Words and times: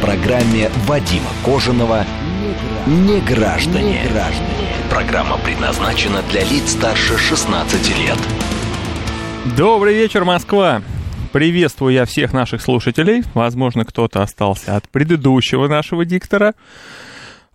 Программе 0.00 0.70
Вадима 0.86 1.30
Кожаного 1.42 2.04
«Не 2.86 3.20
граждане». 3.20 4.02
Программа 4.90 5.38
предназначена 5.38 6.22
для 6.30 6.44
лиц 6.44 6.72
старше 6.72 7.16
16 7.16 7.98
лет. 7.98 8.18
Добрый 9.56 9.94
вечер, 9.94 10.24
Москва! 10.24 10.82
Приветствую 11.32 11.94
я 11.94 12.04
всех 12.04 12.34
наших 12.34 12.60
слушателей. 12.60 13.22
Возможно, 13.32 13.84
кто-то 13.84 14.22
остался 14.22 14.76
от 14.76 14.88
предыдущего 14.88 15.66
нашего 15.66 16.04
диктора. 16.04 16.54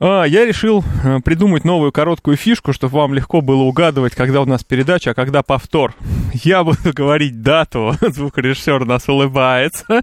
А, 0.03 0.23
я 0.23 0.47
решил 0.47 0.83
э, 1.03 1.19
придумать 1.23 1.63
новую 1.63 1.91
короткую 1.91 2.35
фишку, 2.35 2.73
чтобы 2.73 2.97
вам 2.97 3.13
легко 3.13 3.41
было 3.41 3.61
угадывать, 3.61 4.15
когда 4.15 4.41
у 4.41 4.45
нас 4.45 4.63
передача, 4.63 5.11
а 5.11 5.13
когда 5.13 5.43
повтор. 5.43 5.93
Я 6.33 6.63
буду 6.63 6.79
говорить 6.91 7.43
дату, 7.43 7.93
звукорежиссер 8.01 8.83
нас 8.85 9.07
улыбается. 9.07 10.01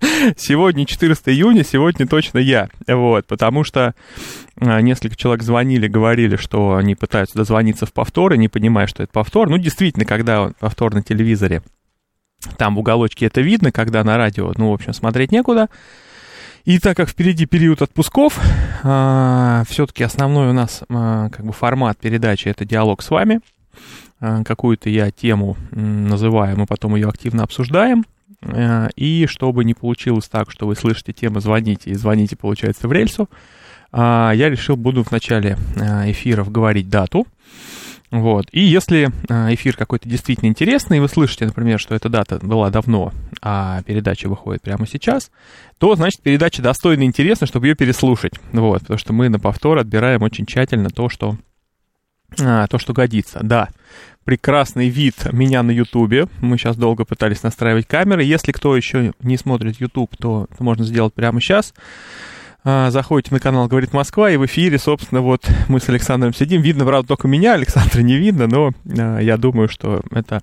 Сегодня 0.36 0.84
14 0.84 1.28
июня, 1.28 1.62
сегодня 1.62 2.08
точно 2.08 2.38
я. 2.38 2.68
Вот, 2.88 3.28
потому 3.28 3.62
что 3.62 3.94
э, 4.60 4.80
несколько 4.80 5.14
человек 5.14 5.44
звонили, 5.44 5.86
говорили, 5.86 6.34
что 6.34 6.74
они 6.74 6.96
пытаются 6.96 7.36
дозвониться 7.36 7.86
в 7.86 7.92
повторы, 7.92 8.36
не 8.36 8.48
понимая, 8.48 8.88
что 8.88 9.04
это 9.04 9.12
повтор. 9.12 9.48
Ну, 9.48 9.58
действительно, 9.58 10.06
когда 10.06 10.50
повтор 10.58 10.92
на 10.92 11.04
телевизоре, 11.04 11.62
там 12.58 12.74
в 12.74 12.80
уголочке 12.80 13.26
это 13.26 13.42
видно, 13.42 13.70
когда 13.70 14.02
на 14.02 14.16
радио, 14.16 14.52
ну, 14.56 14.70
в 14.70 14.74
общем, 14.74 14.92
смотреть 14.92 15.30
некуда. 15.30 15.68
И 16.66 16.80
так 16.80 16.96
как 16.96 17.08
впереди 17.08 17.46
период 17.46 17.80
отпусков, 17.80 18.40
э, 18.82 19.62
все-таки 19.68 20.02
основной 20.02 20.48
у 20.48 20.52
нас 20.52 20.82
э, 20.88 21.28
как 21.30 21.46
бы 21.46 21.52
формат 21.52 21.96
передачи 21.96 22.48
это 22.48 22.64
диалог 22.64 23.02
с 23.02 23.10
вами. 23.10 23.38
Э, 24.20 24.42
какую-то 24.42 24.90
я 24.90 25.12
тему 25.12 25.56
э, 25.70 25.78
называю, 25.78 26.58
мы 26.58 26.66
потом 26.66 26.96
ее 26.96 27.08
активно 27.08 27.44
обсуждаем. 27.44 28.04
И 28.96 29.26
чтобы 29.28 29.64
не 29.64 29.74
получилось 29.74 30.28
так, 30.28 30.50
что 30.50 30.66
вы 30.66 30.76
слышите 30.76 31.12
тему, 31.12 31.40
звоните, 31.40 31.90
и 31.90 31.94
звоните, 31.94 32.36
получается, 32.36 32.86
в 32.86 32.92
рельсу, 32.92 33.28
я 33.92 34.34
решил, 34.34 34.76
буду 34.76 35.02
в 35.02 35.10
начале 35.10 35.56
эфиров 36.04 36.52
говорить 36.52 36.88
дату. 36.88 37.26
Вот. 38.10 38.46
И 38.52 38.60
если 38.60 39.10
э, 39.28 39.54
эфир 39.54 39.76
какой-то 39.76 40.08
действительно 40.08 40.48
интересный, 40.48 40.98
и 40.98 41.00
вы 41.00 41.08
слышите, 41.08 41.44
например, 41.44 41.80
что 41.80 41.94
эта 41.94 42.08
дата 42.08 42.38
была 42.40 42.70
давно, 42.70 43.12
а 43.42 43.82
передача 43.82 44.28
выходит 44.28 44.62
прямо 44.62 44.86
сейчас, 44.86 45.30
то, 45.78 45.94
значит, 45.96 46.22
передача 46.22 46.62
достойна 46.62 47.02
и 47.02 47.06
интересна, 47.06 47.46
чтобы 47.46 47.66
ее 47.66 47.74
переслушать. 47.74 48.34
Вот, 48.52 48.82
потому 48.82 48.98
что 48.98 49.12
мы 49.12 49.28
на 49.28 49.40
повтор 49.40 49.78
отбираем 49.78 50.22
очень 50.22 50.46
тщательно 50.46 50.90
то, 50.90 51.08
что, 51.08 51.36
а, 52.40 52.66
то, 52.68 52.78
что 52.78 52.92
годится. 52.92 53.40
Да, 53.42 53.68
прекрасный 54.24 54.88
вид 54.88 55.32
меня 55.32 55.62
на 55.62 55.72
Ютубе. 55.72 56.28
Мы 56.40 56.58
сейчас 56.58 56.76
долго 56.76 57.04
пытались 57.04 57.42
настраивать 57.42 57.86
камеры. 57.86 58.22
Если 58.22 58.52
кто 58.52 58.76
еще 58.76 59.14
не 59.20 59.36
смотрит 59.36 59.80
Ютуб, 59.80 60.16
то 60.16 60.46
это 60.50 60.62
можно 60.62 60.84
сделать 60.84 61.14
прямо 61.14 61.40
сейчас. 61.40 61.74
А, 62.68 62.90
заходите 62.90 63.32
на 63.32 63.38
канал 63.38 63.68
«Говорит 63.68 63.92
Москва», 63.92 64.28
и 64.28 64.36
в 64.36 64.44
эфире, 64.46 64.76
собственно, 64.80 65.20
вот 65.20 65.48
мы 65.68 65.78
с 65.78 65.88
Александром 65.88 66.34
сидим. 66.34 66.62
Видно, 66.62 66.84
правда, 66.84 67.06
только 67.06 67.28
меня, 67.28 67.54
Александра 67.54 68.02
не 68.02 68.16
видно, 68.16 68.48
но 68.48 68.72
а, 68.98 69.20
я 69.20 69.36
думаю, 69.36 69.68
что 69.68 70.02
это 70.10 70.42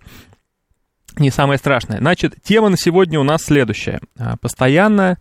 не 1.18 1.32
самое 1.32 1.60
страшное. 1.60 1.98
Значит, 1.98 2.36
тема 2.42 2.70
на 2.70 2.78
сегодня 2.78 3.20
у 3.20 3.24
нас 3.24 3.44
следующая. 3.44 4.00
А, 4.18 4.38
постоянно 4.38 5.18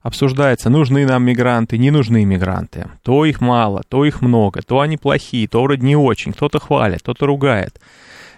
обсуждается, 0.00 0.70
нужны 0.70 1.04
нам 1.04 1.24
мигранты, 1.24 1.76
не 1.76 1.90
нужны 1.90 2.24
мигранты. 2.24 2.86
То 3.02 3.24
их 3.24 3.40
мало, 3.40 3.82
то 3.88 4.04
их 4.04 4.22
много, 4.22 4.62
то 4.62 4.78
они 4.78 4.96
плохие, 4.96 5.48
то 5.48 5.60
вроде 5.60 5.84
не 5.84 5.96
очень, 5.96 6.32
кто-то 6.32 6.60
хвалит, 6.60 7.00
кто-то 7.00 7.26
ругает. 7.26 7.80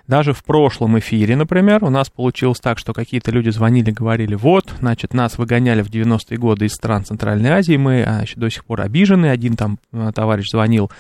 Даже 0.09 0.33
в 0.33 0.45
прошлом 0.45 0.99
эфире, 1.01 1.35
например, 1.35 1.83
у 1.83 1.91
нас 1.91 2.11
получилось 2.11 2.61
так, 2.61 2.79
что 2.79 2.93
какие-то 2.93 3.33
люди 3.33 3.51
звонили, 3.51 3.91
говорили, 3.91 4.37
вот, 4.37 4.73
значит, 4.79 5.15
нас 5.15 5.37
выгоняли 5.37 5.83
в 5.83 5.91
90-е 5.91 6.39
годы 6.39 6.67
из 6.67 6.75
стран 6.75 7.05
Центральной 7.05 7.51
Азии, 7.51 7.77
мы 7.77 8.05
значит, 8.05 8.39
до 8.39 8.49
сих 8.49 8.65
пор 8.65 8.83
обижены. 8.83 9.27
Один 9.27 9.57
там 9.57 9.79
э, 9.93 10.13
товарищ 10.15 10.51
звонил, 10.51 10.91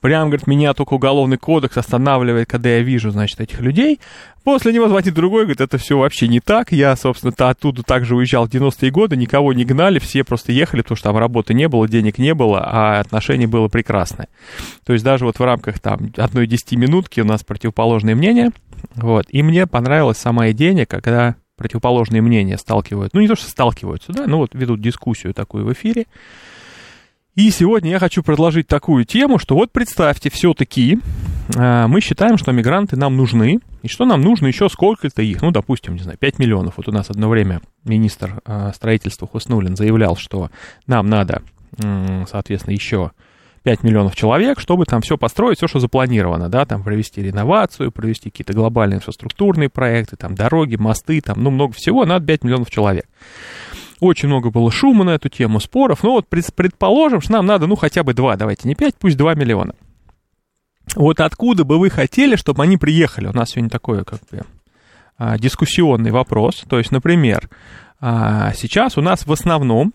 прям, 0.00 0.28
говорит, 0.28 0.46
меня 0.46 0.72
только 0.72 0.94
уголовный 0.94 1.36
кодекс 1.36 1.76
останавливает, 1.76 2.48
когда 2.48 2.70
я 2.70 2.80
вижу, 2.80 3.10
значит, 3.10 3.40
этих 3.40 3.60
людей. 3.60 4.00
После 4.46 4.72
него 4.72 4.88
звонит 4.88 5.12
другой, 5.12 5.42
говорит, 5.42 5.60
это 5.60 5.76
все 5.76 5.98
вообще 5.98 6.28
не 6.28 6.38
так. 6.38 6.70
Я, 6.70 6.94
собственно, 6.94 7.32
-то 7.32 7.50
оттуда 7.50 7.82
также 7.82 8.14
уезжал 8.14 8.46
в 8.46 8.48
90-е 8.48 8.92
годы, 8.92 9.16
никого 9.16 9.52
не 9.52 9.64
гнали, 9.64 9.98
все 9.98 10.22
просто 10.22 10.52
ехали, 10.52 10.82
потому 10.82 10.96
что 10.96 11.08
там 11.08 11.16
работы 11.18 11.52
не 11.52 11.66
было, 11.66 11.88
денег 11.88 12.16
не 12.18 12.32
было, 12.32 12.62
а 12.64 13.00
отношение 13.00 13.48
было 13.48 13.66
прекрасное. 13.66 14.28
То 14.84 14.92
есть 14.92 15.04
даже 15.04 15.24
вот 15.24 15.40
в 15.40 15.42
рамках 15.42 15.80
там 15.80 16.12
одной 16.16 16.46
десятиминутки 16.46 17.20
у 17.20 17.24
нас 17.24 17.42
противоположные 17.42 18.14
мнения. 18.14 18.52
Вот. 18.94 19.26
И 19.30 19.42
мне 19.42 19.66
понравилась 19.66 20.18
сама 20.18 20.52
идея, 20.52 20.86
когда 20.86 21.34
противоположные 21.56 22.22
мнения 22.22 22.56
сталкивают, 22.56 23.14
ну 23.14 23.20
не 23.20 23.26
то, 23.26 23.34
что 23.34 23.50
сталкиваются, 23.50 24.12
да, 24.12 24.28
но 24.28 24.38
вот 24.38 24.54
ведут 24.54 24.80
дискуссию 24.80 25.34
такую 25.34 25.64
в 25.64 25.72
эфире. 25.72 26.06
И 27.36 27.50
сегодня 27.50 27.90
я 27.90 27.98
хочу 27.98 28.22
предложить 28.22 28.66
такую 28.66 29.04
тему, 29.04 29.38
что 29.38 29.56
вот 29.56 29.70
представьте, 29.70 30.30
все-таки 30.30 30.98
э, 31.54 31.86
мы 31.86 32.00
считаем, 32.00 32.38
что 32.38 32.50
мигранты 32.50 32.96
нам 32.96 33.14
нужны, 33.14 33.60
и 33.82 33.88
что 33.88 34.06
нам 34.06 34.22
нужно 34.22 34.46
еще 34.46 34.70
сколько-то 34.70 35.20
их, 35.20 35.42
ну, 35.42 35.50
допустим, 35.50 35.96
не 35.96 36.02
знаю, 36.02 36.16
5 36.16 36.38
миллионов. 36.38 36.78
Вот 36.78 36.88
у 36.88 36.92
нас 36.92 37.10
одно 37.10 37.28
время 37.28 37.60
министр 37.84 38.40
э, 38.46 38.70
строительства 38.74 39.28
Хуснулин 39.28 39.76
заявлял, 39.76 40.16
что 40.16 40.48
нам 40.86 41.08
надо, 41.10 41.42
э, 41.76 42.24
соответственно, 42.26 42.72
еще 42.72 43.10
5 43.64 43.82
миллионов 43.82 44.16
человек, 44.16 44.58
чтобы 44.58 44.86
там 44.86 45.02
все 45.02 45.18
построить, 45.18 45.58
все, 45.58 45.66
что 45.66 45.78
запланировано, 45.78 46.48
да, 46.48 46.64
там 46.64 46.82
провести 46.82 47.20
реновацию, 47.20 47.92
провести 47.92 48.30
какие-то 48.30 48.54
глобальные 48.54 48.96
инфраструктурные 48.96 49.68
проекты, 49.68 50.16
там 50.16 50.34
дороги, 50.34 50.76
мосты, 50.76 51.20
там, 51.20 51.42
ну, 51.42 51.50
много 51.50 51.74
всего, 51.74 52.06
надо 52.06 52.24
5 52.24 52.44
миллионов 52.44 52.70
человек. 52.70 53.04
Очень 54.00 54.28
много 54.28 54.50
было 54.50 54.70
шума 54.70 55.04
на 55.04 55.10
эту 55.10 55.28
тему, 55.28 55.60
споров. 55.60 56.02
Ну 56.02 56.12
вот 56.12 56.28
предположим, 56.28 57.20
что 57.20 57.32
нам 57.32 57.46
надо, 57.46 57.66
ну, 57.66 57.76
хотя 57.76 58.02
бы 58.02 58.12
2, 58.12 58.36
давайте 58.36 58.68
не 58.68 58.74
5, 58.74 58.96
пусть 58.98 59.16
2 59.16 59.34
миллиона. 59.34 59.74
Вот 60.94 61.20
откуда 61.20 61.64
бы 61.64 61.78
вы 61.78 61.90
хотели, 61.90 62.36
чтобы 62.36 62.62
они 62.62 62.76
приехали? 62.76 63.26
У 63.26 63.32
нас 63.32 63.50
сегодня 63.50 63.70
такой, 63.70 64.04
как 64.04 64.20
бы, 64.30 64.42
а, 65.18 65.38
дискуссионный 65.38 66.10
вопрос. 66.10 66.64
То 66.68 66.78
есть, 66.78 66.92
например, 66.92 67.48
а, 68.00 68.52
сейчас 68.54 68.98
у 68.98 69.00
нас 69.00 69.26
в 69.26 69.32
основном 69.32 69.94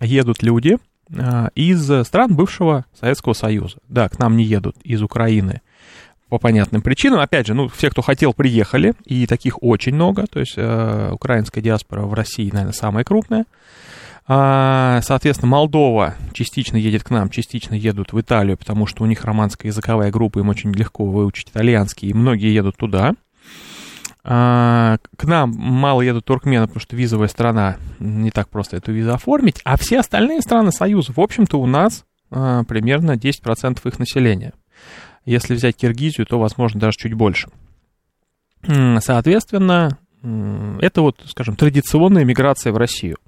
едут 0.00 0.42
люди 0.42 0.76
а, 1.16 1.48
из 1.54 1.90
стран 2.06 2.34
бывшего 2.34 2.84
Советского 2.98 3.32
Союза. 3.32 3.78
Да, 3.88 4.08
к 4.08 4.18
нам 4.18 4.36
не 4.36 4.44
едут 4.44 4.76
из 4.82 5.02
Украины, 5.02 5.62
по 6.28 6.38
понятным 6.38 6.82
причинам. 6.82 7.20
Опять 7.20 7.46
же, 7.46 7.54
ну, 7.54 7.68
все, 7.68 7.90
кто 7.90 8.02
хотел, 8.02 8.32
приехали, 8.32 8.94
и 9.04 9.26
таких 9.26 9.62
очень 9.62 9.94
много. 9.94 10.26
То 10.26 10.40
есть 10.40 10.54
э, 10.56 11.10
украинская 11.12 11.62
диаспора 11.62 12.02
в 12.02 12.14
России, 12.14 12.50
наверное, 12.50 12.72
самая 12.72 13.04
крупная. 13.04 13.44
А, 14.30 15.00
соответственно, 15.02 15.50
Молдова 15.50 16.14
частично 16.34 16.76
едет 16.76 17.02
к 17.02 17.10
нам, 17.10 17.30
частично 17.30 17.74
едут 17.74 18.12
в 18.12 18.20
Италию, 18.20 18.58
потому 18.58 18.86
что 18.86 19.04
у 19.04 19.06
них 19.06 19.24
романская 19.24 19.70
языковая 19.70 20.10
группа, 20.10 20.38
им 20.38 20.50
очень 20.50 20.70
легко 20.72 21.06
выучить 21.06 21.48
итальянский, 21.48 22.10
и 22.10 22.14
многие 22.14 22.52
едут 22.52 22.76
туда. 22.76 23.14
А, 24.24 24.98
к 25.16 25.24
нам 25.24 25.54
мало 25.56 26.02
едут 26.02 26.26
туркмены, 26.26 26.66
потому 26.66 26.82
что 26.82 26.94
визовая 26.94 27.28
страна, 27.28 27.78
не 27.98 28.30
так 28.30 28.50
просто 28.50 28.76
эту 28.76 28.92
визу 28.92 29.14
оформить. 29.14 29.62
А 29.64 29.78
все 29.78 30.00
остальные 30.00 30.42
страны 30.42 30.72
Союза, 30.72 31.14
в 31.16 31.20
общем-то, 31.20 31.58
у 31.58 31.64
нас 31.64 32.04
а, 32.30 32.64
примерно 32.64 33.12
10% 33.12 33.88
их 33.88 33.98
населения. 33.98 34.52
Если 35.28 35.54
взять 35.54 35.76
Киргизию, 35.76 36.24
то, 36.26 36.38
возможно, 36.38 36.80
даже 36.80 36.96
чуть 36.96 37.12
больше. 37.12 37.50
Соответственно, 38.62 39.98
это 40.22 41.02
вот, 41.02 41.22
скажем, 41.26 41.54
традиционная 41.54 42.24
миграция 42.24 42.72
в 42.72 42.78
Россию. 42.78 43.18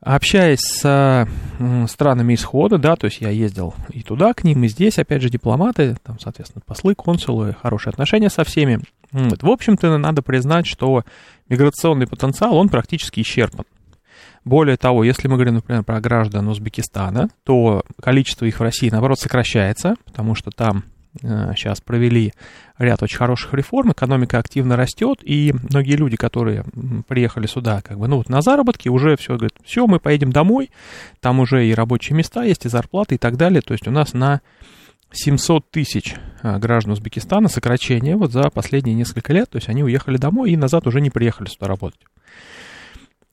Общаясь 0.00 0.58
с 0.58 1.28
странами 1.86 2.34
исхода, 2.34 2.78
да, 2.78 2.96
то 2.96 3.04
есть 3.04 3.20
я 3.20 3.30
ездил 3.30 3.74
и 3.90 4.02
туда 4.02 4.34
к 4.34 4.42
ним, 4.42 4.64
и 4.64 4.68
здесь, 4.68 4.98
опять 4.98 5.22
же, 5.22 5.30
дипломаты, 5.30 5.96
там, 6.02 6.18
соответственно, 6.18 6.62
послы, 6.66 6.96
консулы, 6.96 7.54
хорошие 7.62 7.92
отношения 7.92 8.28
со 8.28 8.42
всеми. 8.42 8.80
Вот. 9.12 9.40
В 9.40 9.48
общем-то, 9.48 9.98
надо 9.98 10.20
признать, 10.22 10.66
что 10.66 11.04
миграционный 11.48 12.08
потенциал, 12.08 12.56
он 12.56 12.68
практически 12.68 13.20
исчерпан. 13.20 13.66
Более 14.44 14.76
того, 14.76 15.04
если 15.04 15.28
мы 15.28 15.34
говорим, 15.34 15.54
например, 15.54 15.84
про 15.84 16.00
граждан 16.00 16.48
Узбекистана, 16.48 17.28
то 17.44 17.84
количество 18.00 18.44
их 18.44 18.58
в 18.58 18.62
России, 18.62 18.90
наоборот, 18.90 19.20
сокращается, 19.20 19.94
потому 20.04 20.34
что 20.34 20.50
там 20.50 20.84
сейчас 21.20 21.80
провели 21.80 22.32
ряд 22.78 23.02
очень 23.02 23.18
хороших 23.18 23.52
реформ, 23.54 23.92
экономика 23.92 24.38
активно 24.38 24.76
растет, 24.76 25.18
и 25.22 25.52
многие 25.70 25.96
люди, 25.96 26.16
которые 26.16 26.64
приехали 27.06 27.46
сюда, 27.46 27.82
как 27.82 27.98
бы, 27.98 28.08
ну 28.08 28.16
вот 28.16 28.28
на 28.28 28.40
заработки, 28.40 28.88
уже 28.88 29.16
все, 29.16 29.34
говорят, 29.34 29.52
все, 29.64 29.86
мы 29.86 30.00
поедем 30.00 30.32
домой, 30.32 30.70
там 31.20 31.40
уже 31.40 31.66
и 31.66 31.74
рабочие 31.74 32.16
места 32.16 32.44
есть, 32.44 32.64
и 32.64 32.70
зарплаты 32.70 33.16
и 33.16 33.18
так 33.18 33.36
далее, 33.36 33.60
то 33.60 33.72
есть 33.72 33.86
у 33.86 33.90
нас 33.90 34.14
на 34.14 34.40
700 35.12 35.70
тысяч 35.70 36.14
а, 36.42 36.58
граждан 36.58 36.92
Узбекистана 36.92 37.48
сокращение 37.48 38.16
вот 38.16 38.32
за 38.32 38.48
последние 38.50 38.96
несколько 38.96 39.32
лет, 39.32 39.50
то 39.50 39.56
есть 39.56 39.68
они 39.68 39.84
уехали 39.84 40.16
домой 40.16 40.52
и 40.52 40.56
назад 40.56 40.86
уже 40.86 41.00
не 41.00 41.10
приехали 41.10 41.48
сюда 41.48 41.68
работать. 41.68 42.00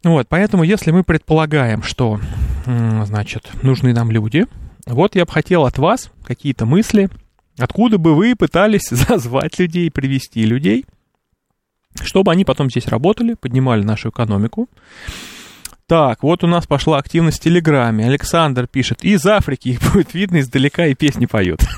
Вот, 0.04 0.28
поэтому 0.30 0.64
если 0.64 0.92
мы 0.92 1.04
предполагаем, 1.04 1.84
что, 1.84 2.20
значит, 2.66 3.50
нужны 3.64 3.94
нам 3.94 4.12
люди, 4.12 4.46
вот 4.86 5.16
я 5.16 5.26
бы 5.26 5.32
хотел 5.32 5.66
от 5.66 5.78
вас 5.78 6.12
какие-то 6.24 6.66
мысли, 6.66 7.10
откуда 7.58 7.98
бы 7.98 8.16
вы 8.16 8.36
пытались 8.36 8.88
зазвать 8.90 9.60
людей, 9.60 9.92
привести 9.92 10.44
людей, 10.44 10.86
чтобы 12.02 12.32
они 12.32 12.46
потом 12.46 12.70
здесь 12.70 12.88
работали, 12.88 13.34
поднимали 13.34 13.84
нашу 13.84 14.10
экономику, 14.10 14.70
так, 15.90 16.22
вот 16.22 16.44
у 16.44 16.48
нас 16.48 16.68
пошла 16.68 17.00
активность 17.00 17.40
в 17.40 17.44
Телеграме. 17.44 18.06
Александр 18.06 18.68
пишет, 18.68 19.04
из 19.04 19.26
Африки 19.26 19.70
их 19.70 19.80
будет 19.92 20.14
видно 20.14 20.40
издалека 20.40 20.86
и 20.86 20.94
песни 20.94 21.26
поют. 21.26 21.62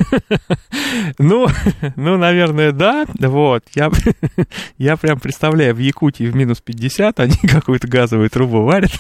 Ну, 1.18 1.48
ну, 1.96 2.18
наверное, 2.18 2.74
да. 2.74 3.06
Вот, 3.18 3.64
я, 3.76 3.90
я 4.78 4.98
прям 4.98 5.22
представляю, 5.22 5.74
в 5.74 5.78
Якутии 5.78 6.26
в 6.26 6.36
минус 6.36 6.60
50 6.60 7.20
они 7.22 7.36
какую-то 7.44 7.88
газовую 7.88 8.30
трубу 8.30 8.64
варят. 8.64 8.92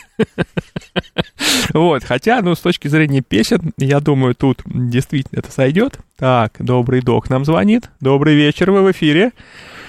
Вот, 1.73 2.05
хотя, 2.05 2.41
ну, 2.41 2.55
с 2.55 2.59
точки 2.59 2.87
зрения 2.87 3.21
песен, 3.21 3.73
я 3.77 3.99
думаю, 3.99 4.35
тут 4.35 4.61
действительно 4.65 5.39
это 5.39 5.51
сойдет. 5.51 5.99
Так, 6.17 6.53
добрый 6.59 7.01
док 7.01 7.29
нам 7.29 7.43
звонит. 7.43 7.89
Добрый 7.99 8.35
вечер, 8.35 8.71
вы 8.71 8.83
в 8.83 8.91
эфире. 8.91 9.31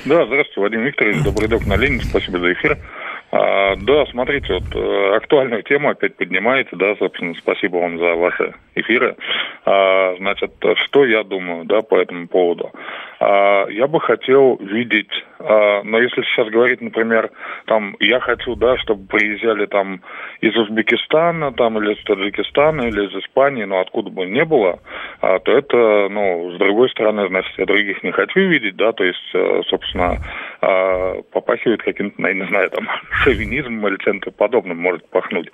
Да, 0.05 0.27
здравствуйте, 0.27 0.61
Вадим 0.61 0.83
Викторович, 0.83 1.23
добрый 1.23 1.49
док 1.49 1.65
на 1.67 1.77
Ленин, 1.77 2.03
спасибо 2.03 2.41
за 2.41 2.53
эфир. 2.53 2.77
А, 3.33 3.77
да, 3.77 4.05
смотрите, 4.11 4.53
вот 4.53 4.67
э, 4.75 5.17
актуальную 5.17 5.63
тему 5.63 5.89
опять 5.89 6.17
поднимаете, 6.17 6.77
да, 6.77 6.95
собственно, 6.97 7.35
спасибо 7.35 7.79
вам 7.79 7.99
за 7.99 8.15
ваши 8.15 8.55
эфиры. 8.75 9.17
А, 9.65 10.15
значит, 10.17 10.53
что 10.85 11.05
я 11.05 11.23
думаю, 11.23 11.65
да, 11.65 11.81
по 11.81 12.01
этому 12.01 12.27
поводу? 12.29 12.71
А, 13.21 13.67
я 13.69 13.87
бы 13.87 14.01
хотел 14.01 14.57
видеть, 14.57 15.13
а, 15.39 15.83
но 15.85 15.99
если 15.99 16.23
сейчас 16.23 16.49
говорить, 16.49 16.81
например, 16.81 17.31
там, 17.67 17.95
я 18.01 18.19
хочу, 18.19 18.57
да, 18.57 18.77
чтобы 18.79 19.07
приезжали 19.07 19.67
там 19.67 20.01
из 20.41 20.57
Узбекистана, 20.57 21.53
там, 21.53 21.79
или 21.79 21.95
из 21.95 22.03
Таджикистана, 22.05 22.83
или 22.83 23.07
из 23.07 23.25
Испании, 23.25 23.65
но 23.65 23.81
откуда 23.81 24.11
бы 24.11 24.27
ни 24.27 24.43
было, 24.43 24.81
а, 25.21 25.39
то 25.39 25.53
это, 25.53 26.09
ну, 26.11 26.51
с 26.53 26.59
другой 26.59 26.91
стороны, 26.91 27.29
значит, 27.29 27.53
я 27.59 27.67
других 27.67 28.03
не 28.03 28.11
хочу 28.11 28.41
видеть, 28.41 28.77
да, 28.77 28.93
то 28.93 29.05
есть, 29.05 29.31
э, 29.35 29.63
собственно, 29.69 30.19
а, 30.61 31.23
попахивает 31.33 31.83
каким-то, 31.83 32.27
я 32.27 32.35
не 32.35 32.47
знаю, 32.47 32.71
там, 32.71 32.89
шовинизмом 33.23 33.87
или 33.87 33.99
чем-то 33.99 34.33
подобным 34.33 34.79
может 34.79 35.09
пахнуть. 35.11 35.49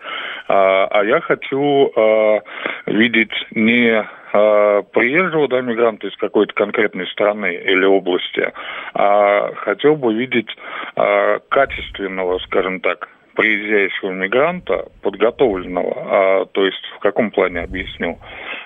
А, 0.49 0.87
а 0.87 1.05
я 1.05 1.21
хочу 1.21 1.93
а, 1.95 2.41
видеть 2.87 3.08
не 3.53 4.07
а, 4.33 4.83
приезжего 4.83 5.49
да, 5.49 5.61
мигранта 5.61 6.07
из 6.07 6.17
какой-то 6.17 6.53
конкретной 6.55 7.07
страны 7.09 7.55
или 7.55 7.85
области, 7.85 8.53
а 8.95 9.53
хотел 9.57 9.97
бы 9.97 10.15
видеть 10.15 10.51
а, 10.97 11.39
качественного, 11.49 12.39
скажем 12.41 12.81
так, 12.81 13.09
приезжающего 13.39 14.11
мигранта, 14.11 14.87
подготовленного, 15.01 15.95
а, 15.97 16.45
то 16.47 16.67
есть 16.67 16.85
в 16.97 16.99
каком 16.99 17.31
плане 17.31 17.61
объясню? 17.61 18.19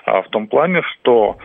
А 0.03 0.23
в 0.23 0.29
том 0.29 0.47
плане, 0.47 0.81
что 0.81 1.37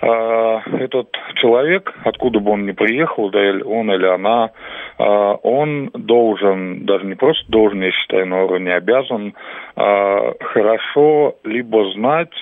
а, 0.00 0.62
этот 0.80 1.16
человек, 1.36 1.94
откуда 2.04 2.40
бы 2.40 2.50
он 2.50 2.66
ни 2.66 2.72
приехал, 2.72 3.30
да, 3.30 3.38
он 3.64 3.92
или 3.92 4.06
она, 4.06 4.50
а, 4.98 5.34
он 5.34 5.90
должен, 5.94 6.84
даже 6.84 7.06
не 7.06 7.14
просто 7.14 7.44
должен, 7.52 7.82
я 7.82 7.92
считаю, 7.92 8.26
на 8.26 8.42
уровне 8.42 8.74
обязан, 8.74 9.34
а, 9.76 10.32
хорошо 10.40 11.36
либо 11.44 11.88
знать 11.92 12.32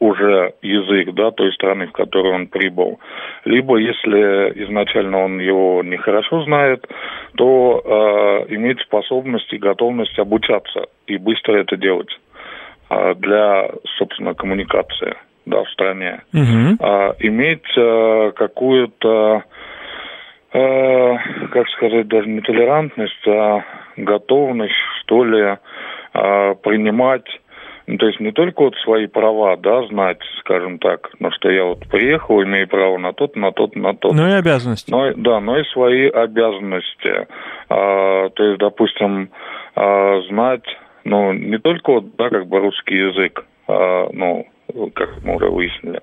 уже 0.00 0.54
язык, 0.62 1.12
да, 1.14 1.30
той 1.30 1.52
страны, 1.52 1.86
в 1.86 1.92
которую 1.92 2.34
он 2.34 2.46
прибыл. 2.46 3.00
Либо, 3.44 3.78
если 3.78 4.64
изначально 4.64 5.24
он 5.24 5.40
его 5.40 5.82
не 5.82 5.96
хорошо 5.96 6.44
знает, 6.44 6.86
то 7.36 7.82
э, 7.84 8.54
иметь 8.54 8.80
способность 8.80 9.52
и 9.52 9.58
готовность 9.58 10.18
обучаться 10.18 10.86
и 11.06 11.16
быстро 11.16 11.56
это 11.56 11.76
делать 11.76 12.16
э, 12.90 13.14
для, 13.16 13.70
собственно, 13.98 14.34
коммуникации 14.34 15.16
да, 15.48 15.64
в 15.64 15.70
стране, 15.70 16.20
угу. 16.32 16.76
а, 16.80 17.14
иметь 17.20 17.66
а, 17.76 18.32
какую-то, 18.32 19.44
а, 20.52 21.16
как 21.50 21.68
сказать, 21.70 22.06
даже 22.08 22.28
не 22.28 22.40
толерантность, 22.40 23.26
а 23.26 23.64
готовность, 23.96 24.74
что 25.00 25.24
ли, 25.24 25.56
а, 26.12 26.54
принимать 26.54 27.26
ну, 27.88 27.96
то 27.96 28.06
есть 28.06 28.20
не 28.20 28.32
только 28.32 28.64
вот 28.64 28.76
свои 28.84 29.06
права, 29.06 29.56
да, 29.56 29.86
знать, 29.86 30.18
скажем 30.40 30.78
так, 30.78 31.08
но 31.20 31.30
что 31.30 31.50
я 31.50 31.64
вот 31.64 31.88
приехал, 31.88 32.42
имею 32.42 32.68
право 32.68 32.98
на 32.98 33.14
тот, 33.14 33.34
на 33.34 33.50
тот, 33.50 33.74
на 33.76 33.94
тот. 33.94 34.12
Ну 34.12 34.28
и 34.28 34.32
обязанности. 34.32 34.90
Но, 34.90 35.14
да, 35.16 35.40
но 35.40 35.58
и 35.58 35.64
свои 35.72 36.06
обязанности. 36.06 37.26
А, 37.70 38.28
то 38.28 38.44
есть, 38.44 38.58
допустим, 38.58 39.30
а, 39.74 40.20
знать, 40.28 40.64
ну, 41.04 41.32
не 41.32 41.56
только 41.56 41.92
вот, 41.92 42.14
да, 42.16 42.28
как 42.28 42.46
бы 42.46 42.60
русский 42.60 42.94
язык, 42.94 43.46
а, 43.66 44.10
ну, 44.12 44.46
как 44.92 45.24
мы 45.24 45.36
уже 45.36 45.48
выяснили. 45.48 46.02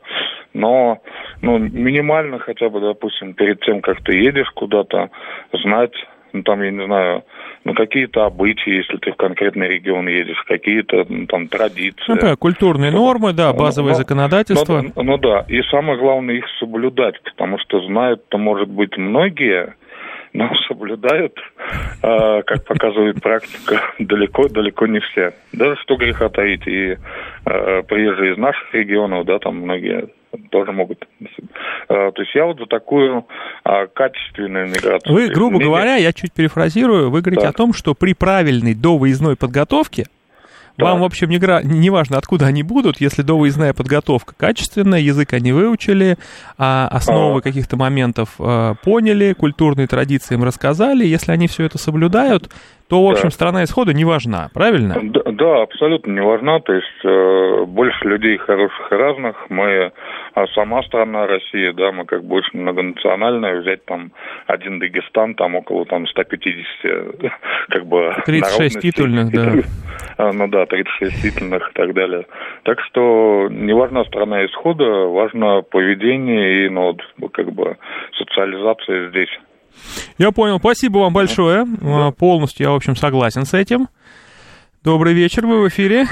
Но 0.56 0.98
ну, 1.44 1.60
минимально 1.60 2.40
хотя 2.40 2.68
бы, 2.70 2.80
допустим, 2.80 3.36
перед 3.36 3.60
тем, 3.60 3.82
как 3.82 4.02
ты 4.04 4.16
едешь 4.16 4.50
куда-то, 4.56 5.12
знать, 5.54 5.94
ну, 6.34 6.42
там, 6.42 6.64
я 6.64 6.72
не 6.72 6.84
знаю, 6.84 7.24
ну, 7.66 7.74
какие-то 7.74 8.26
обычаи, 8.26 8.74
если 8.74 8.98
ты 8.98 9.12
в 9.12 9.16
конкретный 9.16 9.68
регион 9.68 10.08
едешь, 10.08 10.42
какие-то 10.48 11.04
ну, 11.10 11.26
там 11.26 11.48
традиции. 11.48 12.04
Ну, 12.08 12.16
да, 12.16 12.36
культурные 12.36 12.92
нормы, 12.92 13.34
да, 13.34 13.52
базовое 13.54 13.94
но, 13.94 13.98
законодательство. 13.98 14.84
Ну, 14.96 15.04
ну, 15.04 15.18
да, 15.18 15.46
и 15.48 15.64
самое 15.64 15.98
главное 15.98 16.36
их 16.36 16.46
соблюдать, 16.60 17.20
потому 17.24 17.58
что 17.58 17.82
знают-то, 17.82 18.38
может 18.38 18.70
быть, 18.70 18.96
многие, 18.98 19.74
но 20.32 20.52
соблюдают, 20.68 21.34
э, 22.04 22.44
как 22.44 22.66
показывает 22.66 23.20
практика, 23.24 23.82
далеко, 24.00 24.48
далеко 24.48 24.86
не 24.86 25.00
все. 25.00 25.34
Даже 25.52 25.76
что 25.82 25.96
греха 25.96 26.30
таить, 26.30 26.68
и 26.68 26.98
э, 27.46 27.84
приезжие 27.88 28.34
из 28.34 28.38
наших 28.38 28.72
регионов, 28.76 29.26
да, 29.26 29.40
там 29.40 29.62
многие 29.62 30.10
тоже 30.52 30.72
могут. 30.72 31.08
Э, 31.90 32.12
то 32.12 32.22
есть 32.22 32.34
я 32.36 32.46
вот 32.46 32.60
за 32.60 32.66
такую 32.66 33.26
э, 33.64 33.88
качественную 33.94 34.68
миграцию. 34.68 35.14
Вы, 35.14 35.28
грубо 35.30 35.60
говоря, 35.60 35.96
я 35.96 36.14
чуть 36.14 36.34
перефразирую, 36.34 37.10
вы 37.10 37.22
говорите 37.22 37.46
так. 37.46 37.56
о 37.56 37.58
том, 37.58 37.74
что 37.74 37.94
при 37.94 38.14
правильной 38.14 38.74
довыездной 38.74 39.36
подготовке 39.36 40.06
да. 40.78 40.86
Вам, 40.86 41.02
в 41.02 41.04
общем, 41.06 41.30
не, 41.30 41.40
не 41.64 41.90
важно, 41.90 42.18
откуда 42.18 42.48
они 42.48 42.62
будут, 42.62 43.00
если 43.00 43.22
довыездная 43.22 43.74
подготовка 43.74 44.34
качественная, 44.36 45.00
язык 45.00 45.32
они 45.34 45.54
выучили, 45.54 46.18
а 46.58 46.90
основы 46.90 47.40
а. 47.40 47.42
каких-то 47.42 47.78
моментов 47.78 48.36
э, 48.40 48.76
поняли, 48.84 49.34
культурные 49.34 49.88
традиции 49.88 50.36
им 50.36 50.44
рассказали. 50.44 51.06
Если 51.06 51.32
они 51.32 51.48
все 51.48 51.64
это 51.64 51.78
соблюдают, 51.78 52.52
то, 52.88 53.04
в 53.04 53.10
общем, 53.10 53.26
да. 53.26 53.30
страна 53.32 53.64
исхода 53.64 53.94
не 53.94 54.06
важна, 54.06 54.50
правильно? 54.54 54.96
Да, 55.02 55.22
да 55.32 55.62
абсолютно 55.64 56.12
не 56.12 56.22
важна. 56.22 56.60
То 56.60 56.74
есть 56.74 57.04
э, 57.04 57.66
больше 57.66 58.08
людей 58.08 58.38
хороших 58.38 58.92
и 58.92 58.96
разных. 58.96 59.50
Мы 59.50 59.92
а 60.36 60.48
сама 60.48 60.84
страна 60.84 61.28
Россия, 61.28 61.74
да, 61.74 61.92
мы 61.92 62.06
как 62.06 62.24
бы 62.24 62.36
очень 62.36 62.60
многонациональная. 62.60 63.62
Взять 63.62 63.86
там 63.86 64.12
один 64.48 64.80
Дагестан, 64.80 65.34
там 65.34 65.56
около 65.56 65.86
там 65.86 66.06
150 66.06 67.32
как 67.70 67.86
бы 67.88 68.14
36 68.26 68.82
титульных, 68.82 69.32
да. 69.32 69.54
А, 70.18 70.32
ну 70.32 70.48
да, 70.48 70.66
36 70.66 71.22
титульных 71.22 71.72
и 71.72 71.74
так 71.74 71.94
далее. 71.94 72.26
Так 72.64 72.80
что 72.82 73.48
не 73.50 73.74
важна 73.74 74.06
страна 74.06 74.46
исхода, 74.46 74.84
важно 74.84 75.62
поведение 75.62 76.66
и 76.66 76.70
ну, 76.70 76.96
вот, 77.18 77.32
как 77.32 77.52
бы 77.52 77.78
социализация 78.18 79.10
здесь. 79.10 79.30
Я 80.18 80.32
понял. 80.32 80.60
Спасибо 80.60 81.00
вам 81.00 81.14
большое. 81.14 81.66
Да. 81.66 82.12
Полностью 82.12 82.66
я, 82.66 82.72
в 82.72 82.76
общем, 82.76 82.96
согласен 82.96 83.46
с 83.46 83.54
этим. 83.54 83.88
Добрый 84.84 85.14
вечер, 85.14 85.46
вы 85.46 85.64
в 85.64 85.68
эфире. 85.70 86.06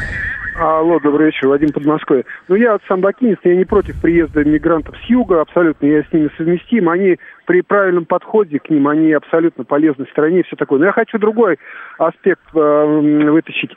Алло, 0.55 0.99
добрый 0.99 1.27
вечер, 1.27 1.47
Вадим 1.47 1.71
Подмосковье. 1.71 2.25
Ну, 2.47 2.55
я 2.55 2.77
сам 2.87 3.01
бакинец, 3.01 3.39
я 3.43 3.55
не 3.55 3.65
против 3.65 3.99
приезда 3.99 4.43
мигрантов 4.43 4.95
с 4.97 5.09
юга, 5.09 5.41
абсолютно, 5.41 5.87
я 5.87 6.03
с 6.03 6.13
ними 6.13 6.29
совместим. 6.37 6.89
Они 6.89 7.17
при 7.45 7.61
правильном 7.61 8.05
подходе 8.05 8.59
к 8.59 8.69
ним, 8.69 8.87
они 8.87 9.13
абсолютно 9.13 9.63
полезны 9.63 10.05
стране 10.11 10.41
и 10.41 10.43
все 10.43 10.55
такое. 10.55 10.79
Но 10.79 10.85
я 10.85 10.91
хочу 10.91 11.17
другой 11.17 11.57
аспект 11.97 12.43
э, 12.53 13.29
вытащить. 13.31 13.71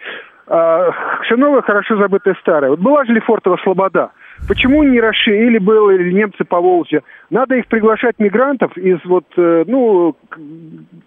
Э, 0.49 0.90
все 1.25 1.37
новое, 1.37 1.62
хорошо 1.62 1.97
забытое 1.97 2.37
старое. 2.40 2.71
Вот 2.71 2.81
была 2.81 3.05
же 3.05 3.12
Лефортова 3.12 3.59
Слобода– 3.62 4.11
Почему 4.49 4.83
не 4.83 5.00
расширили 5.00 5.59
было 5.59 5.90
или 5.90 6.12
немцы 6.12 6.45
по 6.45 6.61
Волжье? 6.61 7.02
Надо 7.31 7.57
их 7.57 7.66
приглашать 7.66 8.19
мигрантов 8.19 8.76
из 8.76 8.99
вот, 9.05 9.25
э, 9.37 9.64
ну, 9.66 10.16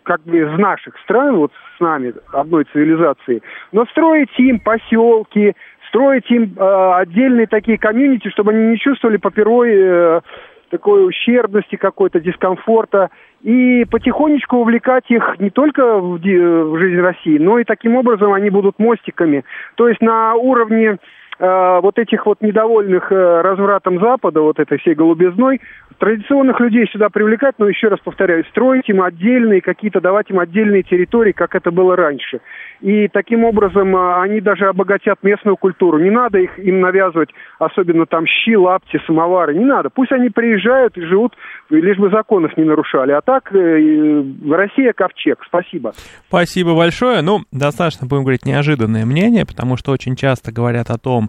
как 0.03 0.21
бы 0.23 0.39
из 0.39 0.57
наших 0.57 0.97
стран, 0.99 1.37
вот 1.37 1.51
с 1.77 1.79
нами, 1.79 2.13
одной 2.33 2.65
цивилизации, 2.73 3.41
но 3.71 3.85
строить 3.85 4.37
им 4.37 4.59
поселки, 4.59 5.55
строить 5.87 6.29
им 6.29 6.53
э, 6.57 6.91
отдельные 6.95 7.47
такие 7.47 7.77
комьюнити, 7.77 8.29
чтобы 8.29 8.51
они 8.51 8.71
не 8.71 8.77
чувствовали 8.77 9.17
попервой 9.17 9.71
э, 9.73 10.21
такой 10.69 11.07
ущербности 11.07 11.75
какой-то, 11.75 12.19
дискомфорта, 12.19 13.09
и 13.41 13.85
потихонечку 13.89 14.57
увлекать 14.57 15.05
их 15.09 15.35
не 15.39 15.49
только 15.49 15.99
в, 15.99 16.19
в 16.19 16.77
жизнь 16.77 16.99
России, 16.99 17.37
но 17.37 17.59
и 17.59 17.63
таким 17.63 17.95
образом 17.95 18.33
они 18.33 18.49
будут 18.49 18.79
мостиками. 18.79 19.43
То 19.75 19.87
есть 19.87 20.01
на 20.01 20.35
уровне 20.35 20.97
э, 21.39 21.79
вот 21.81 21.97
этих 21.97 22.25
вот 22.25 22.41
недовольных 22.41 23.11
э, 23.11 23.41
развратом 23.41 23.99
Запада, 23.99 24.41
вот 24.41 24.59
этой 24.59 24.77
всей 24.77 24.93
голубизной, 24.93 25.61
традиционных 25.97 26.59
людей 26.59 26.87
сюда 26.91 27.09
привлекать, 27.09 27.55
но 27.57 27.67
еще 27.67 27.87
раз 27.87 27.99
повторяю, 27.99 28.45
строить 28.45 28.87
им 28.89 29.01
отдельные 29.01 29.61
какие-то, 29.61 30.01
давать 30.01 30.29
им 30.29 30.39
отдельные 30.39 30.83
территории, 30.83 31.31
как 31.31 31.55
это 31.55 31.71
было 31.71 31.95
раньше. 31.95 32.39
И 32.81 33.07
таким 33.09 33.43
образом 33.43 33.95
э, 33.95 34.21
они 34.21 34.41
даже 34.41 34.67
обогатят 34.67 35.23
местную 35.23 35.57
культуру. 35.57 35.99
Не 35.99 36.09
надо 36.09 36.39
их 36.39 36.57
им 36.59 36.81
навязывать, 36.81 37.29
особенно 37.59 38.05
там 38.05 38.25
щи, 38.25 38.55
лапти, 38.55 38.99
самовары, 39.05 39.55
не 39.55 39.65
надо. 39.65 39.89
Пусть 39.89 40.11
они 40.11 40.29
приезжают 40.29 40.97
и 40.97 41.01
живут, 41.01 41.33
лишь 41.69 41.97
бы 41.97 42.09
законов 42.09 42.55
не 42.57 42.63
нарушали. 42.63 43.11
А 43.11 43.21
так, 43.21 43.51
Россия 43.51 44.93
ковчег. 44.93 45.39
Спасибо. 45.45 45.93
Спасибо 46.27 46.75
большое. 46.75 47.21
Ну, 47.21 47.39
достаточно, 47.51 48.07
будем 48.07 48.23
говорить, 48.23 48.45
неожиданное 48.45 49.05
мнение, 49.05 49.45
потому 49.45 49.77
что 49.77 49.91
очень 49.91 50.15
часто 50.15 50.51
говорят 50.51 50.89
о 50.89 50.97
том, 50.97 51.28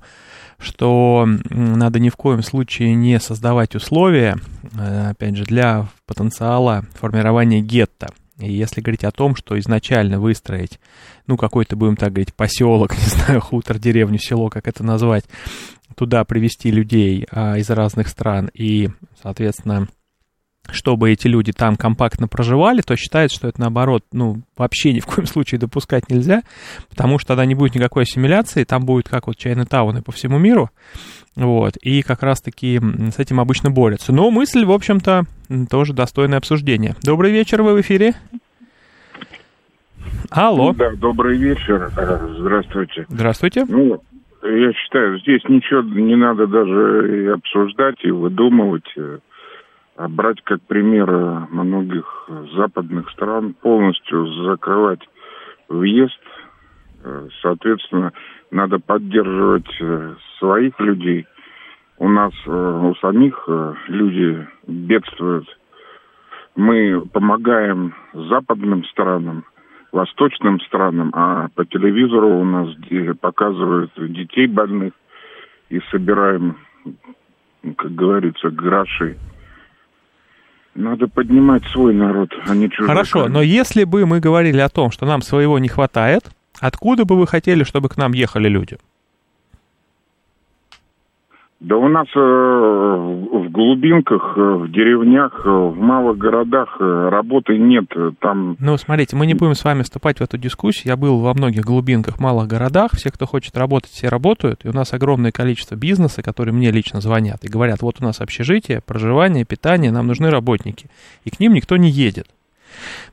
что 0.59 1.26
надо 1.49 1.99
ни 1.99 2.11
в 2.11 2.16
коем 2.16 2.42
случае 2.42 2.95
не 2.95 3.19
создавать 3.19 3.75
условия, 3.75 4.37
э, 4.78 5.11
опять 5.11 5.37
же, 5.37 5.45
для 5.45 5.88
потенциала 6.07 6.85
формирования 6.95 7.61
гетто. 7.61 8.09
И 8.38 8.52
если 8.52 8.80
говорить 8.80 9.04
о 9.04 9.11
том, 9.11 9.37
что 9.37 9.59
изначально 9.59 10.21
выстроить, 10.21 10.80
ну, 11.26 11.37
какой-то, 11.37 11.76
будем 11.76 11.97
так 11.97 12.12
говорить, 12.12 12.35
поселок, 12.35 12.92
не 12.99 13.04
знаю, 13.04 13.40
хутор, 13.40 13.78
деревню, 13.78 14.19
село, 14.19 14.49
как 14.49 14.69
это 14.69 14.85
назвать, 14.85 15.25
туда 15.97 16.25
привести 16.25 16.71
людей 16.71 17.26
а, 17.30 17.59
из 17.59 17.69
разных 17.71 18.09
стран 18.09 18.50
и, 18.54 18.88
соответственно, 19.23 19.88
чтобы 20.71 21.11
эти 21.11 21.26
люди 21.26 21.52
там 21.52 21.76
компактно 21.76 22.29
проживали, 22.29 22.81
то 22.81 22.97
считается, 22.97 23.37
что 23.37 23.49
это 23.49 23.61
наоборот, 23.61 24.05
ну, 24.12 24.43
вообще 24.57 24.93
ни 24.93 25.00
в 25.00 25.07
коем 25.07 25.26
случае 25.26 25.59
допускать 25.59 26.11
нельзя, 26.11 26.43
потому 26.88 27.19
что 27.19 27.29
тогда 27.29 27.45
не 27.45 27.55
будет 27.55 27.75
никакой 27.75 28.05
ассимиляции, 28.05 28.64
там 28.64 28.85
будет 28.85 29.09
как 29.09 29.26
вот 29.26 29.37
чайные 29.37 29.67
тауны 29.67 30.02
по 30.02 30.12
всему 30.12 30.38
миру, 30.38 30.71
вот, 31.37 31.76
и 31.79 32.02
как 32.02 32.23
раз-таки 32.23 32.79
с 32.79 33.19
этим 33.19 33.40
обычно 33.40 33.71
борются. 33.71 34.12
Но 34.12 34.31
мысль, 34.31 34.64
в 34.64 34.73
общем-то, 34.73 35.25
тоже 35.71 35.93
достойное 35.93 36.38
обсуждение. 36.38 36.95
Добрый 37.02 37.33
вечер, 37.33 37.62
вы 37.62 37.75
в 37.75 37.81
эфире. 37.81 38.14
Алло. 40.31 40.73
Да, 40.73 40.93
добрый 40.93 41.37
вечер. 41.37 41.90
Здравствуйте. 42.38 43.07
Здравствуйте. 43.09 43.64
Ну, 43.69 44.00
я 44.43 44.73
считаю, 44.73 45.19
здесь 45.21 45.43
ничего 45.49 45.83
не 45.83 46.17
надо 46.17 46.47
даже 46.47 47.25
и 47.25 47.26
обсуждать, 47.26 47.97
и 48.05 48.11
выдумывать. 48.11 48.88
А 50.00 50.09
брать 50.09 50.40
как 50.45 50.62
пример 50.62 51.11
многих 51.50 52.26
западных 52.57 53.11
стран, 53.11 53.52
полностью 53.52 54.26
закрывать 54.45 55.07
въезд. 55.69 56.19
Э, 57.04 57.28
соответственно, 57.42 58.14
надо 58.50 58.78
поддерживать 58.78 59.69
э, 59.78 60.14
своих 60.38 60.80
людей. 60.80 61.26
У 61.99 62.09
нас, 62.09 62.33
э, 62.47 62.50
у 62.50 62.95
самих 62.95 63.47
люди 63.88 64.49
бедствуют. 64.66 65.47
Мы 66.57 67.02
помогаем 67.12 67.95
западным 68.14 68.85
странам, 68.85 69.45
восточным 69.92 70.61
странам, 70.61 71.11
а 71.12 71.49
по 71.54 71.66
телевизору 71.66 72.38
у 72.38 72.45
нас 72.45 72.71
показывают 73.21 73.92
детей 73.99 74.47
больных 74.47 74.95
и 75.69 75.78
собираем, 75.90 76.57
как 77.76 77.95
говорится, 77.95 78.49
гроши. 78.49 79.19
Надо 80.80 81.08
поднимать 81.08 81.62
свой 81.66 81.94
народ, 81.94 82.30
а 82.46 82.54
не 82.54 82.70
чужой. 82.70 82.88
Хорошо, 82.88 83.28
но 83.28 83.42
если 83.42 83.84
бы 83.84 84.06
мы 84.06 84.18
говорили 84.18 84.60
о 84.60 84.70
том, 84.70 84.90
что 84.90 85.04
нам 85.04 85.20
своего 85.20 85.58
не 85.58 85.68
хватает, 85.68 86.22
откуда 86.58 87.04
бы 87.04 87.18
вы 87.18 87.26
хотели, 87.26 87.64
чтобы 87.64 87.90
к 87.90 87.99
нам 87.99 88.12
ехали 88.12 88.49
люди? 88.49 88.78
Да 91.61 91.76
у 91.76 91.88
нас 91.88 92.07
э, 92.17 92.19
в 92.19 93.50
глубинках, 93.50 94.33
э, 94.35 94.40
в 94.40 94.73
деревнях, 94.73 95.43
э, 95.45 95.50
в 95.50 95.76
малых 95.76 96.17
городах 96.17 96.75
э, 96.81 97.09
работы 97.11 97.59
нет. 97.59 97.85
Там... 98.21 98.57
Ну, 98.59 98.79
смотрите, 98.79 99.14
мы 99.14 99.26
не 99.26 99.35
будем 99.35 99.55
с 99.55 99.62
вами 99.62 99.83
вступать 99.83 100.21
в 100.21 100.23
эту 100.23 100.38
дискуссию. 100.38 100.85
Я 100.87 100.97
был 100.97 101.21
во 101.21 101.35
многих 101.35 101.67
глубинках, 101.67 102.19
малых 102.19 102.49
городах. 102.49 102.93
Все, 102.95 103.11
кто 103.11 103.26
хочет 103.26 103.59
работать, 103.59 103.90
все 103.90 104.09
работают. 104.09 104.64
И 104.64 104.69
у 104.69 104.73
нас 104.73 104.95
огромное 104.95 105.33
количество 105.33 105.75
бизнеса, 105.75 106.23
которые 106.23 106.55
мне 106.55 106.71
лично 106.71 107.02
звонят 107.02 107.45
и 107.45 107.49
говорят, 107.49 107.83
вот 107.83 107.97
у 108.00 108.05
нас 108.05 108.23
общежитие, 108.23 108.81
проживание, 108.81 109.45
питание, 109.45 109.93
нам 109.93 110.07
нужны 110.07 110.31
работники. 110.31 110.87
И 111.25 111.31
к 111.31 111.40
ним 111.40 111.52
никто 111.52 111.76
не 111.76 111.90
едет. 111.90 112.26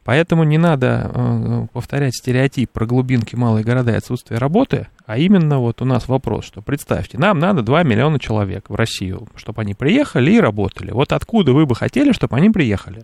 Поэтому 0.03 0.43
не 0.43 0.57
надо 0.57 1.11
э, 1.13 1.67
повторять 1.73 2.15
стереотип 2.15 2.71
про 2.71 2.85
глубинки, 2.85 3.35
малые 3.35 3.63
города 3.63 3.91
и 3.91 3.95
отсутствие 3.95 4.39
работы, 4.39 4.87
а 5.05 5.17
именно 5.17 5.59
вот 5.59 5.81
у 5.81 5.85
нас 5.85 6.07
вопрос, 6.07 6.45
что 6.45 6.61
представьте, 6.61 7.17
нам 7.17 7.39
надо 7.39 7.61
2 7.61 7.83
миллиона 7.83 8.19
человек 8.19 8.69
в 8.69 8.75
Россию, 8.75 9.27
чтобы 9.35 9.61
они 9.61 9.73
приехали 9.73 10.31
и 10.31 10.39
работали. 10.39 10.91
Вот 10.91 11.11
откуда 11.13 11.53
вы 11.53 11.65
бы 11.65 11.75
хотели, 11.75 12.11
чтобы 12.11 12.37
они 12.37 12.49
приехали? 12.49 13.03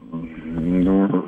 Ну, 0.00 1.24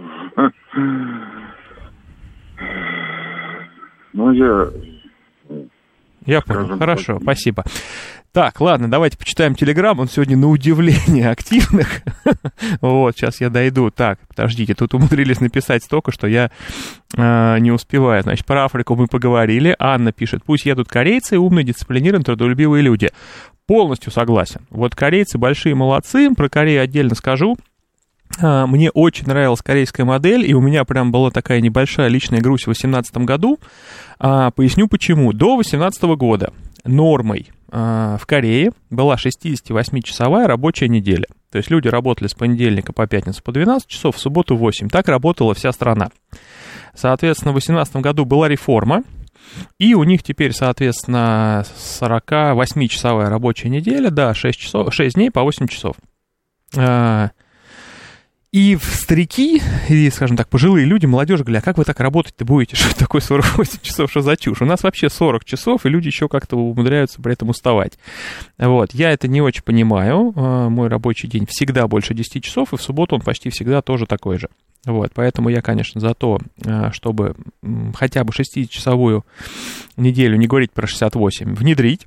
ну 4.12 4.32
я... 4.32 4.68
Я 6.26 6.42
понял, 6.42 6.78
хорошо, 6.78 7.18
спасибо. 7.22 7.64
Так, 8.32 8.60
ладно, 8.60 8.90
давайте 8.90 9.16
почитаем 9.16 9.54
Телеграм. 9.54 9.98
Он 9.98 10.08
сегодня 10.08 10.36
на 10.36 10.48
удивление 10.48 11.30
активных. 11.30 12.02
вот, 12.80 13.16
сейчас 13.16 13.40
я 13.40 13.48
дойду. 13.48 13.90
Так, 13.90 14.18
подождите, 14.28 14.74
тут 14.74 14.94
умудрились 14.94 15.40
написать 15.40 15.82
столько, 15.82 16.12
что 16.12 16.26
я 16.26 16.50
э, 17.16 17.58
не 17.58 17.72
успеваю. 17.72 18.22
Значит, 18.22 18.44
про 18.46 18.66
Африку 18.66 18.96
мы 18.96 19.06
поговорили. 19.06 19.74
Анна 19.78 20.12
пишет, 20.12 20.42
пусть 20.44 20.66
едут 20.66 20.88
корейцы, 20.88 21.38
умные, 21.38 21.64
дисциплинированные, 21.64 22.24
трудолюбивые 22.24 22.82
люди. 22.82 23.10
Полностью 23.66 24.12
согласен. 24.12 24.60
Вот 24.70 24.94
корейцы 24.94 25.38
большие 25.38 25.74
молодцы. 25.74 26.30
Про 26.34 26.48
Корею 26.48 26.82
отдельно 26.82 27.14
скажу. 27.14 27.56
А, 28.40 28.66
мне 28.66 28.90
очень 28.90 29.26
нравилась 29.26 29.62
корейская 29.62 30.04
модель, 30.04 30.48
и 30.48 30.54
у 30.54 30.60
меня 30.60 30.84
прям 30.84 31.10
была 31.10 31.30
такая 31.30 31.60
небольшая 31.60 32.08
личная 32.08 32.40
грусть 32.40 32.64
в 32.64 32.72
2018 32.72 33.18
году. 33.18 33.58
А, 34.18 34.50
поясню 34.50 34.88
почему. 34.88 35.32
До 35.32 35.56
2018 35.56 36.02
года 36.16 36.52
нормой 36.84 37.50
а, 37.70 38.16
в 38.18 38.26
Корее 38.26 38.72
была 38.90 39.16
68-часовая 39.16 40.46
рабочая 40.46 40.88
неделя. 40.88 41.26
То 41.50 41.58
есть 41.58 41.70
люди 41.70 41.88
работали 41.88 42.28
с 42.28 42.34
понедельника 42.34 42.92
по 42.92 43.06
пятницу 43.06 43.42
по 43.42 43.52
12 43.52 43.86
часов, 43.88 44.16
в 44.16 44.18
субботу 44.18 44.56
8. 44.56 44.88
Так 44.88 45.08
работала 45.08 45.54
вся 45.54 45.72
страна. 45.72 46.10
Соответственно, 46.94 47.52
в 47.52 47.54
2018 47.54 47.96
году 47.96 48.24
была 48.24 48.48
реформа, 48.48 49.02
и 49.78 49.94
у 49.94 50.04
них 50.04 50.22
теперь, 50.22 50.52
соответственно, 50.52 51.64
48-часовая 52.00 53.28
рабочая 53.28 53.70
неделя, 53.70 54.10
да, 54.10 54.34
6, 54.34 54.58
часов, 54.58 54.92
6 54.92 55.14
дней 55.14 55.30
по 55.30 55.42
8 55.42 55.68
часов. 55.68 55.96
И 58.50 58.76
в 58.76 58.84
старики, 58.84 59.60
или, 59.90 60.08
скажем 60.08 60.38
так, 60.38 60.48
пожилые 60.48 60.86
люди, 60.86 61.04
молодежь 61.04 61.40
говорят, 61.40 61.62
а 61.62 61.66
как 61.66 61.76
вы 61.76 61.84
так 61.84 62.00
работать-то 62.00 62.46
будете? 62.46 62.76
Что 62.76 62.96
такое 62.96 63.20
48 63.20 63.80
часов, 63.82 64.10
что 64.10 64.22
за 64.22 64.38
чушь? 64.38 64.62
У 64.62 64.64
нас 64.64 64.82
вообще 64.82 65.10
40 65.10 65.44
часов, 65.44 65.84
и 65.84 65.90
люди 65.90 66.06
еще 66.06 66.28
как-то 66.28 66.56
умудряются 66.56 67.20
при 67.20 67.34
этом 67.34 67.50
уставать. 67.50 67.98
Вот, 68.56 68.94
я 68.94 69.10
это 69.10 69.28
не 69.28 69.42
очень 69.42 69.62
понимаю. 69.62 70.32
А, 70.34 70.70
мой 70.70 70.88
рабочий 70.88 71.28
день 71.28 71.44
всегда 71.46 71.86
больше 71.88 72.14
10 72.14 72.42
часов, 72.42 72.72
и 72.72 72.78
в 72.78 72.82
субботу 72.82 73.16
он 73.16 73.20
почти 73.20 73.50
всегда 73.50 73.82
тоже 73.82 74.06
такой 74.06 74.38
же. 74.38 74.48
Вот, 74.86 75.12
поэтому 75.14 75.50
я, 75.50 75.60
конечно, 75.60 76.00
за 76.00 76.14
то, 76.14 76.38
а, 76.64 76.90
чтобы 76.92 77.36
хотя 77.94 78.24
бы 78.24 78.32
6-часовую 78.32 79.26
неделю, 79.98 80.38
не 80.38 80.46
говорить 80.46 80.72
про 80.72 80.86
68, 80.86 81.54
внедрить. 81.54 82.06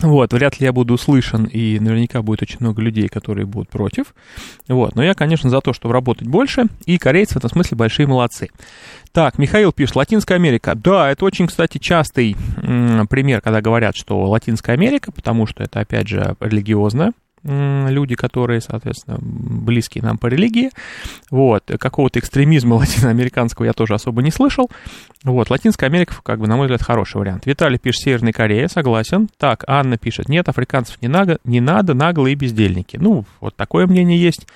Вот, 0.00 0.32
вряд 0.32 0.58
ли 0.58 0.64
я 0.64 0.72
буду 0.72 0.94
услышан, 0.94 1.44
и 1.44 1.78
наверняка 1.78 2.22
будет 2.22 2.42
очень 2.42 2.56
много 2.60 2.80
людей, 2.80 3.08
которые 3.08 3.46
будут 3.46 3.68
против. 3.68 4.14
Вот, 4.66 4.96
но 4.96 5.04
я, 5.04 5.14
конечно, 5.14 5.50
за 5.50 5.60
то, 5.60 5.72
чтобы 5.72 5.92
работать 5.92 6.26
больше, 6.26 6.64
и 6.86 6.98
корейцы 6.98 7.34
в 7.34 7.36
этом 7.36 7.50
смысле 7.50 7.76
большие 7.76 8.06
молодцы. 8.06 8.48
Так, 9.12 9.38
Михаил 9.38 9.70
пишет, 9.72 9.96
Латинская 9.96 10.36
Америка. 10.36 10.74
Да, 10.74 11.10
это 11.10 11.24
очень, 11.24 11.46
кстати, 11.46 11.76
частый 11.78 12.36
пример, 12.56 13.42
когда 13.42 13.60
говорят, 13.60 13.94
что 13.94 14.22
Латинская 14.24 14.72
Америка, 14.72 15.12
потому 15.12 15.46
что 15.46 15.62
это, 15.62 15.80
опять 15.80 16.08
же, 16.08 16.36
религиозная 16.40 17.12
люди, 17.44 18.14
которые, 18.14 18.60
соответственно, 18.60 19.18
близкие 19.20 20.02
нам 20.02 20.18
по 20.18 20.26
религии. 20.26 20.70
Вот, 21.30 21.70
какого-то 21.78 22.18
экстремизма 22.18 22.74
латиноамериканского 22.76 23.66
я 23.66 23.72
тоже 23.72 23.94
особо 23.94 24.22
не 24.22 24.30
слышал. 24.30 24.70
Вот, 25.24 25.50
Латинская 25.50 25.86
Америка, 25.86 26.14
как 26.22 26.40
бы, 26.40 26.46
на 26.46 26.56
мой 26.56 26.66
взгляд, 26.66 26.82
хороший 26.82 27.18
вариант. 27.18 27.46
Виталий 27.46 27.78
пишет, 27.78 28.02
Северная 28.02 28.32
Корея, 28.32 28.68
согласен. 28.68 29.28
Так, 29.38 29.64
Анна 29.66 29.98
пишет, 29.98 30.28
нет, 30.28 30.48
африканцев 30.48 31.00
не 31.02 31.08
надо, 31.08 31.38
не 31.44 31.60
надо, 31.60 31.94
наглые 31.94 32.34
бездельники. 32.34 32.96
Ну, 32.96 33.24
вот 33.40 33.56
такое 33.56 33.86
мнение 33.86 34.20
есть. 34.20 34.46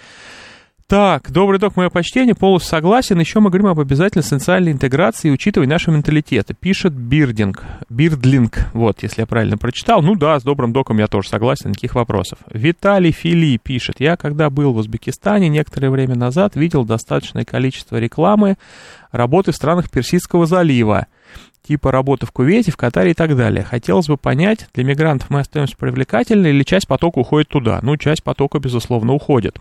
Так, 0.89 1.33
добрый 1.33 1.59
док, 1.59 1.75
мое 1.75 1.91
почтение, 1.91 2.37
полностью 2.37 2.71
согласен. 2.71 3.19
Еще 3.19 3.41
мы 3.41 3.51
говорим 3.51 3.67
об 3.67 3.81
обязательной 3.81 4.23
социальной 4.23 4.71
интеграции 4.71 5.31
учитывая 5.31 5.67
наши 5.67 5.91
менталитеты. 5.91 6.55
Пишет 6.55 6.93
Бирдинг, 6.93 7.65
Бирдлинг, 7.91 8.69
вот, 8.73 9.03
если 9.03 9.23
я 9.23 9.27
правильно 9.27 9.59
прочитал. 9.59 10.01
Ну 10.01 10.15
да, 10.15 10.39
с 10.39 10.45
добрым 10.45 10.73
доком 10.73 10.99
я 10.99 11.09
тоже 11.09 11.29
согласен, 11.29 11.71
никаких 11.71 11.97
вопросов. 11.97 12.39
Виталий 12.53 13.11
Фили 13.11 13.57
пишет, 13.57 13.97
я 13.99 14.17
когда 14.17 14.49
был 14.49 14.73
в 14.75 14.77
Узбекистане 14.77 15.49
некоторое 15.49 15.91
время 15.91 16.15
назад, 16.15 16.55
видел 16.55 16.85
достаточное 16.85 17.45
количество 17.45 17.97
рекламы 17.97 18.57
работы 19.11 19.51
в 19.51 19.57
странах 19.57 19.91
Персидского 19.91 20.47
залива 20.47 21.09
типа 21.67 21.91
работы 21.91 22.27
в 22.27 22.31
Кувейте, 22.31 22.71
в 22.71 22.77
Катаре 22.77 23.11
и 23.11 23.15
так 23.15 23.37
далее. 23.37 23.65
Хотелось 23.65 24.07
бы 24.07 24.17
понять, 24.17 24.69
для 24.73 24.85
мигрантов 24.85 25.31
мы 25.31 25.41
остаемся 25.41 25.77
привлекательны 25.77 26.47
или 26.47 26.63
часть 26.63 26.87
потока 26.87 27.19
уходит 27.19 27.49
туда? 27.49 27.81
Ну, 27.83 27.97
часть 27.97 28.23
потока, 28.23 28.61
безусловно, 28.61 29.15
уходит. 29.15 29.59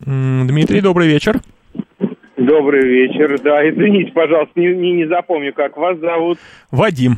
Дмитрий, 0.00 0.80
добрый 0.80 1.08
вечер. 1.08 1.36
Добрый 2.36 2.86
вечер. 2.86 3.40
Да, 3.40 3.68
извините, 3.68 4.12
пожалуйста, 4.12 4.60
не, 4.60 4.68
не, 4.68 4.92
не 4.92 5.06
запомню, 5.06 5.52
как 5.52 5.76
вас 5.76 5.98
зовут. 5.98 6.38
Вадим. 6.70 7.16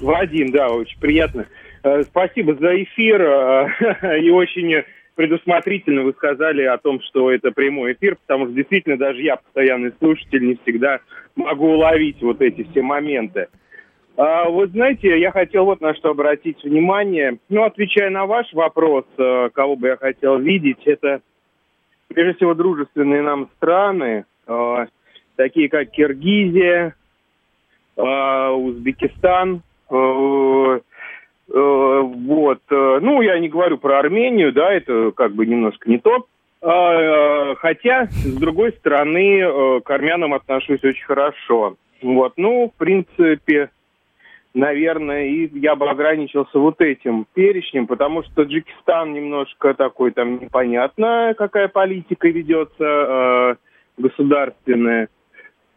Вадим, 0.00 0.50
да, 0.50 0.70
очень 0.70 0.98
приятно. 0.98 1.46
Э, 1.82 2.02
спасибо 2.02 2.54
за 2.54 2.82
эфир. 2.82 3.20
Э, 3.20 4.18
и 4.20 4.30
очень 4.30 4.82
предусмотрительно 5.14 6.02
вы 6.02 6.12
сказали 6.12 6.62
о 6.62 6.78
том, 6.78 7.00
что 7.00 7.30
это 7.30 7.52
прямой 7.52 7.92
эфир, 7.92 8.16
потому 8.26 8.46
что 8.46 8.54
действительно 8.54 8.96
даже 8.96 9.22
я, 9.22 9.36
постоянный 9.36 9.92
слушатель, 9.98 10.46
не 10.46 10.58
всегда 10.62 11.00
могу 11.36 11.72
уловить 11.72 12.20
вот 12.22 12.40
эти 12.40 12.66
все 12.70 12.82
моменты. 12.82 13.48
А, 14.16 14.48
вот 14.48 14.70
знаете, 14.70 15.18
я 15.18 15.32
хотел 15.32 15.64
вот 15.64 15.80
на 15.80 15.94
что 15.94 16.10
обратить 16.10 16.62
внимание. 16.62 17.38
Ну, 17.48 17.64
отвечая 17.64 18.10
на 18.10 18.26
ваш 18.26 18.52
вопрос, 18.52 19.04
э, 19.18 19.50
кого 19.52 19.76
бы 19.76 19.88
я 19.88 19.96
хотел 19.96 20.38
видеть, 20.38 20.86
это 20.86 21.20
прежде 22.08 22.34
всего, 22.34 22.54
дружественные 22.54 23.22
нам 23.22 23.48
страны, 23.56 24.24
э, 24.46 24.86
такие 25.36 25.68
как 25.68 25.90
Киргизия, 25.90 26.94
э, 27.96 28.48
Узбекистан, 28.50 29.62
э, 29.90 29.94
э, 29.94 30.80
вот. 31.48 32.60
Э, 32.70 32.98
ну, 33.00 33.22
я 33.22 33.38
не 33.38 33.48
говорю 33.48 33.78
про 33.78 33.98
Армению, 33.98 34.52
да, 34.52 34.72
это 34.72 35.12
как 35.12 35.34
бы 35.34 35.46
немножко 35.46 35.88
не 35.88 35.98
то. 35.98 36.26
Э, 36.62 37.54
хотя, 37.56 38.06
с 38.06 38.36
другой 38.36 38.72
стороны, 38.72 39.80
к 39.82 39.90
армянам 39.90 40.34
отношусь 40.34 40.82
очень 40.82 41.04
хорошо. 41.04 41.76
Вот. 42.02 42.34
Ну, 42.36 42.72
в 42.74 42.78
принципе, 42.78 43.70
наверное, 44.54 45.26
и 45.26 45.58
я 45.58 45.74
бы 45.74 45.90
ограничился 45.90 46.58
вот 46.58 46.80
этим 46.80 47.26
перечнем, 47.34 47.86
потому 47.86 48.22
что 48.22 48.34
Таджикистан 48.36 49.12
немножко 49.12 49.74
такой, 49.74 50.12
там 50.12 50.40
непонятно, 50.40 51.34
какая 51.36 51.68
политика 51.68 52.28
ведется 52.28 52.84
э, 52.84 53.54
государственная. 53.98 55.08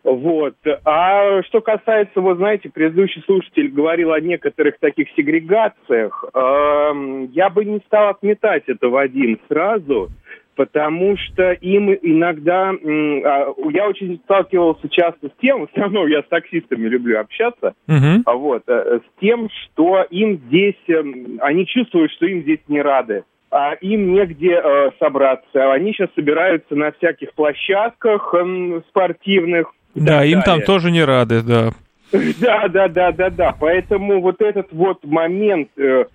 Вот. 0.03 0.55
А 0.85 1.43
что 1.43 1.59
касается, 1.59 2.21
вот 2.21 2.37
знаете, 2.37 2.69
предыдущий 2.69 3.21
слушатель 3.23 3.69
говорил 3.69 4.13
о 4.13 4.21
некоторых 4.21 4.77
таких 4.79 5.09
сегрегациях, 5.17 6.23
э, 6.33 7.27
я 7.31 7.49
бы 7.49 7.65
не 7.65 7.79
стал 7.87 8.09
отметать 8.09 8.63
это 8.67 8.87
в 8.87 8.95
один 8.95 9.39
сразу, 9.49 10.09
потому 10.57 11.15
что 11.17 11.51
им 11.53 11.93
иногда... 11.93 12.71
А, 12.71 13.53
я 13.71 13.87
очень 13.87 14.19
сталкивался 14.25 14.89
часто 14.89 15.29
с 15.29 15.41
тем, 15.41 15.67
все 15.71 15.81
равно 15.81 16.05
я 16.07 16.23
с 16.23 16.27
таксистами 16.27 16.87
люблю 16.87 17.19
общаться, 17.19 17.75
uh-huh. 17.87 18.23
вот, 18.25 18.63
э, 18.67 18.99
с 18.99 19.21
тем, 19.21 19.49
что 19.49 20.03
им 20.09 20.41
здесь... 20.47 20.75
Эм, 20.87 21.39
они 21.41 21.65
чувствуют, 21.65 22.11
что 22.11 22.25
им 22.25 22.41
здесь 22.41 22.59
не 22.67 22.81
рады 22.81 23.23
а 23.49 23.75
им 23.75 24.13
негде 24.13 24.59
э, 24.61 24.89
собраться. 24.99 25.71
Они 25.71 25.93
сейчас 25.93 26.09
собираются 26.15 26.75
на 26.75 26.91
всяких 26.91 27.33
площадках 27.33 28.33
э, 28.33 28.81
спортивных. 28.89 29.71
Да, 29.95 30.25
им 30.25 30.41
далее. 30.41 30.43
там 30.43 30.61
тоже 30.63 30.91
не 30.91 31.01
рады, 31.01 31.41
да. 31.41 31.69
Да, 32.41 32.67
да, 32.67 32.89
да, 32.89 33.11
да, 33.13 33.29
да. 33.29 33.55
Поэтому 33.57 34.19
вот 34.21 34.41
этот 34.41 34.71
вот 34.71 35.03
момент 35.05 35.69
э, 35.77 36.05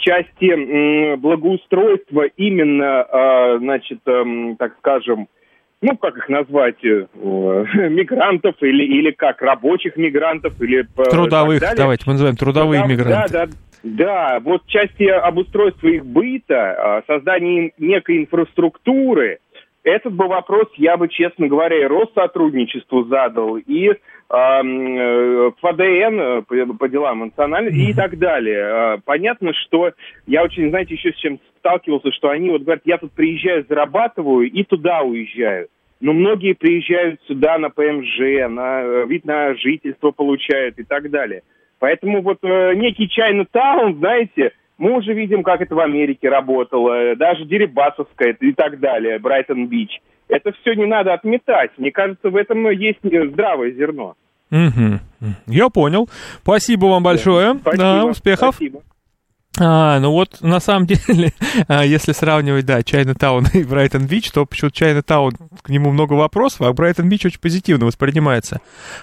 части 0.00 1.16
благоустройства 1.16 2.24
именно, 2.36 3.02
а, 3.02 3.58
значит, 3.58 4.00
эм, 4.06 4.56
так 4.56 4.74
скажем, 4.78 5.28
ну, 5.82 5.96
как 5.96 6.16
их 6.16 6.28
назвать, 6.28 6.84
э, 6.84 7.06
мигрантов 7.14 8.56
или, 8.60 8.84
или 8.84 9.12
как, 9.12 9.40
рабочих 9.40 9.96
мигрантов 9.96 10.60
или... 10.60 10.86
Трудовых, 11.10 11.60
давайте 11.76 12.04
мы 12.06 12.12
называем 12.12 12.36
трудовые 12.36 12.82
Трудов, 12.82 12.98
мигранты. 12.98 13.32
Да, 13.32 13.46
да, 13.46 13.52
да, 13.82 14.40
вот 14.40 14.66
части 14.66 15.04
обустройства 15.04 15.88
их 15.88 16.04
быта, 16.04 16.98
а, 16.98 17.02
создания 17.06 17.72
некой 17.78 18.18
инфраструктуры, 18.18 19.38
этот 19.82 20.14
бы 20.14 20.26
вопрос 20.26 20.68
я 20.76 20.96
бы, 20.96 21.08
честно 21.08 21.48
говоря, 21.48 21.78
и 21.78 21.86
Россотрудничеству 21.86 23.04
задал, 23.04 23.56
и 23.56 23.92
Э, 24.32 25.50
ФАДН 25.60 26.20
э, 26.20 26.42
по 26.78 26.88
делам 26.88 27.18
национальных 27.18 27.74
и 27.74 27.92
так 27.92 28.16
далее. 28.16 28.64
А, 28.64 28.98
понятно, 29.04 29.52
что 29.52 29.90
я 30.28 30.44
очень, 30.44 30.70
знаете, 30.70 30.94
еще 30.94 31.12
с 31.12 31.16
чем 31.16 31.40
сталкивался, 31.58 32.12
что 32.12 32.28
они 32.28 32.50
вот 32.50 32.62
говорят, 32.62 32.82
я 32.84 32.98
тут 32.98 33.10
приезжаю, 33.10 33.66
зарабатываю 33.68 34.48
и 34.48 34.62
туда 34.62 35.00
уезжаю. 35.00 35.66
Но 36.00 36.12
многие 36.12 36.52
приезжают 36.52 37.20
сюда 37.26 37.58
на 37.58 37.70
ПМЖ, 37.70 38.48
на 38.48 38.82
э, 38.82 39.06
вид 39.08 39.24
на 39.24 39.56
жительство 39.56 40.12
получают 40.12 40.78
и 40.78 40.84
так 40.84 41.10
далее. 41.10 41.42
Поэтому 41.80 42.22
вот 42.22 42.38
некий 42.42 43.08
чайна-таун, 43.08 43.96
знаете, 43.96 44.52
мы 44.80 44.96
уже 44.96 45.12
видим, 45.12 45.42
как 45.42 45.60
это 45.60 45.74
в 45.74 45.80
Америке 45.80 46.30
работало, 46.30 47.14
даже 47.14 47.44
Дерибасовская 47.44 48.36
и 48.40 48.52
так 48.52 48.80
далее, 48.80 49.18
Брайтон-Бич. 49.18 50.00
Это 50.28 50.52
все 50.60 50.74
не 50.74 50.86
надо 50.86 51.12
отметать. 51.12 51.70
Мне 51.76 51.92
кажется, 51.92 52.30
в 52.30 52.36
этом 52.36 52.68
есть 52.70 52.98
здравое 53.02 53.72
зерно. 53.72 54.14
Угу. 54.50 55.00
Я 55.48 55.68
понял. 55.68 56.08
Спасибо 56.42 56.86
вам 56.86 57.02
большое. 57.02 57.56
Спасибо. 57.60 57.82
Да, 57.82 58.04
успехов. 58.06 58.54
Спасибо. 58.54 58.80
А, 59.58 59.98
ну 60.00 60.12
вот, 60.12 60.40
на 60.40 60.60
самом 60.60 60.86
деле, 60.86 61.32
а, 61.68 61.84
если 61.84 62.12
сравнивать, 62.12 62.64
да, 62.64 62.82
Чайна 62.82 63.14
Таун 63.14 63.44
и 63.52 63.62
Брайтон 63.64 64.06
Бич, 64.06 64.30
то 64.30 64.46
почему-то 64.46 64.76
Чайна 64.76 65.02
Таун, 65.02 65.32
к 65.60 65.68
нему 65.68 65.90
много 65.90 66.14
вопросов, 66.14 66.62
а 66.62 66.72
Брайтон 66.72 67.08
Бич 67.10 67.26
очень 67.26 67.40
позитивно 67.40 67.84
воспринимается. 67.84 68.62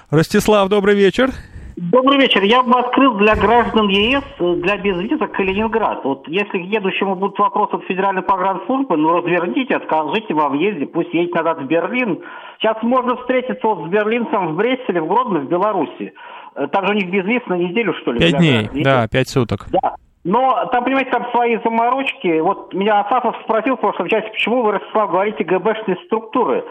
Ростислав, 0.09 0.69
добрый 0.69 0.95
вечер. 0.95 1.29
Добрый 1.77 2.17
вечер. 2.19 2.41
Я 2.41 2.63
бы 2.63 2.79
открыл 2.79 3.13
для 3.17 3.35
граждан 3.35 3.87
ЕС, 3.89 4.23
для 4.39 4.77
безвиза 4.77 5.27
Калининград. 5.27 6.03
Вот 6.03 6.27
если 6.27 6.57
едущему 6.57 7.15
будут 7.15 7.37
вопросы 7.37 7.75
от 7.75 7.83
Федеральной 7.83 8.23
погранслужбы, 8.23 8.97
ну 8.97 9.17
разверните, 9.17 9.75
откажите 9.75 10.33
во 10.33 10.49
въезде, 10.49 10.87
пусть 10.87 11.13
едет 11.13 11.35
назад 11.35 11.61
в 11.61 11.67
Берлин. 11.67 12.23
Сейчас 12.59 12.81
можно 12.81 13.15
встретиться 13.17 13.59
вот 13.67 13.85
с 13.87 13.91
берлинцем 13.91 14.53
в 14.53 14.55
Бресселе, 14.55 15.01
в 15.01 15.07
Гродно, 15.07 15.41
в 15.41 15.49
Беларуси. 15.49 16.13
Э, 16.55 16.65
там 16.71 16.87
же 16.87 16.93
у 16.93 16.95
них 16.95 17.11
безвиз 17.11 17.45
на 17.45 17.53
неделю, 17.53 17.93
что 18.01 18.11
ли? 18.11 18.19
Пять 18.21 18.37
дней, 18.37 18.69
да, 18.83 19.07
пять 19.07 19.29
суток. 19.29 19.67
Да. 19.69 19.97
Но 20.23 20.67
там, 20.71 20.83
понимаете, 20.83 21.11
там 21.11 21.29
свои 21.29 21.59
заморочки. 21.63 22.39
Вот 22.39 22.73
меня 22.73 23.01
Асафов 23.01 23.35
спросил 23.43 23.77
в 23.77 23.81
прошлом 23.81 24.09
части, 24.09 24.29
почему 24.29 24.63
вы, 24.63 24.71
Ростислав, 24.71 25.11
говорите 25.11 25.43
ГБшные 25.43 25.97
структуры. 26.07 26.65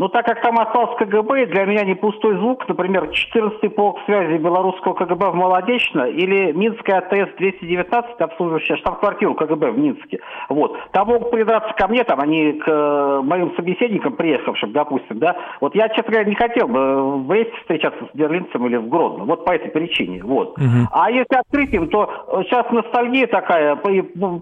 Но 0.00 0.08
так 0.08 0.24
как 0.24 0.40
там 0.40 0.58
остался 0.58 0.94
КГБ, 1.04 1.44
для 1.48 1.66
меня 1.66 1.84
не 1.84 1.94
пустой 1.94 2.34
звук, 2.38 2.66
например, 2.66 3.10
14-й 3.10 3.68
полк 3.68 3.98
связи 4.06 4.38
белорусского 4.38 4.94
КГБ 4.94 5.32
в 5.32 5.34
Молодечно 5.34 6.04
или 6.04 6.52
Минская 6.52 7.02
АТС-219, 7.02 8.16
обслуживающая 8.18 8.76
штаб-квартиру 8.76 9.34
КГБ 9.34 9.72
в 9.72 9.78
Минске. 9.78 10.20
Вот. 10.48 10.74
Там 10.92 11.08
могут 11.08 11.30
придраться 11.30 11.74
ко 11.74 11.86
мне, 11.86 12.02
там 12.04 12.18
они 12.18 12.54
к 12.54 12.66
э, 12.66 13.20
моим 13.22 13.54
собеседникам, 13.56 14.14
приехавшим, 14.14 14.72
допустим, 14.72 15.18
да. 15.18 15.36
Вот 15.60 15.74
я, 15.74 15.90
честно 15.90 16.12
говоря, 16.12 16.24
не 16.24 16.34
хотел 16.34 16.66
бы 16.66 17.18
в 17.18 17.26
Бресте 17.26 17.52
встречаться 17.60 18.02
с 18.10 18.16
берлинцем 18.16 18.66
или 18.68 18.76
в 18.76 18.88
Гродно. 18.88 19.24
Вот 19.24 19.44
по 19.44 19.50
этой 19.50 19.70
причине. 19.70 20.22
Вот. 20.24 20.56
Угу. 20.56 20.88
А 20.92 21.10
если 21.10 21.36
открытием, 21.36 21.88
то 21.90 22.42
сейчас 22.44 22.64
ностальгия 22.70 23.26
такая 23.26 23.76
по, 23.76 23.90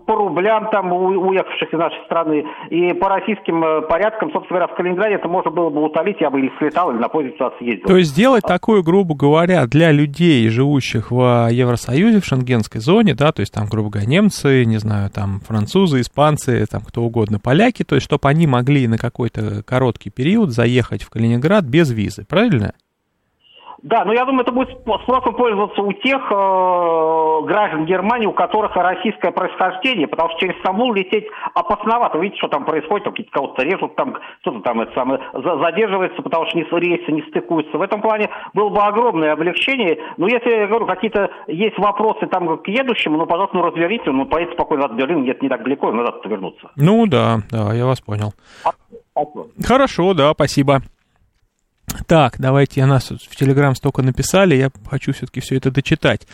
по 0.07 0.15
рублям 0.15 0.71
там 0.71 0.93
уехавших 0.93 1.75
из 1.75 1.79
нашей 1.81 2.05
страны 2.05 2.47
и 2.71 2.93
по 2.93 3.09
российским 3.09 3.65
э, 3.65 3.83
порядкам, 3.83 4.31
собственно 4.31 4.61
говоря, 4.61 4.73
в 4.73 4.77
Калининграде 4.77 5.17
это 5.17 5.27
можно 5.27 5.48
было 5.51 5.71
бы 5.71 5.85
утолить, 5.85 6.21
я 6.21 6.31
бы 6.31 6.41
или 6.41 6.51
слетал, 6.59 6.91
или 6.91 6.99
на 6.99 7.09
поезде 7.09 7.37
туда 7.37 7.53
съездил. 7.59 7.87
То 7.87 7.97
есть 7.97 8.11
сделать 8.11 8.45
такую, 8.47 8.83
грубо 8.83 9.15
говоря, 9.15 9.67
для 9.67 9.93
людей, 9.93 10.49
живущих 10.49 11.11
в 11.11 11.49
Евросоюзе, 11.51 12.21
в 12.21 12.25
шенгенской 12.25 12.81
зоне, 12.81 13.15
да, 13.15 13.33
то 13.33 13.41
есть 13.41 13.53
там, 13.53 13.67
грубо 13.67 13.91
говоря, 13.91 14.09
немцы, 14.09 14.65
не 14.65 14.79
знаю, 14.79 15.11
там 15.11 15.41
французы, 15.41 16.01
испанцы, 16.01 16.67
там 16.71 16.83
кто 16.83 17.03
угодно, 17.03 17.39
поляки, 17.39 17.85
то 17.85 17.95
есть 17.95 18.05
чтобы 18.07 18.29
они 18.29 18.47
могли 18.47 18.87
на 18.89 18.99
какой-то 18.99 19.63
короткий 19.65 20.11
период 20.11 20.51
заехать 20.51 21.03
в 21.03 21.11
Калининград 21.11 21.65
без 21.65 21.91
визы, 21.91 22.25
правильно? 22.29 22.75
Да, 23.83 24.05
но 24.05 24.13
я 24.13 24.25
думаю, 24.25 24.43
это 24.43 24.53
будет 24.53 24.71
спросом 24.81 25.35
пользоваться 25.35 25.83
у 25.83 25.93
тех 25.93 26.21
э, 26.31 27.47
граждан 27.47 27.87
Германии, 27.87 28.27
у 28.27 28.33
которых 28.33 28.75
российское 28.75 29.31
происхождение, 29.31 30.09
потому 30.09 30.31
что 30.31 30.41
через 30.41 30.59
Стамбул 30.61 30.93
лететь 30.93 31.27
опасновато. 31.55 32.19
Видите, 32.19 32.39
что 32.39 32.49
там 32.49 32.65
происходит, 32.65 33.05
там 33.05 33.13
какие-то 33.13 33.33
кого-то 33.33 33.63
режут, 33.63 33.95
там 33.95 34.17
кто-то 34.41 34.61
там 34.61 34.81
это 34.81 34.93
самое, 34.95 35.21
задерживается, 35.33 36.23
потому 36.23 36.47
что 36.47 36.79
рейсы 36.79 37.13
не 37.13 37.23
стыкуются. 37.31 37.79
В 37.79 37.83
этом 37.83 38.01
плане 38.01 38.31
было 38.53 38.69
бы 38.69 38.81
огромное 38.81 39.33
облегчение. 39.33 39.99
Но 40.17 40.27
если, 40.27 40.51
я 40.51 40.67
говорю, 40.67 40.87
какие-то 40.87 41.31
есть 41.47 41.79
вопросы 41.79 42.27
там 42.27 42.59
к 42.59 42.67
едущему, 42.67 43.17
ну, 43.17 43.27
пожалуйста, 43.27 43.57
ну, 43.57 43.63
разберите, 43.63 44.11
ну, 44.11 44.27
поедет 44.27 44.55
спокойно 44.55 44.87
от 44.87 44.93
Берлина, 44.93 45.23
где-то 45.23 45.43
не 45.43 45.49
так 45.49 45.63
далеко, 45.63 45.93
назад 45.93 46.17
вернуться. 46.25 46.71
Ну, 46.77 47.07
да, 47.07 47.39
да, 47.51 47.73
я 47.73 47.87
вас 47.87 48.01
понял. 48.01 48.33
А 48.65 48.73
Хорошо, 49.65 50.15
да, 50.15 50.33
спасибо. 50.33 50.81
Так, 52.07 52.37
давайте, 52.39 52.85
нас 52.87 53.11
в 53.11 53.37
Телеграм 53.37 53.75
столько 53.75 54.03
написали, 54.03 54.55
я 54.55 54.71
хочу 54.89 55.13
все-таки 55.13 55.41
все 55.41 55.57
это 55.57 55.71
дочитать. 55.71 56.27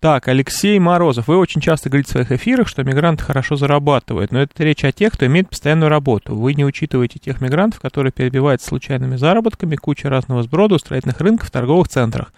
Так, 0.00 0.28
Алексей 0.28 0.78
Морозов, 0.78 1.28
вы 1.28 1.36
очень 1.36 1.60
часто 1.60 1.88
говорите 1.88 2.08
в 2.08 2.12
своих 2.12 2.32
эфирах, 2.32 2.68
что 2.68 2.84
мигранты 2.84 3.24
хорошо 3.24 3.56
зарабатывают, 3.56 4.30
но 4.30 4.42
это 4.42 4.62
речь 4.62 4.84
о 4.84 4.92
тех, 4.92 5.12
кто 5.12 5.26
имеет 5.26 5.48
постоянную 5.48 5.88
работу. 5.88 6.34
Вы 6.36 6.54
не 6.54 6.64
учитываете 6.64 7.18
тех 7.18 7.40
мигрантов, 7.40 7.80
которые 7.80 8.12
перебиваются 8.12 8.68
случайными 8.68 9.16
заработками, 9.16 9.76
куча 9.76 10.08
разного 10.08 10.42
сброда 10.42 10.78
строительных 10.78 11.20
рынков, 11.20 11.50
торговых 11.50 11.88
центрах. 11.88 12.32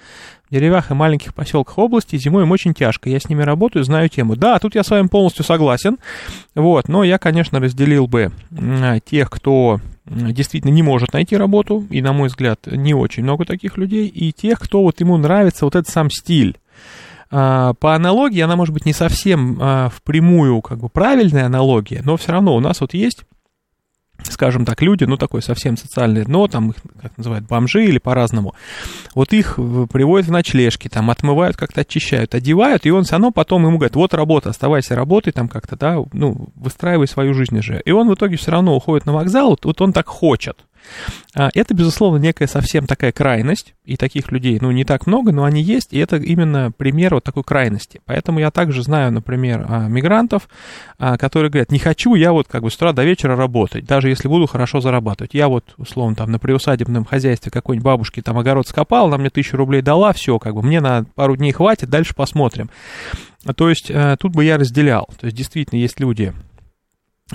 В 0.49 0.55
деревях 0.55 0.91
и 0.91 0.95
маленьких 0.95 1.35
поселках 1.35 1.77
области 1.77 2.17
зимой 2.17 2.45
им 2.45 2.51
очень 2.53 2.73
тяжко. 2.73 3.11
Я 3.11 3.21
с 3.21 3.29
ними 3.29 3.43
работаю, 3.43 3.85
знаю 3.85 4.09
тему. 4.09 4.35
Да, 4.35 4.59
тут 4.59 4.75
я 4.75 4.83
с 4.83 4.89
вами 4.89 5.09
полностью 5.09 5.45
согласен. 5.45 5.99
Вот, 6.55 6.89
но 6.89 7.05
я, 7.05 7.19
конечно, 7.19 7.61
разделил 7.61 8.07
бы 8.07 8.33
тех, 9.05 9.29
кто 9.31 9.81
действительно 10.11 10.73
не 10.73 10.83
может 10.83 11.13
найти 11.13 11.37
работу, 11.37 11.87
и, 11.91 12.03
на 12.03 12.13
мой 12.13 12.29
взгляд, 12.29 12.67
не 12.67 12.95
очень 12.95 13.23
много 13.23 13.45
таких 13.45 13.77
людей, 13.77 14.07
и 14.07 14.33
тех, 14.33 14.59
кто 14.59 14.83
вот 14.83 15.01
ему 15.01 15.17
нравится 15.17 15.65
вот 15.65 15.75
этот 15.75 15.93
сам 15.93 16.11
стиль. 16.11 16.59
А, 17.31 17.75
по 17.75 17.95
аналогии, 17.95 18.41
она 18.41 18.57
может 18.57 18.73
быть 18.73 18.87
не 18.87 18.93
совсем 18.93 19.59
а, 19.61 19.91
впрямую 19.91 20.63
как 20.63 20.79
бы 20.79 20.89
правильная 20.89 21.47
аналогия, 21.47 22.01
но 22.05 22.17
все 22.17 22.33
равно 22.33 22.57
у 22.57 22.61
нас 22.61 22.81
вот 22.81 22.95
есть 22.95 23.25
скажем 24.33 24.65
так, 24.65 24.83
люди, 24.83 25.05
ну, 25.05 25.17
такое 25.17 25.41
совсем 25.41 25.77
социальное 25.77 26.25
дно, 26.25 26.49
там 26.49 26.71
их, 26.71 26.77
как 27.01 27.17
называют, 27.17 27.47
бомжи 27.47 27.85
или 27.85 27.99
по-разному, 27.99 28.55
вот 29.15 29.33
их 29.33 29.57
приводят 29.57 30.29
в 30.29 30.33
ночлежки, 30.33 30.89
там, 30.89 31.11
отмывают, 31.11 31.57
как-то 31.57 31.83
очищают, 31.83 32.35
одевают, 32.35 32.87
и 32.87 32.91
он 32.91 33.05
все 33.05 33.13
равно 33.13 33.31
потом 33.31 33.67
ему 33.67 33.79
говорит, 33.79 33.97
вот 33.97 34.15
работа, 34.15 34.51
оставайся, 34.51 34.95
работай 34.95 35.33
там 35.33 35.49
как-то, 35.49 35.77
да, 35.77 35.97
ну, 36.13 36.49
выстраивай 36.55 37.07
свою 37.07 37.35
жизнь 37.35 37.61
же. 37.63 37.83
И 37.85 37.91
он 37.91 38.09
в 38.09 38.15
итоге 38.15 38.37
все 38.37 38.51
равно 38.51 38.77
уходит 38.77 39.07
на 39.07 39.13
вокзал, 39.13 39.51
вот, 39.51 39.65
вот 39.65 39.81
он 39.81 39.93
так 39.93 40.07
хочет. 40.09 40.59
А, 41.35 41.51
это, 41.55 41.75
безусловно, 41.75 42.19
некая 42.19 42.47
совсем 42.47 42.87
такая 42.87 43.13
крайность, 43.13 43.75
и 43.85 43.97
таких 43.97 44.31
людей, 44.33 44.59
ну, 44.61 44.71
не 44.71 44.85
так 44.85 45.07
много, 45.07 45.33
но 45.33 45.45
они 45.45 45.63
есть, 45.63 45.95
и 45.95 45.99
это 45.99 46.17
именно 46.17 46.71
пример 46.71 47.15
вот 47.15 47.25
такой 47.25 47.43
крайности. 47.43 48.03
Поэтому 48.05 48.39
я 48.39 48.51
также 48.51 48.83
знаю, 48.83 49.13
например, 49.13 49.65
а, 49.67 49.89
мигрантов, 49.89 50.49
а, 50.99 51.17
которые 51.17 51.51
говорят, 51.51 51.73
не 51.73 51.79
хочу 51.79 52.15
я 52.15 52.33
вот 52.33 52.49
как 52.49 52.63
бы 52.63 52.71
с 52.71 52.77
утра 52.77 52.93
до 52.93 53.05
вечера 53.05 53.35
работать, 53.35 53.87
даже 53.87 54.11
если 54.11 54.29
буду 54.29 54.47
хорошо 54.47 54.81
зарабатывать. 54.81 55.33
Я 55.33 55.49
вот, 55.49 55.75
условно, 55.79 56.17
там 56.17 56.31
на 56.31 56.39
приусадебном 56.39 57.07
хозяйстве 57.07 57.51
какой-нибудь 57.51 57.85
бабушки 57.85 58.21
там 58.21 58.37
огород 58.39 58.69
скопал, 58.69 59.07
она 59.07 59.17
мне 59.17 59.31
тысячу 59.31 59.57
рублей 59.57 59.81
дала, 59.81 60.13
все, 60.13 60.39
как 60.39 60.55
бы 60.55 60.63
мне 60.63 60.81
на 60.81 61.05
пару 61.15 61.37
дней 61.37 61.53
хватит, 61.53 61.89
дальше 61.89 62.15
посмотрим. 62.15 62.69
То 63.57 63.71
есть 63.71 63.91
э, 63.91 64.17
тут 64.21 64.35
бы 64.35 64.45
я 64.45 64.59
разделял. 64.59 65.09
То 65.19 65.27
есть 65.27 65.37
действительно 65.37 65.79
есть 65.79 66.01
люди, 66.01 66.35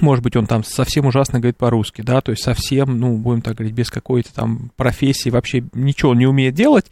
может 0.01 0.23
быть, 0.23 0.35
он 0.35 0.47
там 0.47 0.63
совсем 0.63 1.05
ужасно 1.05 1.39
говорит 1.39 1.57
по-русски, 1.57 2.01
да, 2.01 2.21
то 2.21 2.31
есть 2.31 2.43
совсем, 2.43 2.99
ну, 2.99 3.17
будем 3.17 3.41
так 3.41 3.55
говорить, 3.55 3.75
без 3.75 3.89
какой-то 3.89 4.33
там 4.33 4.71
профессии, 4.75 5.29
вообще 5.29 5.63
ничего 5.73 6.15
не 6.15 6.25
умеет 6.25 6.55
делать, 6.55 6.87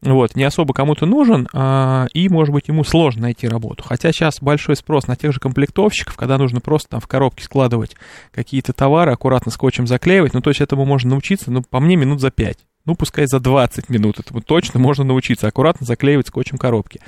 вот, 0.00 0.34
не 0.34 0.44
особо 0.44 0.72
кому-то 0.72 1.06
нужен, 1.06 1.48
а, 1.52 2.06
и, 2.14 2.28
может 2.28 2.54
быть, 2.54 2.68
ему 2.68 2.84
сложно 2.84 3.22
найти 3.22 3.46
работу. 3.48 3.84
Хотя 3.84 4.12
сейчас 4.12 4.40
большой 4.40 4.76
спрос 4.76 5.06
на 5.06 5.16
тех 5.16 5.32
же 5.32 5.40
комплектовщиков, 5.40 6.16
когда 6.16 6.38
нужно 6.38 6.60
просто 6.60 6.90
там 6.90 7.00
в 7.00 7.06
коробке 7.06 7.44
складывать 7.44 7.96
какие-то 8.32 8.72
товары, 8.72 9.12
аккуратно 9.12 9.52
скотчем 9.52 9.86
заклеивать, 9.86 10.32
ну, 10.32 10.40
то 10.40 10.50
есть 10.50 10.60
этому 10.60 10.84
можно 10.84 11.10
научиться, 11.10 11.50
ну, 11.50 11.62
по 11.62 11.80
мне, 11.80 11.96
минут 11.96 12.20
за 12.20 12.30
пять. 12.30 12.58
Ну, 12.88 12.94
пускай 12.94 13.26
за 13.26 13.38
20 13.38 13.90
минут, 13.90 14.18
этому 14.18 14.40
точно 14.40 14.80
можно 14.80 15.04
научиться 15.04 15.46
аккуратно 15.46 15.84
заклеивать 15.84 16.28
скотчем 16.28 16.56
коробки. 16.56 17.00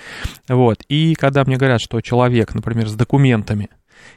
Вот. 0.47 0.83
И 0.91 1.15
когда 1.15 1.43
мне 1.43 1.57
говорят, 1.57 1.81
что 1.81 2.03
человек, 2.03 2.55
например, 2.55 2.87
с 2.87 2.95
документами, 2.95 3.71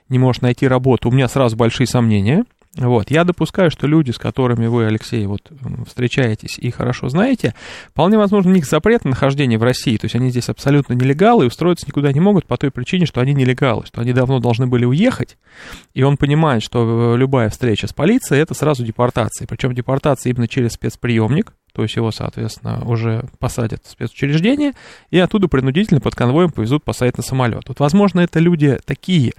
не 0.09 0.19
может 0.19 0.41
найти 0.41 0.67
работу, 0.67 1.09
у 1.09 1.11
меня 1.11 1.27
сразу 1.27 1.55
большие 1.55 1.87
сомнения. 1.87 2.45
Вот. 2.75 3.11
Я 3.11 3.23
допускаю, 3.23 3.69
что 3.69 3.85
люди, 3.85 4.09
с 4.09 4.17
которыми 4.17 4.65
вы, 4.65 4.85
Алексей, 4.85 5.27
вот, 5.27 5.51
встречаетесь 5.87 6.57
и 6.57 6.71
хорошо 6.71 7.07
знаете, 7.07 7.53
вполне 7.89 8.17
возможно, 8.17 8.49
у 8.49 8.53
них 8.53 8.65
запрет 8.65 9.03
на 9.03 9.11
нахождение 9.11 9.59
в 9.59 9.63
России, 9.63 9.95
то 9.97 10.05
есть 10.05 10.15
они 10.15 10.31
здесь 10.31 10.49
абсолютно 10.49 10.93
нелегалы 10.93 11.45
и 11.45 11.47
устроиться 11.47 11.85
никуда 11.85 12.11
не 12.11 12.19
могут 12.19 12.47
по 12.47 12.57
той 12.57 12.71
причине, 12.71 13.05
что 13.05 13.21
они 13.21 13.33
нелегалы, 13.33 13.85
что 13.85 14.01
они 14.01 14.11
давно 14.11 14.39
должны 14.39 14.65
были 14.65 14.85
уехать, 14.85 15.37
и 15.93 16.01
он 16.01 16.17
понимает, 16.17 16.63
что 16.63 17.15
любая 17.15 17.49
встреча 17.51 17.85
с 17.85 17.93
полицией— 17.93 18.41
это 18.43 18.55
сразу 18.55 18.83
депортация, 18.83 19.45
причем 19.47 19.75
депортация 19.75 20.31
именно 20.31 20.47
через 20.47 20.71
спецприемник, 20.71 21.53
то 21.73 21.81
есть 21.83 21.95
его, 21.95 22.11
соответственно, 22.11 22.83
уже 22.85 23.25
посадят 23.39 23.83
в 23.83 23.89
спецучреждение, 23.89 24.73
и 25.09 25.19
оттуда 25.19 25.47
принудительно 25.47 25.99
под 25.99 26.15
конвоем 26.15 26.51
повезут 26.51 26.83
посадить 26.83 27.17
на 27.17 27.23
самолет. 27.23 27.63
Вот, 27.67 27.79
возможно, 27.79 28.21
это 28.21 28.39
люди 28.39 28.79
такие, 28.85 29.33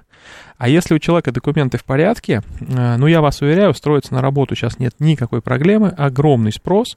а 0.57 0.68
если 0.68 0.94
у 0.94 0.99
человека 0.99 1.33
документы 1.33 1.79
в 1.79 1.85
порядке, 1.85 2.42
э, 2.61 2.97
ну, 2.97 3.07
я 3.07 3.20
вас 3.20 3.40
уверяю, 3.40 3.70
устроиться 3.70 4.14
на 4.14 4.23
работу 4.23 4.55
сейчас 4.55 4.79
нет 4.79 4.94
никакой 4.99 5.42
проблемы, 5.42 5.88
огромный 5.88 6.53
спрос, 6.53 6.97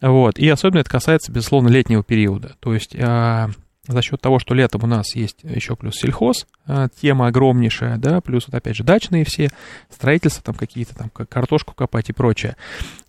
вот, 0.00 0.38
и 0.38 0.48
особенно 0.48 0.80
это 0.80 0.90
касается, 0.90 1.32
безусловно, 1.32 1.68
летнего 1.68 2.02
периода, 2.02 2.56
то 2.60 2.74
есть 2.74 2.94
э, 2.94 3.48
за 3.86 4.02
счет 4.02 4.20
того, 4.20 4.38
что 4.38 4.54
летом 4.54 4.84
у 4.84 4.86
нас 4.86 5.14
есть 5.14 5.38
еще 5.42 5.76
плюс 5.76 5.96
сельхоз, 5.96 6.46
а, 6.66 6.88
тема 7.00 7.28
огромнейшая, 7.28 7.98
да, 7.98 8.20
плюс 8.20 8.46
вот 8.46 8.54
опять 8.54 8.76
же 8.76 8.84
дачные 8.84 9.24
все, 9.24 9.50
строительства 9.90 10.42
там 10.42 10.54
какие-то, 10.54 10.94
там 10.94 11.10
картошку 11.10 11.74
копать 11.74 12.10
и 12.10 12.12
прочее. 12.12 12.56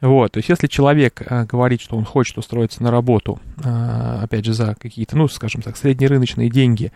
Вот, 0.02 0.34
то 0.34 0.38
есть 0.38 0.50
если 0.50 0.68
человек 0.68 1.22
а, 1.26 1.46
говорит, 1.46 1.82
что 1.82 1.98
он 1.98 2.06
хочет 2.06 2.38
устроиться 2.38 2.84
на 2.84 2.92
работу, 2.92 3.40
а, 3.64 4.22
опять 4.24 4.46
же, 4.46 4.54
за 4.54 4.76
какие-то, 4.76 5.18
ну, 5.18 5.28
скажем 5.28 5.62
так, 5.62 5.78
среднерыночные 5.78 6.50
деньги 6.50 6.92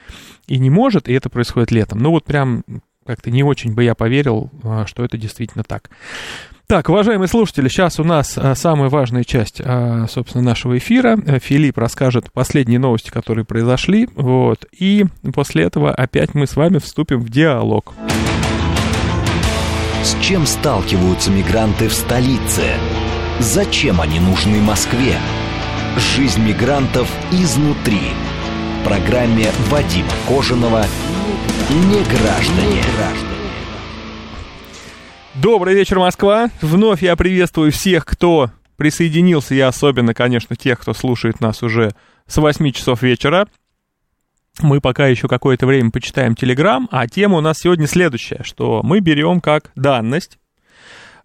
и 0.48 0.58
не 0.58 0.70
может, 0.70 1.10
и 1.10 1.14
это 1.14 1.30
происходит 1.30 1.72
летом, 1.72 2.00
ну 2.00 2.12
вот 2.12 2.26
прям 2.26 2.64
как-то 3.06 3.32
не 3.32 3.44
очень 3.44 3.74
бы 3.74 3.84
я 3.84 3.96
поверил, 3.96 4.52
что 4.86 5.04
это 5.04 5.18
действительно 5.18 5.64
так. 5.64 5.90
Так, 6.72 6.88
уважаемые 6.88 7.28
слушатели, 7.28 7.68
сейчас 7.68 8.00
у 8.00 8.06
нас 8.06 8.38
а, 8.38 8.56
самая 8.56 8.88
важная 8.88 9.26
часть, 9.26 9.62
а, 9.62 10.06
собственно, 10.08 10.42
нашего 10.42 10.78
эфира. 10.78 11.20
Э, 11.26 11.38
Филипп 11.38 11.78
расскажет 11.78 12.32
последние 12.32 12.80
новости, 12.80 13.10
которые 13.10 13.44
произошли, 13.44 14.08
вот, 14.16 14.64
и 14.72 15.04
после 15.36 15.66
этого 15.66 15.94
опять 15.94 16.34
мы 16.34 16.48
с 16.48 16.56
вами 16.56 16.78
вступим 16.78 17.20
в 17.20 17.30
диалог. 17.30 17.94
С 20.02 20.16
чем 20.22 20.46
сталкиваются 20.46 21.30
мигранты 21.30 21.90
в 21.90 21.94
столице? 21.94 22.64
Зачем 23.40 24.00
они 24.00 24.22
нужны 24.22 24.62
Москве? 24.62 25.18
Жизнь 26.16 26.42
мигрантов 26.42 27.10
изнутри. 27.34 28.00
В 28.80 28.86
программе 28.86 29.48
Вадима 29.70 30.08
Кожаного 30.26 30.86
«Не 31.70 32.02
граждане». 32.06 33.31
Добрый 35.42 35.74
вечер, 35.74 35.98
Москва. 35.98 36.52
Вновь 36.62 37.02
я 37.02 37.16
приветствую 37.16 37.72
всех, 37.72 38.06
кто 38.06 38.52
присоединился, 38.78 39.56
и 39.56 39.60
особенно, 39.60 40.14
конечно, 40.14 40.56
тех, 40.56 40.80
кто 40.80 40.94
слушает 40.94 41.42
нас 41.42 41.64
уже 41.64 41.94
с 42.28 42.38
8 42.38 42.72
часов 42.72 43.02
вечера. 43.02 43.48
Мы 44.62 44.82
пока 44.82 45.08
еще 45.08 45.28
какое-то 45.28 45.66
время 45.66 45.90
почитаем 45.90 46.36
Телеграм, 46.36 46.88
а 46.92 47.08
тема 47.08 47.40
у 47.40 47.42
нас 47.42 47.58
сегодня 47.58 47.88
следующая, 47.88 48.42
что 48.44 48.82
мы 48.84 49.00
берем 49.00 49.42
как 49.42 49.72
данность 49.76 50.38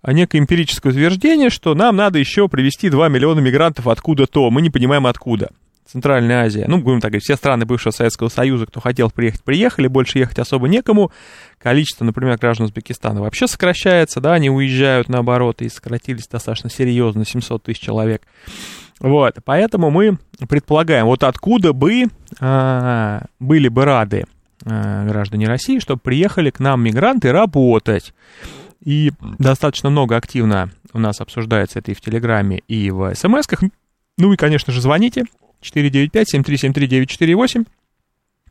некое 0.03 0.39
эмпирическое 0.39 0.95
утверждение, 0.95 1.51
что 1.51 1.75
нам 1.75 1.97
надо 1.97 2.19
еще 2.19 2.49
привести 2.49 2.89
2 2.89 3.11
миллиона 3.11 3.41
мигрантов 3.41 3.87
откуда-то, 3.87 4.51
мы 4.51 4.63
не 4.63 4.71
понимаем 4.71 5.07
откуда. 5.07 5.51
Центральная 5.91 6.45
Азия, 6.45 6.65
ну, 6.67 6.79
будем 6.79 7.01
так 7.01 7.13
говорить, 7.13 7.25
все 7.25 7.37
страны 7.37 7.65
бывшего 7.65 7.93
Советского 7.93 8.29
Союза, 8.29 8.67
кто 8.67 8.81
хотел 8.81 9.09
приехать, 9.11 9.45
приехали, 9.45 9.87
больше 9.87 10.19
ехать 10.19 10.39
особо 10.39 10.67
некому. 10.67 11.13
Количество, 11.59 12.05
например, 12.05 12.37
граждан 12.39 12.67
Узбекистана 12.67 13.21
вообще 13.21 13.47
сокращается, 13.47 14.21
да, 14.21 14.35
они 14.35 14.51
уезжают 14.51 15.09
наоборот 15.09 15.63
и 15.63 15.69
сократились 15.69 16.27
достаточно 16.27 16.71
серьезно, 16.71 17.25
700 17.25 17.63
тысяч 17.63 17.81
человек. 17.81 18.23
Вот, 18.99 19.37
поэтому 19.45 19.91
мы 19.91 20.19
предполагаем, 20.49 21.07
вот 21.07 21.23
откуда 21.23 21.73
бы 21.73 22.07
а, 22.41 23.27
были 23.39 23.69
бы 23.69 23.85
рады 23.85 24.25
а, 24.65 25.07
граждане 25.07 25.47
России, 25.47 25.79
чтобы 25.79 26.01
приехали 26.01 26.51
к 26.51 26.59
нам 26.59 26.83
мигранты 26.83 27.31
работать. 27.31 28.13
И 28.83 29.13
достаточно 29.39 29.91
много 29.91 30.17
активно 30.17 30.71
у 30.93 30.99
нас 30.99 31.21
обсуждается 31.21 31.79
это 31.79 31.93
и 31.93 31.95
в 31.95 32.01
Телеграме, 32.01 32.63
и 32.67 32.91
в 32.91 33.15
СМСках. 33.15 33.63
Ну 34.19 34.33
и, 34.33 34.37
конечно 34.37 34.73
же, 34.73 34.81
звоните 34.81 35.25
495-7373-948. 35.75 37.67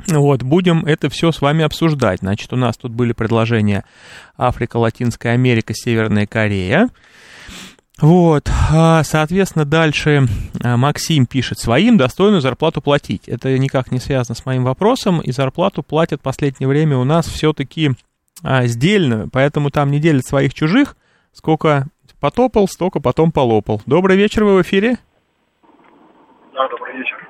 Вот, 0.07 0.43
будем 0.43 0.85
это 0.85 1.09
все 1.09 1.31
с 1.31 1.41
вами 1.41 1.63
обсуждать. 1.63 2.19
Значит, 2.19 2.53
у 2.53 2.55
нас 2.57 2.77
тут 2.77 2.91
были 2.91 3.13
предложения 3.13 3.83
Африка, 4.37 4.77
Латинская 4.77 5.29
Америка, 5.29 5.73
Северная 5.73 6.27
Корея. 6.27 6.89
Вот, 8.01 8.49
а, 8.71 9.03
соответственно, 9.03 9.63
дальше 9.63 10.27
а, 10.61 10.75
Максим 10.75 11.25
пишет, 11.25 11.59
своим 11.59 11.95
достойную 11.97 12.41
зарплату 12.41 12.81
платить. 12.81 13.29
Это 13.29 13.57
никак 13.57 13.89
не 13.91 13.99
связано 13.99 14.35
с 14.35 14.45
моим 14.45 14.65
вопросом, 14.65 15.21
и 15.21 15.31
зарплату 15.31 15.81
платят 15.81 16.19
в 16.19 16.23
последнее 16.23 16.67
время 16.67 16.97
у 16.97 17.05
нас 17.05 17.25
все-таки 17.25 17.91
а, 18.43 18.67
сдельную, 18.67 19.29
поэтому 19.31 19.69
там 19.71 19.91
не 19.91 19.99
делят 19.99 20.25
своих 20.25 20.53
чужих, 20.53 20.97
сколько 21.31 21.87
потопал, 22.19 22.67
столько 22.67 22.99
потом 22.99 23.31
полопал. 23.31 23.81
Добрый 23.85 24.17
вечер, 24.17 24.43
вы 24.43 24.57
в 24.57 24.61
эфире. 24.61 24.97
Да, 26.55 26.69
добрый 26.69 26.97
вечер. 26.97 27.29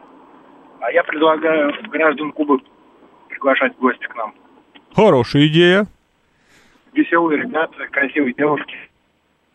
А 0.81 0.91
я 0.91 1.03
предлагаю 1.03 1.73
граждан 1.89 2.31
Кубы 2.31 2.59
приглашать 3.27 3.75
в 3.75 3.79
гости 3.79 4.05
к 4.05 4.15
нам. 4.15 4.33
Хорошая 4.95 5.47
идея. 5.47 5.87
Веселые 6.93 7.41
ребята, 7.41 7.87
красивые 7.91 8.35
девушки. 8.35 8.75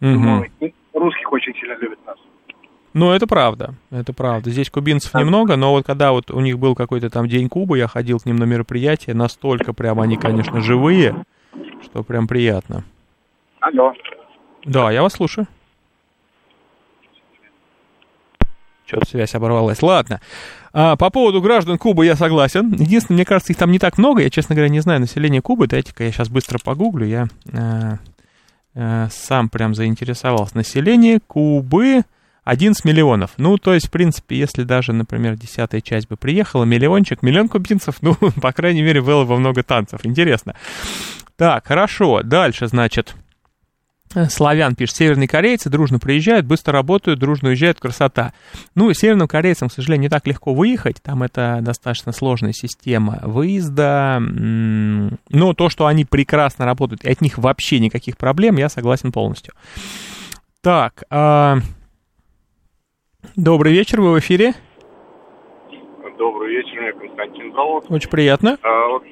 И 0.01 0.75
русских 0.93 1.33
очень 1.33 1.55
сильно 1.55 1.75
любят 1.79 1.99
нас. 2.05 2.19
Ну, 2.93 3.13
это 3.13 3.29
правда, 3.29 3.75
это 3.93 4.13
правда. 4.13 4.51
Здесь 4.51 4.69
кубинцев 4.69 5.15
немного, 5.15 5.55
но 5.55 5.71
вот 5.71 5.87
когда 5.87 6.11
вот 6.11 6.33
у 6.33 6.41
них 6.41 6.59
был 6.59 6.75
какой-то 6.75 7.09
там 7.09 7.29
день 7.29 7.49
Кубы, 7.49 7.79
я 7.79 7.87
ходил 7.87 8.19
к 8.19 8.27
ним 8.27 8.37
на 8.37 8.45
мероприятие, 8.45 9.15
настолько 9.15 9.73
прям 9.73 10.01
они, 10.01 10.17
конечно, 10.17 10.61
живые, 10.61 11.15
что 11.85 12.03
прям 12.03 12.27
приятно. 12.27 12.83
Алло. 13.61 13.95
Да, 14.65 14.91
я 14.91 15.03
вас 15.03 15.13
слушаю. 15.13 15.47
Что-то 18.91 19.07
связь 19.09 19.37
оборвалась. 19.37 19.83
Ладно. 19.83 20.21
А, 20.73 20.97
по 20.97 21.11
поводу 21.11 21.41
граждан 21.41 21.79
Кубы 21.79 22.07
я 22.07 22.17
согласен. 22.17 22.73
Единственное, 22.73 23.19
мне 23.19 23.25
кажется, 23.25 23.53
их 23.53 23.59
там 23.59 23.71
не 23.71 23.79
так 23.79 23.99
много. 23.99 24.21
Я, 24.21 24.31
честно 24.31 24.57
говоря, 24.57 24.69
не 24.69 24.81
знаю 24.81 24.99
население 24.99 25.41
Кубы. 25.41 25.69
Дайте-ка 25.69 26.03
я 26.03 26.11
сейчас 26.11 26.29
быстро 26.29 26.59
погуглю. 26.59 27.07
Я 27.07 27.29
э, 27.53 27.97
э, 28.75 29.09
сам 29.13 29.49
прям 29.49 29.77
заинтересовался. 29.77 30.57
Население 30.57 31.21
Кубы 31.25 32.03
11 32.43 32.85
миллионов. 32.85 33.31
Ну, 33.37 33.59
то 33.59 33.75
есть, 33.75 33.87
в 33.87 33.91
принципе, 33.93 34.37
если 34.37 34.65
даже, 34.65 34.93
например, 34.93 35.37
десятая 35.37 35.81
часть 35.81 36.09
бы 36.09 36.17
приехала, 36.17 36.65
миллиончик, 36.65 37.23
миллион 37.23 37.49
кубинцев, 37.49 37.99
ну, 38.01 38.17
по 38.17 38.51
крайней 38.51 38.83
мере, 38.83 39.03
было 39.03 39.25
бы 39.25 39.39
много 39.39 39.63
танцев. 39.63 40.01
Интересно. 40.03 40.57
Так, 41.37 41.69
хорошо. 41.69 42.23
Дальше, 42.25 42.67
значит... 42.67 43.15
Славян 44.29 44.75
пишет, 44.75 44.97
северные 44.97 45.29
корейцы 45.29 45.71
дружно 45.71 46.01
приезжают, 46.01 46.45
быстро 46.45 46.73
работают, 46.73 47.21
дружно 47.21 47.51
уезжают, 47.51 47.79
красота. 47.79 48.33
Ну, 48.75 48.93
северным 48.93 49.29
корейцам, 49.29 49.69
к 49.69 49.73
сожалению, 49.73 50.03
не 50.03 50.09
так 50.09 50.27
легко 50.27 50.53
выехать, 50.53 51.01
там 51.01 51.23
это 51.23 51.61
достаточно 51.63 52.11
сложная 52.11 52.53
система 52.53 53.21
выезда, 53.23 54.19
но 54.21 55.55
то, 55.55 55.69
что 55.69 55.87
они 55.87 56.05
прекрасно 56.05 56.65
работают, 56.65 57.05
и 57.05 57.11
от 57.11 57.21
них 57.21 57.39
вообще 57.39 57.79
никаких 57.79 58.17
проблем, 58.17 58.57
я 58.57 58.69
согласен 58.69 59.13
полностью. 59.13 59.55
Так, 60.61 61.05
а... 61.09 61.59
добрый 63.37 63.73
вечер, 63.73 64.01
вы 64.01 64.15
в 64.15 64.19
эфире. 64.19 64.55
Добрый 66.19 66.51
вечер, 66.51 66.81
меня 66.81 66.93
Константин 66.93 67.53
зовут. 67.53 67.85
Очень 67.89 68.11
приятно. 68.11 68.59
А, 68.63 68.89
вот, 68.89 69.05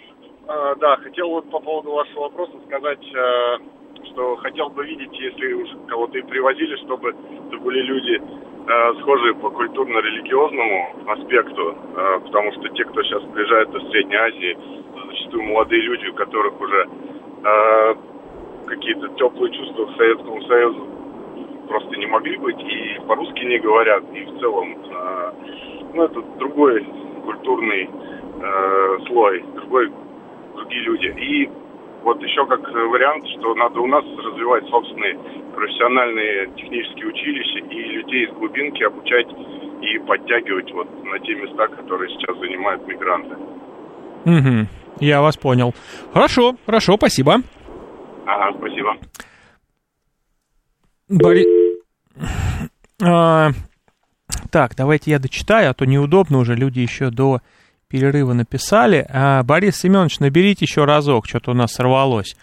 а, 0.48 0.74
да, 0.74 0.96
хотел 0.96 1.28
вот 1.28 1.48
по 1.50 1.61
поводу 1.61 1.92
вашего 1.92 2.22
вопроса 2.22 2.54
сказать... 2.66 2.98
Что 4.04 4.37
хотел 4.37 4.68
бы 4.70 4.84
видеть, 4.84 5.12
если 5.12 5.52
уж 5.52 5.68
кого-то 5.88 6.18
и 6.18 6.22
привозили, 6.22 6.76
чтобы 6.76 7.11
это 7.11 7.58
были 7.58 7.80
люди 7.82 8.20
э, 8.20 8.94
схожие 9.00 9.34
по 9.34 9.50
культурно-религиозному 9.50 10.88
аспекту, 11.06 11.76
э, 11.96 12.20
потому 12.24 12.52
что 12.52 12.68
те, 12.70 12.84
кто 12.84 13.02
сейчас 13.02 13.22
приезжает 13.32 13.74
из 13.74 13.90
Средней 13.90 14.16
Азии, 14.16 14.58
зачастую 15.08 15.42
молодые 15.44 15.82
люди, 15.82 16.06
у 16.08 16.14
которых 16.14 16.61
уже 16.61 16.88
э, 17.44 17.94
какие-то 18.66 19.08
теплые 19.16 19.52
чувства 19.54 19.87
к 19.87 19.96
Советскому 19.96 20.42
Союзу 20.42 20.87
просто 21.68 21.96
не 21.96 22.06
могли 22.06 22.37
быть 22.38 22.61
и 22.61 23.00
по-русски 23.06 23.44
не 23.44 23.58
говорят, 23.58 24.02
и 24.12 24.24
в 24.24 24.38
целом, 24.40 24.76
э, 24.90 25.32
ну, 25.94 26.04
это 26.04 26.20
другой 26.38 26.84
культурный 27.24 27.88
э, 28.40 28.98
слой, 29.06 29.44
другой, 29.54 29.92
другие 30.54 30.82
люди. 30.82 31.14
И 31.18 31.50
вот 32.02 32.22
еще 32.22 32.46
как 32.46 32.61
вариант, 32.61 33.26
что 33.38 33.54
надо 33.54 33.80
у 33.80 33.87
нас 33.87 34.04
развивать 34.04 34.66
собственные 34.68 35.18
профессиональные 35.54 36.46
технические 36.56 37.06
училища 37.08 37.58
и 37.58 37.82
людей 37.96 38.26
из 38.26 38.32
глубинки 38.34 38.82
обучать 38.82 39.26
и 39.82 39.98
подтягивать 39.98 40.72
вот 40.72 40.88
на 41.04 41.18
те 41.20 41.34
места, 41.34 41.68
которые 41.68 42.11
сейчас 42.11 42.37
занимают 42.38 42.87
мигранты. 42.87 43.37
Угу, 44.24 44.68
я 45.00 45.20
вас 45.20 45.37
понял. 45.37 45.74
Хорошо, 46.12 46.56
хорошо, 46.66 46.96
спасибо. 46.96 47.37
Ага, 48.26 48.56
спасибо. 48.58 48.96
Бори... 51.08 51.46
А, 53.00 53.50
так, 54.50 54.74
давайте 54.76 55.12
я 55.12 55.18
дочитаю, 55.18 55.70
а 55.70 55.74
то 55.74 55.87
неудобно 55.87 56.38
уже, 56.38 56.54
люди 56.54 56.80
еще 56.80 57.11
до 57.11 57.40
перерыва 57.88 58.33
написали. 58.33 59.07
А, 59.09 59.42
Борис 59.42 59.77
Семенович, 59.77 60.20
наберите 60.20 60.64
еще 60.64 60.85
разок, 60.85 61.27
что-то 61.27 61.53
у 61.53 61.55
нас 61.55 61.72
сорвалось. 61.72 62.37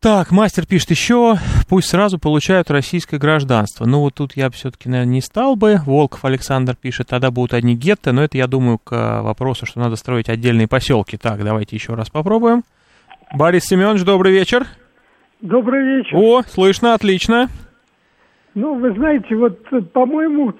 Так, 0.00 0.30
мастер 0.30 0.64
пишет 0.64 0.90
еще, 0.90 1.38
пусть 1.68 1.88
сразу 1.88 2.20
получают 2.20 2.70
российское 2.70 3.18
гражданство. 3.18 3.84
Ну 3.84 3.98
вот 3.98 4.14
тут 4.14 4.36
я 4.36 4.48
все-таки, 4.50 4.88
наверное, 4.88 5.14
не 5.14 5.20
стал 5.20 5.56
бы. 5.56 5.80
Волков 5.84 6.24
Александр 6.24 6.76
пишет, 6.76 7.08
тогда 7.08 7.32
будут 7.32 7.52
одни 7.52 7.74
гетто, 7.74 8.12
но 8.12 8.22
это, 8.22 8.38
я 8.38 8.46
думаю, 8.46 8.78
к 8.78 9.22
вопросу, 9.22 9.66
что 9.66 9.80
надо 9.80 9.96
строить 9.96 10.28
отдельные 10.28 10.68
поселки. 10.68 11.16
Так, 11.16 11.42
давайте 11.42 11.74
еще 11.74 11.94
раз 11.94 12.10
попробуем. 12.10 12.62
Борис 13.34 13.64
Семенович, 13.64 14.04
добрый 14.04 14.32
вечер. 14.32 14.68
Добрый 15.40 15.82
вечер. 15.96 16.16
О, 16.16 16.42
слышно, 16.42 16.94
отлично. 16.94 17.48
Ну, 18.54 18.78
вы 18.78 18.92
знаете, 18.94 19.34
вот, 19.34 19.58
по-моему, 19.92 20.52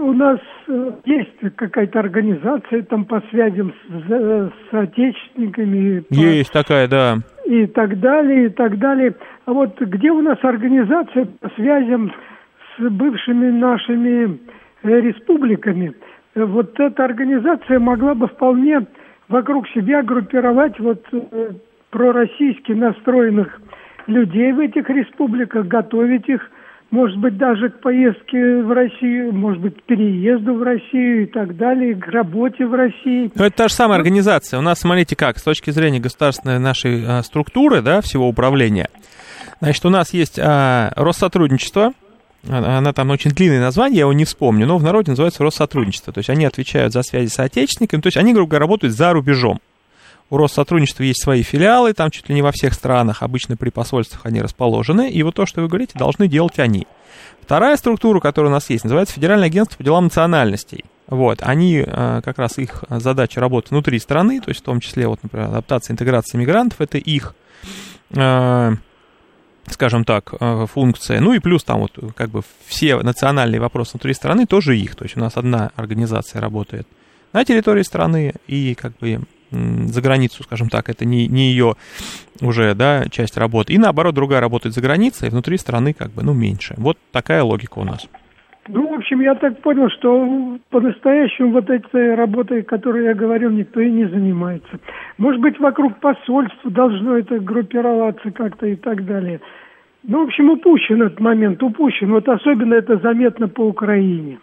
у 0.00 0.12
нас 0.12 0.40
э, 0.68 0.92
есть 1.04 1.56
какая-то 1.56 2.00
организация 2.00 2.82
там 2.82 3.04
по 3.04 3.20
связям 3.30 3.72
с, 3.88 4.08
с 4.08 4.52
соотечественниками. 4.70 6.04
Есть 6.10 6.52
по, 6.52 6.62
такая, 6.62 6.88
да. 6.88 7.18
И 7.44 7.66
так 7.66 8.00
далее, 8.00 8.46
и 8.46 8.48
так 8.48 8.78
далее. 8.78 9.14
А 9.46 9.52
вот 9.52 9.80
где 9.80 10.10
у 10.10 10.20
нас 10.22 10.38
организация 10.42 11.26
по 11.40 11.48
связям 11.50 12.12
с 12.76 12.82
бывшими 12.88 13.50
нашими 13.50 14.38
э, 14.82 15.00
республиками? 15.00 15.94
Вот 16.34 16.78
эта 16.78 17.04
организация 17.04 17.78
могла 17.78 18.14
бы 18.14 18.28
вполне 18.28 18.86
вокруг 19.28 19.68
себя 19.68 20.02
группировать 20.02 20.78
вот 20.78 21.04
э, 21.12 21.50
пророссийски 21.90 22.72
настроенных 22.72 23.60
людей 24.06 24.52
в 24.52 24.60
этих 24.60 24.88
республиках, 24.88 25.66
готовить 25.66 26.28
их 26.28 26.50
может 26.90 27.18
быть, 27.18 27.36
даже 27.36 27.70
к 27.70 27.80
поездке 27.80 28.62
в 28.62 28.72
Россию, 28.72 29.32
может 29.32 29.60
быть, 29.62 29.76
к 29.76 29.82
переезду 29.82 30.54
в 30.54 30.62
Россию 30.62 31.24
и 31.24 31.26
так 31.26 31.56
далее, 31.56 31.94
к 31.94 32.06
работе 32.08 32.66
в 32.66 32.74
России. 32.74 33.30
Но 33.34 33.46
это 33.46 33.56
та 33.56 33.68
же 33.68 33.74
самая 33.74 33.98
организация. 33.98 34.58
У 34.58 34.62
нас, 34.62 34.80
смотрите 34.80 35.14
как, 35.14 35.38
с 35.38 35.42
точки 35.42 35.70
зрения 35.70 36.00
государственной 36.00 36.58
нашей 36.58 37.04
а, 37.06 37.22
структуры, 37.22 37.80
да, 37.80 38.00
всего 38.00 38.28
управления, 38.28 38.88
значит, 39.60 39.84
у 39.84 39.90
нас 39.90 40.12
есть 40.12 40.38
а, 40.38 40.92
Россотрудничество, 40.96 41.92
она 42.48 42.92
там 42.92 43.10
очень 43.10 43.30
длинное 43.32 43.60
название, 43.60 43.98
я 43.98 44.02
его 44.02 44.12
не 44.12 44.24
вспомню, 44.24 44.66
но 44.66 44.78
в 44.78 44.82
народе 44.82 45.10
называется 45.10 45.44
Россотрудничество. 45.44 46.12
То 46.12 46.18
есть 46.18 46.30
они 46.30 46.46
отвечают 46.46 46.92
за 46.92 47.02
связи 47.02 47.28
с 47.28 47.38
отечественниками, 47.38 48.00
то 48.00 48.06
есть 48.06 48.16
они, 48.16 48.32
грубо 48.32 48.50
говоря, 48.50 48.64
работают 48.64 48.94
за 48.94 49.12
рубежом. 49.12 49.60
У 50.30 50.36
Россотрудничества 50.36 51.02
есть 51.02 51.22
свои 51.22 51.42
филиалы, 51.42 51.92
там 51.92 52.10
чуть 52.12 52.28
ли 52.28 52.36
не 52.36 52.42
во 52.42 52.52
всех 52.52 52.72
странах, 52.74 53.22
обычно 53.22 53.56
при 53.56 53.70
посольствах 53.70 54.24
они 54.24 54.40
расположены, 54.40 55.10
и 55.10 55.22
вот 55.24 55.34
то, 55.34 55.44
что 55.44 55.60
вы 55.60 55.68
говорите, 55.68 55.98
должны 55.98 56.28
делать 56.28 56.60
они. 56.60 56.86
Вторая 57.42 57.76
структура, 57.76 58.20
которая 58.20 58.50
у 58.50 58.54
нас 58.54 58.70
есть, 58.70 58.84
называется 58.84 59.14
Федеральное 59.14 59.48
агентство 59.48 59.76
по 59.76 59.82
делам 59.82 60.04
национальностей. 60.04 60.84
Вот, 61.08 61.42
они, 61.42 61.82
э, 61.84 62.20
как 62.24 62.38
раз 62.38 62.58
их 62.58 62.84
задача 62.88 63.40
работы 63.40 63.70
внутри 63.70 63.98
страны, 63.98 64.40
то 64.40 64.50
есть 64.50 64.60
в 64.60 64.64
том 64.64 64.78
числе, 64.78 65.08
вот, 65.08 65.18
например, 65.24 65.48
адаптация, 65.48 65.94
интеграция 65.94 66.38
мигрантов, 66.38 66.80
это 66.80 66.98
их, 66.98 67.34
э, 68.10 68.70
скажем 69.66 70.04
так, 70.04 70.32
э, 70.38 70.66
функция. 70.72 71.20
Ну 71.20 71.32
и 71.32 71.40
плюс 71.40 71.64
там 71.64 71.80
вот 71.80 71.98
как 72.14 72.30
бы 72.30 72.42
все 72.66 72.96
национальные 72.98 73.60
вопросы 73.60 73.94
внутри 73.94 74.14
страны 74.14 74.46
тоже 74.46 74.78
их. 74.78 74.94
То 74.94 75.02
есть 75.04 75.16
у 75.16 75.20
нас 75.20 75.36
одна 75.36 75.72
организация 75.74 76.40
работает 76.40 76.86
на 77.32 77.44
территории 77.44 77.82
страны 77.82 78.34
и 78.46 78.76
как 78.76 78.96
бы 78.98 79.20
за 79.50 80.00
границу, 80.02 80.42
скажем 80.42 80.68
так, 80.68 80.88
это 80.88 81.04
не, 81.04 81.26
не 81.26 81.50
ее 81.50 81.74
уже, 82.40 82.74
да, 82.74 83.04
часть 83.10 83.36
работы. 83.36 83.72
И 83.72 83.78
наоборот, 83.78 84.14
другая 84.14 84.40
работает 84.40 84.74
за 84.74 84.80
границей, 84.80 85.28
а 85.28 85.30
внутри 85.30 85.56
страны 85.58 85.92
как 85.92 86.10
бы, 86.10 86.22
ну, 86.22 86.32
меньше. 86.32 86.74
Вот 86.76 86.98
такая 87.12 87.42
логика 87.42 87.78
у 87.78 87.84
нас. 87.84 88.08
Ну, 88.68 88.88
в 88.88 88.98
общем, 88.98 89.20
я 89.20 89.34
так 89.34 89.60
понял, 89.62 89.88
что 89.90 90.58
по-настоящему 90.70 91.52
вот 91.52 91.68
этой 91.68 92.14
работой, 92.14 92.62
которой 92.62 93.04
я 93.04 93.14
говорил, 93.14 93.50
никто 93.50 93.80
и 93.80 93.90
не 93.90 94.06
занимается. 94.06 94.78
Может 95.18 95.40
быть, 95.40 95.58
вокруг 95.58 95.98
посольства 95.98 96.70
должно 96.70 97.16
это 97.16 97.40
группироваться 97.40 98.30
как-то 98.30 98.66
и 98.66 98.76
так 98.76 99.04
далее. 99.06 99.40
Ну, 100.04 100.24
в 100.24 100.28
общем, 100.28 100.50
упущен 100.50 101.02
этот 101.02 101.20
момент, 101.20 101.62
упущен. 101.62 102.10
Вот 102.10 102.28
особенно 102.28 102.74
это 102.74 102.98
заметно 102.98 103.48
по 103.48 103.62
Украине. 103.62 104.38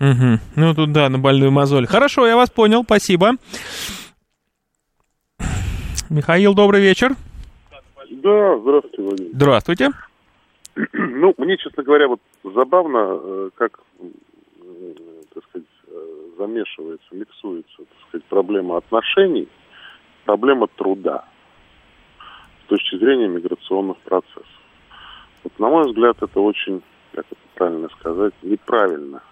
Угу. 0.00 0.38
Ну, 0.56 0.74
тут 0.74 0.92
да, 0.92 1.08
на 1.10 1.18
больную 1.18 1.50
мозоль. 1.50 1.86
Хорошо, 1.86 2.26
я 2.26 2.36
вас 2.36 2.48
понял, 2.48 2.82
спасибо. 2.82 3.32
Михаил, 6.10 6.54
добрый 6.54 6.80
вечер. 6.80 7.14
Да, 8.10 8.58
здравствуйте, 8.58 9.02
Владимир. 9.02 9.30
Здравствуйте. 9.32 9.90
Ну, 10.92 11.34
мне, 11.38 11.56
честно 11.56 11.82
говоря, 11.82 12.08
вот 12.08 12.20
забавно, 12.42 13.20
э, 13.22 13.50
как, 13.54 13.80
э, 14.00 14.94
так 15.34 15.44
сказать, 15.44 15.68
э, 15.86 16.06
замешивается, 16.38 17.06
миксуется, 17.12 17.76
так 17.78 18.08
сказать, 18.08 18.24
проблема 18.26 18.78
отношений, 18.78 19.48
проблема 20.24 20.66
труда 20.68 21.24
с 22.64 22.68
точки 22.68 22.96
зрения 22.98 23.28
миграционных 23.28 23.98
процессов. 23.98 24.46
Вот, 25.44 25.58
на 25.58 25.68
мой 25.68 25.88
взгляд, 25.88 26.16
это 26.20 26.40
очень, 26.40 26.82
как 27.12 27.26
это 27.30 27.40
правильно 27.54 27.88
сказать, 27.98 28.34
неправильно. 28.42 29.22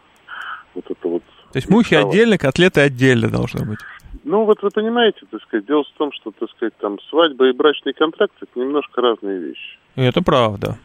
Вот 0.74 0.90
это 0.90 1.08
вот... 1.08 1.22
То 1.52 1.56
есть 1.56 1.70
мухи 1.70 1.94
отдельно, 1.94 2.38
котлеты 2.38 2.80
отдельно 2.82 3.28
должны 3.30 3.64
быть. 3.64 3.78
Ну, 4.24 4.44
вот 4.44 4.62
вы 4.62 4.70
понимаете, 4.70 5.26
так 5.30 5.42
сказать, 5.42 5.66
дело 5.66 5.84
в 5.84 5.98
том, 5.98 6.12
что, 6.12 6.30
так 6.30 6.50
сказать, 6.50 6.76
там 6.78 6.98
свадьба 7.08 7.48
и 7.48 7.52
брачный 7.52 7.92
контракт– 7.92 8.34
это 8.40 8.58
немножко 8.58 9.00
разные 9.00 9.38
вещи. 9.38 9.78
Это 9.96 10.22
правда. 10.22 10.78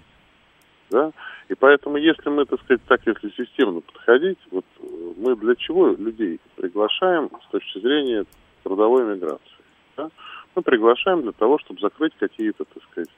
да, 0.89 1.11
и 1.49 1.55
поэтому, 1.55 1.97
если 1.97 2.29
мы, 2.29 2.45
так 2.45 2.61
сказать, 2.61 2.81
так, 2.87 3.01
если 3.05 3.29
системно 3.31 3.81
подходить, 3.81 4.39
вот 4.51 4.65
э, 4.79 4.83
мы 5.17 5.35
для 5.35 5.55
чего 5.55 5.89
людей 5.89 6.39
приглашаем 6.55 7.29
с 7.47 7.51
точки 7.51 7.79
зрения 7.79 8.25
трудовой 8.63 9.03
миграции, 9.03 9.63
да? 9.97 10.09
Мы 10.55 10.61
приглашаем 10.61 11.23
для 11.23 11.31
того, 11.31 11.57
чтобы 11.59 11.79
закрыть 11.79 12.13
какие-то, 12.19 12.63
так 12.65 12.83
сказать, 12.91 13.09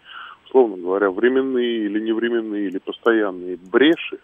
условно 0.46 0.78
говоря, 0.78 1.12
временные 1.12 1.86
или 1.86 2.00
невременные, 2.00 2.68
или 2.68 2.78
постоянные 2.78 3.58
бреши 3.58 4.20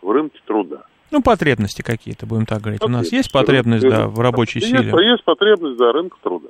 в 0.00 0.10
рынке 0.10 0.40
труда. 0.46 0.84
Ну, 1.12 1.22
потребности 1.22 1.82
какие-то, 1.82 2.26
будем 2.26 2.46
так 2.46 2.62
говорить. 2.62 2.82
У 2.82 2.88
нас 2.88 3.12
есть 3.12 3.30
потребность, 3.30 3.86
да, 3.86 4.08
в 4.08 4.18
рабочей 4.20 4.60
есть, 4.60 4.70
силе? 4.70 4.90
Есть 5.08 5.24
потребность, 5.24 5.76
да, 5.76 5.92
рынка 5.92 6.16
труда. 6.22 6.48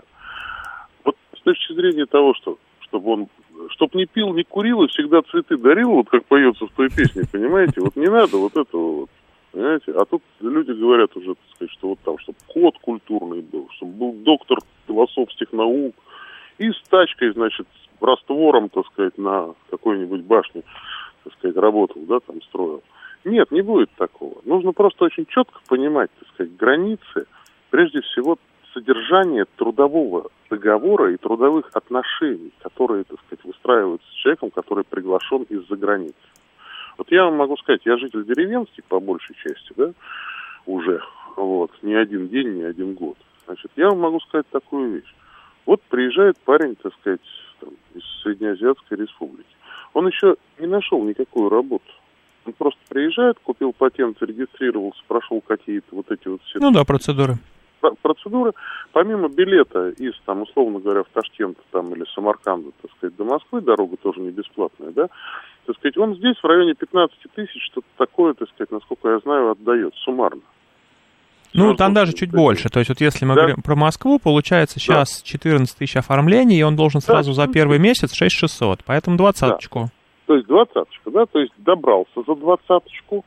Вот 1.05 1.17
с 1.37 1.43
точки 1.43 1.75
зрения 1.75 2.07
того, 2.07 2.33
что 2.35 2.59
чтобы 2.81 3.11
он 3.11 3.29
чтоб 3.71 3.95
не 3.95 4.07
пил, 4.07 4.33
не 4.35 4.45
курил 4.45 4.83
и 4.83 4.89
всегда 4.89 5.23
цветы 5.23 5.57
дарил, 5.57 5.91
вот 5.91 6.09
как 6.09 6.25
поется 6.27 6.67
в 6.67 6.73
той 6.73 6.89
песне, 6.91 7.23
понимаете? 7.31 7.81
Вот 7.81 7.97
не 7.97 8.07
надо 8.07 8.37
вот 8.37 8.57
этого 8.57 9.01
вот, 9.01 9.11
понимаете? 9.53 9.93
А 9.93 10.05
тут 10.05 10.23
люди 10.41 10.73
говорят 10.73 11.17
уже, 11.17 11.35
так 11.35 11.45
сказать, 11.55 11.73
что 11.73 11.89
вот 11.89 11.99
там, 12.05 12.19
чтобы 12.19 12.39
код 12.47 12.79
культурный 12.81 13.41
был, 13.41 13.69
чтобы 13.77 13.93
был 13.93 14.13
доктор 14.13 14.59
философских 14.87 15.53
наук 15.53 15.95
и 16.59 16.71
с 16.71 16.83
тачкой, 16.89 17.33
значит, 17.33 17.67
с 17.67 18.03
раствором, 18.03 18.69
так 18.69 18.87
сказать, 18.87 19.17
на 19.19 19.55
какой-нибудь 19.71 20.23
башне, 20.23 20.63
так 21.25 21.33
сказать, 21.35 21.57
работал, 21.57 22.03
да, 22.03 22.21
там 22.21 22.43
строил. 22.43 22.83
Нет, 23.25 23.51
не 23.51 23.63
будет 23.63 23.91
такого. 23.97 24.41
Нужно 24.45 24.73
просто 24.73 25.05
очень 25.05 25.27
четко 25.27 25.61
понимать, 25.69 26.11
так 26.19 26.29
сказать, 26.31 26.57
границы, 26.57 27.27
прежде 27.71 28.01
всего, 28.01 28.39
содержание 28.75 29.45
трудового 29.57 30.31
договора 30.51 31.13
и 31.13 31.17
трудовых 31.17 31.71
отношений, 31.73 32.53
которые, 32.61 33.05
так 33.05 33.19
сказать, 33.27 33.45
выстраиваются 33.45 34.09
с 34.09 34.15
человеком, 34.15 34.51
который 34.51 34.85
приглашен 34.85 35.43
из-за 35.45 35.77
границы. 35.77 36.15
Вот 36.99 37.11
я 37.11 37.25
вам 37.25 37.37
могу 37.37 37.57
сказать, 37.59 37.83
я 37.85 37.97
житель 37.97 38.25
деревенский 38.25 38.83
по 38.89 39.01
большей 39.01 39.35
части, 39.37 39.73
да, 39.77 39.93
уже, 40.67 41.01
вот, 41.37 41.71
не 41.83 41.95
один 41.95 42.29
день, 42.29 42.57
не 42.57 42.63
один 42.65 42.95
год. 42.95 43.17
Значит, 43.47 43.71
я 43.77 43.89
вам 43.89 44.01
могу 44.01 44.21
сказать 44.21 44.47
такую 44.51 44.93
вещь. 44.93 45.15
Вот 45.65 45.81
приезжает 45.83 46.39
парень, 46.39 46.77
так 46.77 46.93
сказать, 47.01 47.21
там, 47.61 47.71
из 47.95 48.03
Среднеазиатской 48.23 48.99
республики. 48.99 49.49
Он 49.95 50.07
еще 50.07 50.37
не 50.59 50.67
нашел 50.67 51.03
никакую 51.03 51.51
работу. 51.51 51.85
Он 52.45 52.53
просто 52.53 52.81
приезжает, 52.89 53.39
купил 53.43 53.73
патент, 53.73 54.19
зарегистрировался, 54.21 55.01
прошел 55.07 55.41
какие-то 55.41 55.95
вот 55.95 56.11
эти 56.11 56.29
вот 56.29 56.43
все... 56.43 56.59
Ну 56.59 56.71
да, 56.71 56.85
процедуры. 56.85 57.35
Процедуры. 58.03 58.53
Помимо 58.93 59.29
билета 59.29 59.89
из, 59.91 60.15
там, 60.25 60.43
условно 60.43 60.79
говоря, 60.79 61.03
в 61.03 61.09
Ташкент 61.13 61.59
там, 61.71 61.93
или 61.95 62.05
Самарканда, 62.15 62.71
так 62.81 62.91
сказать, 62.93 63.17
до 63.17 63.25
Москвы, 63.25 63.61
дорога 63.61 63.97
тоже 63.97 64.21
не 64.21 64.31
бесплатная, 64.31 64.91
да, 64.93 65.09
так 65.67 65.77
сказать, 65.77 65.97
он 65.97 66.17
здесь 66.17 66.37
в 66.43 66.45
районе 66.45 66.75
15 66.75 67.17
тысяч, 67.35 67.63
что-то 67.71 67.87
такое, 67.97 68.35
так 68.35 68.49
сказать, 68.51 68.71
насколько 68.71 69.09
я 69.09 69.19
знаю, 69.21 69.53
отдает 69.53 69.95
суммарно. 70.05 70.43
Ну, 71.55 71.75
там 71.75 71.93
даже 71.93 72.13
чуть 72.13 72.31
больше. 72.31 72.69
То 72.71 72.79
есть, 72.79 72.89
вот 72.89 73.01
если 73.01 73.25
мы 73.25 73.35
да. 73.35 73.43
говорим 73.43 73.63
про 73.63 73.77
Москву, 73.77 74.19
получается 74.19 74.81
сейчас 74.81 75.21
да. 75.21 75.27
14 75.27 75.77
тысяч 75.77 75.97
оформлений, 75.97 76.59
и 76.59 76.63
он 76.63 76.77
должен 76.77 77.01
сразу 77.01 77.35
да. 77.35 77.47
за 77.47 77.53
первый 77.53 77.79
месяц 77.79 78.15
6 78.15 78.35
600, 78.35 78.81
поэтому 78.85 79.17
двадцаточку. 79.17 79.81
Да. 79.81 80.02
То 80.33 80.37
есть 80.37 80.49
двадцаточку, 80.49 81.11
да, 81.11 81.27
то 81.27 81.41
есть 81.41 81.53
добрался 81.59 82.23
за 82.27 82.35
двадцаточку. 82.35 83.23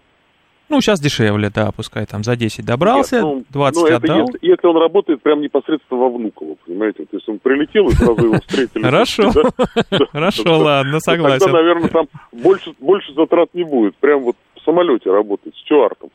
Ну, 0.70 0.82
сейчас 0.82 1.00
дешевле, 1.00 1.52
да, 1.54 1.70
пускай 1.72 2.08
там 2.08 2.24
за 2.24 2.36
10 2.36 2.66
добрался, 2.66 3.18
Нет, 3.18 3.24
ну, 3.24 3.44
20 3.52 3.76
ну, 3.76 3.86
это 3.86 3.96
отдал. 3.98 4.20
Если, 4.22 4.40
если 4.42 4.68
он 4.68 4.78
работает 4.78 5.22
прям 5.22 5.42
непосредственно 5.42 6.00
во 6.00 6.10
Внуково, 6.10 6.56
понимаете, 6.66 7.04
вот 7.04 7.10
если 7.12 7.32
он 7.32 7.38
прилетел 7.38 7.88
и 7.90 7.92
сразу 7.92 8.26
его 8.26 8.40
встретили. 8.40 8.82
Хорошо, 8.82 9.32
хорошо, 10.12 10.58
ладно, 10.58 11.00
согласен. 11.00 11.46
Тогда, 11.46 11.60
наверное, 11.60 11.90
там 11.90 12.08
больше, 12.32 12.74
больше 12.80 13.14
затрат 13.14 13.50
не 13.54 13.64
будет, 13.64 13.96
прям 13.98 14.24
вот 14.24 14.36
в 14.56 14.62
самолете 14.62 15.12
работать, 15.12 15.56
стюартом 15.58 16.10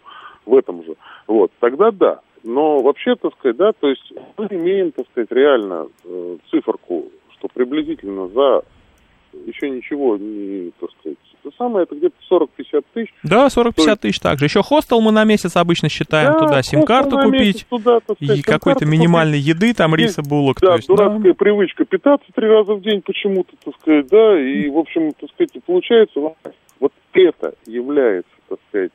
в 0.44 0.56
этом 0.56 0.82
же. 0.84 0.96
Вот, 1.28 1.52
тогда 1.60 1.92
да. 1.92 2.18
Но 2.42 2.80
вообще, 2.82 3.14
так 3.14 3.32
сказать, 3.38 3.58
да, 3.58 3.70
то 3.78 3.88
есть 3.88 4.12
мы 4.36 4.48
имеем, 4.50 4.90
так 4.90 5.06
сказать, 5.12 5.30
реально 5.30 5.86
э, 6.04 6.38
циферку, 6.50 7.04
что 7.38 7.46
приблизительно 7.46 8.26
за 8.26 8.64
еще 9.32 9.70
ничего 9.70 10.16
не, 10.16 10.72
так 10.80 10.90
сказать, 10.98 11.18
то 11.42 11.50
самое, 11.56 11.84
это 11.84 11.94
где-то 11.94 12.16
40-50 12.30 12.84
тысяч. 12.92 13.14
Да, 13.22 13.46
40-50 13.46 13.72
есть... 13.76 14.00
тысяч 14.00 14.20
также. 14.20 14.44
Еще 14.44 14.62
хостел 14.62 15.00
мы 15.00 15.12
на 15.12 15.24
месяц 15.24 15.56
обычно 15.56 15.88
считаем, 15.88 16.32
да, 16.32 16.38
туда 16.38 16.62
сим-карту 16.62 17.18
купить, 17.18 17.66
туда, 17.68 18.00
сказать, 18.00 18.38
и 18.38 18.42
какой-то 18.42 18.86
минимальной 18.86 19.38
купить. 19.38 19.48
еды, 19.48 19.74
там 19.74 19.94
риса, 19.94 20.22
булок. 20.22 20.58
Да, 20.60 20.68
то 20.68 20.76
есть, 20.76 20.88
дурацкая 20.88 21.32
да. 21.32 21.34
привычка 21.34 21.84
питаться 21.84 22.26
три 22.34 22.46
раза 22.46 22.74
в 22.74 22.82
день 22.82 23.02
почему-то, 23.02 23.52
так 23.64 23.74
сказать, 23.80 24.06
да, 24.08 24.40
и, 24.40 24.68
в 24.68 24.78
общем, 24.78 25.12
так 25.12 25.30
сказать, 25.30 25.50
получается, 25.64 26.20
вот 26.78 26.92
это 27.14 27.54
является, 27.66 28.30
так 28.48 28.58
сказать, 28.68 28.92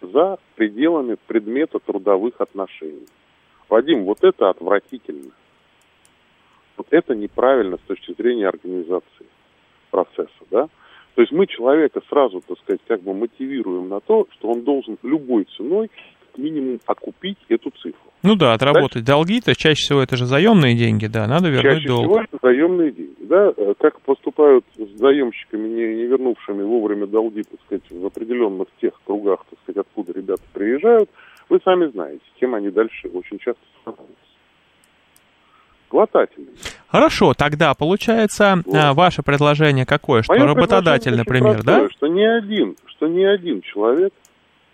за 0.00 0.38
пределами 0.54 1.16
предмета 1.26 1.78
трудовых 1.78 2.40
отношений. 2.40 3.06
Вадим, 3.68 4.04
вот 4.04 4.22
это 4.22 4.50
отвратительно. 4.50 5.32
Вот 6.76 6.88
это 6.90 7.14
неправильно 7.14 7.78
с 7.78 7.88
точки 7.88 8.14
зрения 8.16 8.48
организации 8.48 9.26
процесса, 9.90 10.30
да? 10.50 10.68
То 11.14 11.22
есть 11.22 11.32
мы 11.32 11.46
человека 11.46 12.00
сразу, 12.08 12.42
так 12.46 12.58
сказать, 12.58 12.80
как 12.86 13.02
бы 13.02 13.14
мотивируем 13.14 13.88
на 13.88 14.00
то, 14.00 14.26
что 14.32 14.48
он 14.48 14.62
должен 14.62 14.98
любой 15.02 15.46
ценой 15.56 15.90
как 16.26 16.38
минимум 16.38 16.78
окупить 16.84 17.38
эту 17.48 17.70
цифру. 17.70 18.12
Ну 18.22 18.34
да, 18.34 18.52
отработать 18.52 19.04
Дальше. 19.04 19.06
долги, 19.06 19.40
то 19.40 19.50
есть 19.50 19.60
чаще 19.60 19.76
всего 19.76 20.02
это 20.02 20.16
же 20.16 20.26
заемные 20.26 20.74
деньги, 20.74 21.06
да, 21.06 21.26
надо 21.26 21.48
вернуть 21.48 21.76
чаще 21.76 21.88
долг. 21.88 22.00
Чаще 22.00 22.08
всего 22.08 22.20
это 22.20 22.38
заемные 22.42 22.90
деньги, 22.90 23.24
да, 23.24 23.52
э, 23.56 23.74
как 23.78 24.00
поступают 24.00 24.64
с 24.76 24.98
заемщиками, 24.98 25.68
не, 25.68 25.96
не 25.96 26.06
вернувшими 26.06 26.62
вовремя 26.62 27.06
долги, 27.06 27.42
так 27.44 27.60
сказать, 27.64 27.84
в 27.90 28.04
определенных 28.04 28.68
тех 28.80 28.92
кругах, 29.06 29.44
так 29.48 29.58
сказать, 29.62 29.86
откуда 29.86 30.12
ребята 30.12 30.42
приезжают, 30.52 31.08
вы 31.48 31.60
сами 31.64 31.86
знаете, 31.86 32.24
кем 32.40 32.54
они 32.54 32.70
дальше 32.70 33.08
очень 33.08 33.38
часто 33.38 33.62
становятся 33.80 34.26
глотательными. 35.90 36.56
Хорошо, 36.88 37.34
тогда 37.34 37.74
получается 37.74 38.62
вот. 38.64 38.74
А, 38.74 38.94
ваше 38.94 39.22
предложение 39.22 39.86
какое, 39.86 40.22
что 40.22 40.34
Мое 40.34 40.46
работодатель, 40.46 41.16
например, 41.16 41.54
простое, 41.54 41.88
да? 41.88 41.90
Что 41.90 42.06
ни 42.06 42.22
один, 42.22 42.76
что 42.86 43.08
ни 43.08 43.24
один 43.24 43.60
человек 43.60 44.12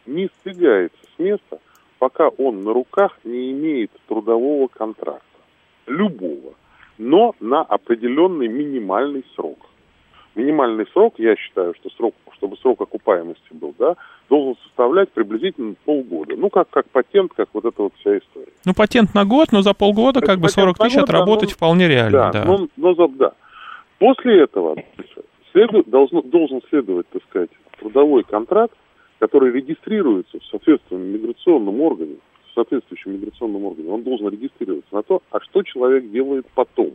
не 0.07 0.29
сдвигается 0.41 0.99
с 1.17 1.19
места, 1.19 1.59
пока 1.99 2.29
он 2.29 2.63
на 2.65 2.73
руках 2.73 3.13
не 3.25 3.51
имеет 3.53 3.91
трудового 4.09 4.69
контракта, 4.69 5.23
любого, 5.87 6.55
но 6.99 7.35
на 7.41 7.63
определенный 7.63 8.49
минимальный 8.49 9.25
срок 9.35 9.59
минимальный 10.35 10.87
срок, 10.93 11.15
я 11.19 11.37
считаю, 11.37 11.75
что 11.75 11.91
срок, 11.91 12.15
чтобы 12.35 12.57
срок 12.59 12.81
окупаемости 12.81 13.53
был, 13.53 13.75
да, 13.79 13.97
должен 14.29 14.57
составлять 14.65 15.11
приблизительно 15.11 15.75
полгода. 15.85 16.35
Ну, 16.37 16.51
как, 16.51 16.71
как 16.71 16.89
патент, 16.91 17.33
как 17.35 17.49
вот 17.53 17.65
эта 17.65 17.83
вот 17.83 17.93
вся 17.99 18.19
история. 18.19 18.53
Ну, 18.65 18.73
патент 18.75 19.15
на 19.15 19.25
год, 19.25 19.53
но 19.53 19.63
за 19.63 19.75
полгода 19.75 20.21
Это 20.21 20.27
как 20.27 20.41
бы 20.41 20.49
40 20.49 20.79
тысяч 20.79 20.95
год, 20.97 21.05
отработать 21.05 21.51
да, 21.51 21.55
вполне 21.55 21.89
реально, 21.89 22.11
да. 22.11 22.33
да. 22.33 22.45
Но, 22.45 22.69
но 22.77 22.95
за, 22.95 23.09
да. 23.09 23.33
После 23.99 24.43
этого 24.43 24.77
следу, 25.53 25.85
должно, 25.87 26.23
должен 26.23 26.61
следовать, 26.69 27.09
так 27.11 27.23
сказать, 27.29 27.51
трудовой 27.79 28.25
контракт, 28.25 28.77
который 29.19 29.53
регистрируется 29.53 30.41
в 30.41 30.45
соответственном 30.47 31.05
миграционном 31.05 31.81
органе, 31.81 32.17
в 32.51 32.55
соответствующем 32.55 33.13
миграционном 33.13 33.65
органе, 33.65 33.91
он 33.91 34.03
должен 34.03 34.29
регистрироваться 34.29 34.95
на 34.95 35.03
то, 35.03 35.23
а 35.31 35.41
что 35.41 35.63
человек 35.63 36.11
делает 36.11 36.47
потом. 36.55 36.93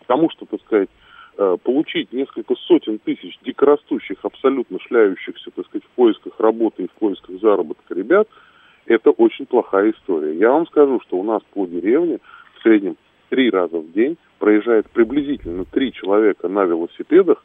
Потому 0.00 0.30
что, 0.30 0.46
так 0.46 0.60
сказать, 0.62 0.88
получить 1.36 2.12
несколько 2.12 2.54
сотен 2.54 2.98
тысяч 2.98 3.38
дикорастущих, 3.42 4.18
абсолютно 4.22 4.78
шляющихся, 4.80 5.50
так 5.50 5.66
сказать, 5.66 5.84
в 5.84 5.96
поисках 5.96 6.38
работы 6.38 6.84
и 6.84 6.88
в 6.88 6.92
поисках 6.92 7.40
заработка 7.40 7.94
ребят, 7.94 8.28
это 8.86 9.10
очень 9.10 9.46
плохая 9.46 9.92
история. 9.92 10.36
Я 10.36 10.50
вам 10.50 10.66
скажу, 10.66 11.00
что 11.00 11.16
у 11.16 11.22
нас 11.22 11.42
по 11.54 11.66
деревне 11.66 12.18
в 12.56 12.62
среднем 12.62 12.96
три 13.28 13.50
раза 13.50 13.78
в 13.78 13.92
день 13.92 14.18
проезжает 14.38 14.90
приблизительно 14.90 15.64
три 15.64 15.92
человека 15.92 16.48
на 16.48 16.64
велосипедах, 16.64 17.44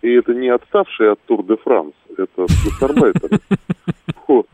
и 0.00 0.10
это 0.12 0.32
не 0.32 0.48
отставшие 0.48 1.12
от 1.12 1.20
Тур 1.26 1.44
де 1.44 1.56
Франс, 1.56 1.94
это 2.16 2.46
гастарбайтеры. 2.64 3.38
Вот. 4.26 4.46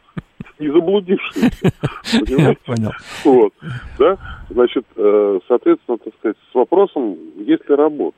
Не 0.61 0.69
заблудившиеся. 0.71 1.73
Понимаете? 2.13 2.61
Понял. 2.65 2.93
Вот. 3.25 3.53
Да? 3.99 4.17
Значит, 4.51 4.87
э, 4.95 5.41
соответственно, 5.49 5.99
так 5.99 6.15
сказать, 6.15 6.37
с 6.53 6.55
вопросом, 6.55 7.17
есть 7.39 7.69
ли 7.69 7.75
работа. 7.75 8.17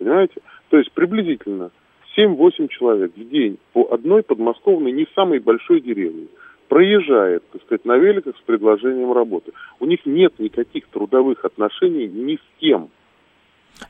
Понимаете? 0.00 0.40
То 0.70 0.78
есть 0.78 0.90
приблизительно 0.92 1.70
7-8 2.16 2.68
человек 2.68 3.12
в 3.14 3.28
день 3.28 3.58
по 3.74 3.92
одной 3.92 4.22
подмосковной, 4.22 4.92
не 4.92 5.06
самой 5.14 5.40
большой 5.40 5.82
деревне, 5.82 6.26
проезжает, 6.68 7.42
так 7.52 7.62
сказать, 7.62 7.84
на 7.84 7.96
великах 7.96 8.34
с 8.36 8.40
предложением 8.40 9.12
работы. 9.12 9.52
У 9.78 9.84
них 9.84 10.00
нет 10.06 10.38
никаких 10.38 10.86
трудовых 10.88 11.44
отношений 11.44 12.08
ни 12.08 12.36
с 12.36 12.60
кем. 12.60 12.88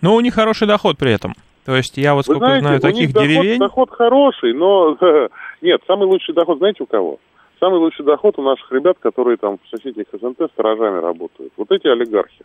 Но 0.03 0.17
у 0.17 0.21
них 0.21 0.35
хороший 0.35 0.67
доход 0.67 0.99
при 0.99 1.13
этом. 1.13 1.33
То 1.65 1.77
есть 1.77 1.97
я 1.97 2.15
вот 2.15 2.25
сколько 2.25 2.47
знаете, 2.47 2.67
знаю 2.67 2.81
таких 2.81 3.13
доход, 3.13 3.29
деревень... 3.29 3.59
Доход 3.61 3.91
хороший, 3.91 4.53
но 4.53 4.99
нет, 5.61 5.81
самый 5.87 6.07
лучший 6.07 6.35
доход 6.35 6.59
знаете 6.59 6.83
у 6.83 6.87
кого? 6.87 7.21
Самый 7.61 7.79
лучший 7.79 8.05
доход 8.05 8.37
у 8.39 8.43
наших 8.43 8.73
ребят, 8.73 8.97
которые 8.99 9.37
там 9.37 9.59
в 9.63 9.69
соседних 9.69 10.07
СНТ 10.13 10.51
сторожами 10.53 10.99
работают. 10.99 11.53
Вот 11.57 11.71
эти 11.71 11.87
олигархи. 11.87 12.45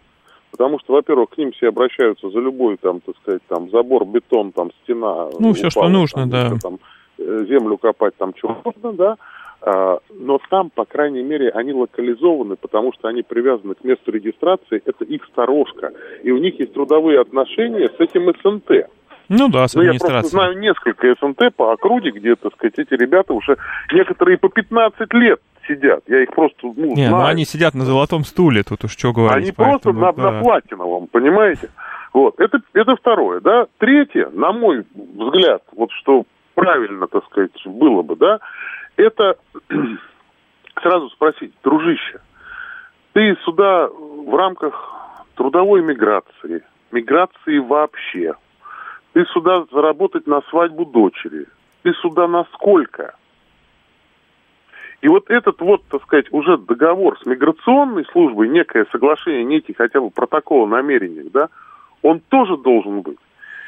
Потому 0.56 0.80
что, 0.80 0.94
во-первых, 0.94 1.32
к 1.32 1.38
ним 1.38 1.52
все 1.52 1.68
обращаются 1.68 2.30
за 2.30 2.40
любой, 2.40 2.78
там, 2.78 3.02
так 3.02 3.14
сказать, 3.22 3.42
там, 3.50 3.70
забор, 3.72 4.06
бетон, 4.06 4.54
там, 4.54 4.72
стена. 4.84 5.28
Ну, 5.38 5.52
все, 5.52 5.70
что 5.70 5.90
нужно, 5.90 6.22
там, 6.22 6.30
да. 6.30 6.52
Там, 6.62 6.80
э, 7.18 7.46
землю 7.50 7.78
копать, 7.78 8.16
там, 8.16 8.34
что 8.38 8.58
нужно, 8.64 8.94
да. 8.94 9.18
А, 9.62 10.00
но 10.18 10.40
там, 10.50 10.70
по 10.70 10.86
крайней 10.86 11.24
мере, 11.24 11.50
они 11.50 11.74
локализованы, 11.74 12.56
потому 12.56 12.94
что 12.94 13.10
они 13.10 13.22
привязаны 13.22 13.74
к 13.74 13.84
месту 13.84 14.12
регистрации, 14.12 14.82
это 14.86 15.04
их 15.04 15.26
сторожка. 15.26 15.92
И 16.24 16.32
у 16.32 16.38
них 16.38 16.58
есть 16.58 16.74
трудовые 16.74 17.20
отношения 17.20 17.90
с 17.90 18.00
этим 18.00 18.32
СНТ. 18.42 18.88
Ну 19.28 19.50
да, 19.50 19.68
с 19.68 19.76
Ну, 19.76 19.82
я 19.82 19.96
просто 19.96 20.24
знаю 20.24 20.58
несколько 20.58 21.14
СНТ 21.20 21.54
по 21.54 21.74
округе, 21.74 22.12
где, 22.12 22.36
так 22.36 22.54
сказать, 22.54 22.78
эти 22.78 22.94
ребята 22.94 23.34
уже 23.34 23.58
некоторые 23.92 24.38
по 24.38 24.48
15 24.48 25.14
лет 25.16 25.42
сидят. 25.68 26.04
Я 26.08 26.24
их 26.24 26.32
просто, 26.32 26.58
ну, 26.64 26.96
Не, 26.96 27.08
знаю. 27.08 27.12
ну 27.12 27.26
они 27.26 27.46
сидят 27.46 27.74
на 27.74 27.86
золотом 27.86 28.24
стуле, 28.24 28.64
тут 28.64 28.84
уж 28.84 28.92
что 28.92 29.14
говорить. 29.14 29.44
Они 29.44 29.52
просто 29.52 29.92
поэтому, 29.92 30.00
на, 30.00 30.14
да. 30.14 30.32
на 30.32 30.42
платиновом, 30.42 31.08
понимаете? 31.08 31.70
Вот, 32.14 32.40
это, 32.40 32.62
это 32.74 32.96
второе, 32.96 33.42
да. 33.42 33.68
Третье, 33.78 34.30
на 34.32 34.52
мой 34.54 34.86
взгляд, 34.94 35.64
вот 35.76 35.92
что 35.92 36.24
правильно, 36.56 37.08
так 37.08 37.26
сказать, 37.26 37.52
было 37.66 38.02
бы, 38.02 38.16
да, 38.16 38.40
это 38.96 39.38
сразу 40.82 41.10
спросить, 41.10 41.54
дружище, 41.64 42.20
ты 43.14 43.36
сюда 43.44 43.88
в 43.90 44.36
рамках 44.36 44.94
трудовой 45.36 45.82
миграции, 45.82 46.64
миграции 46.92 47.58
вообще, 47.60 48.36
ты 49.14 49.26
сюда 49.34 49.66
заработать 49.72 50.28
на 50.28 50.42
свадьбу 50.50 50.86
дочери, 50.86 51.48
ты 51.84 51.94
сюда 52.02 52.28
на 52.28 52.46
сколько? 52.54 53.16
И 55.06 55.08
вот 55.08 55.30
этот 55.30 55.62
вот, 55.62 55.84
так 55.88 56.02
сказать, 56.02 56.26
уже 56.32 56.58
договор 56.58 57.16
с 57.22 57.28
миграционной 57.28 58.06
службой, 58.06 58.50
некое 58.50 58.88
соглашение, 58.92 59.44
некий 59.44 59.76
хотя 59.78 60.02
бы 60.02 60.10
протокол 60.10 60.64
о 60.64 60.68
намерениях, 60.68 61.32
да, 61.32 61.50
он 62.02 62.22
тоже 62.22 62.58
должен 62.58 63.02
быть. 63.02 63.20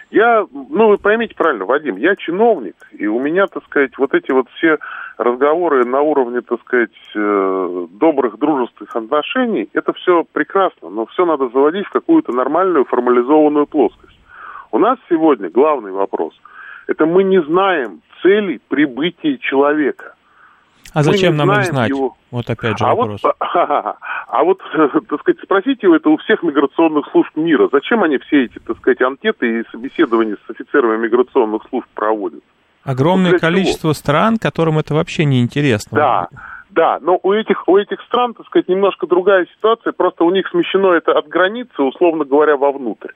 Я, 0.10 0.48
ну, 0.52 0.88
вы 0.88 0.98
поймите 0.98 1.36
правильно, 1.36 1.66
Вадим, 1.66 1.98
я 1.98 2.16
чиновник, 2.16 2.74
и 2.92 3.06
у 3.06 3.20
меня, 3.20 3.46
так 3.46 3.64
сказать, 3.66 3.96
вот 4.00 4.16
эти 4.16 4.32
вот 4.32 4.50
все 4.56 4.80
разговоры 5.20 5.86
на 5.86 6.02
уровне, 6.02 6.42
так 6.42 6.60
сказать, 6.62 6.98
э, 7.14 7.88
добрых 7.92 8.40
дружественных 8.40 8.96
отношений, 8.96 9.70
это 9.74 9.94
все 9.94 10.26
прекрасно, 10.34 10.90
но 10.90 11.06
все 11.06 11.24
надо 11.28 11.50
заводить 11.50 11.86
в 11.86 11.92
какую-то 11.92 12.32
нормальную 12.32 12.86
формализованную 12.86 13.68
плоскость. 13.68 14.20
У 14.72 14.80
нас 14.80 14.98
сегодня 15.08 15.52
главный 15.52 15.92
вопрос– 15.92 16.34
это 16.88 17.06
мы 17.06 17.24
не 17.24 17.44
знаем 17.44 18.02
цели 18.24 18.60
прибытия 18.70 19.38
человека. 19.38 20.16
А 20.98 21.04
зачем 21.04 21.38
нам 21.38 21.52
их 21.52 21.66
знать? 21.66 21.90
его- 21.90 22.18
Вот 22.32 22.50
опять 22.50 22.80
же 22.80 22.86
а 22.86 22.96
вопрос. 22.96 23.22
вот, 23.24 23.36
а 23.40 24.44
вот, 24.44 24.60
так 25.10 25.20
сказать, 25.20 25.40
спросите 25.44 25.88
это 25.96 26.10
у 26.10 26.18
всех 26.18 26.42
миграционных 26.42 27.08
служб 27.12 27.30
мира. 27.36 27.70
Зачем 27.72 28.02
они 28.02 28.18
все 28.18 28.46
эти, 28.46 28.58
так 28.58 28.78
сказать, 28.78 29.00
анкеты 29.02 29.60
и 29.60 29.64
собеседования 29.72 30.38
с 30.48 30.50
офицерами 30.50 30.98
миграционных 30.98 31.62
служб 31.70 31.88
проводят? 31.94 32.42
Огромное 32.84 33.32
чего? 33.32 33.42
количество 33.42 33.94
стран, 33.94 34.38
которым 34.38 34.80
это 34.80 34.96
вообще 34.96 35.26
не 35.26 35.42
интересно. 35.42 35.96
Да, 35.96 36.28
да, 36.72 36.98
но 37.00 37.20
у 37.22 37.32
этих, 37.32 37.68
у 37.68 37.78
этих 37.78 38.02
стран, 38.02 38.34
так 38.34 38.48
сказать, 38.48 38.68
немножко 38.68 39.06
другая 39.06 39.46
ситуация, 39.56 39.94
просто 39.94 40.24
у 40.24 40.32
них 40.32 40.48
смещено 40.48 40.94
это 40.94 41.12
от 41.12 41.28
границы, 41.28 41.84
условно 41.84 42.26
говоря, 42.26 42.58
вовнутрь, 42.58 43.12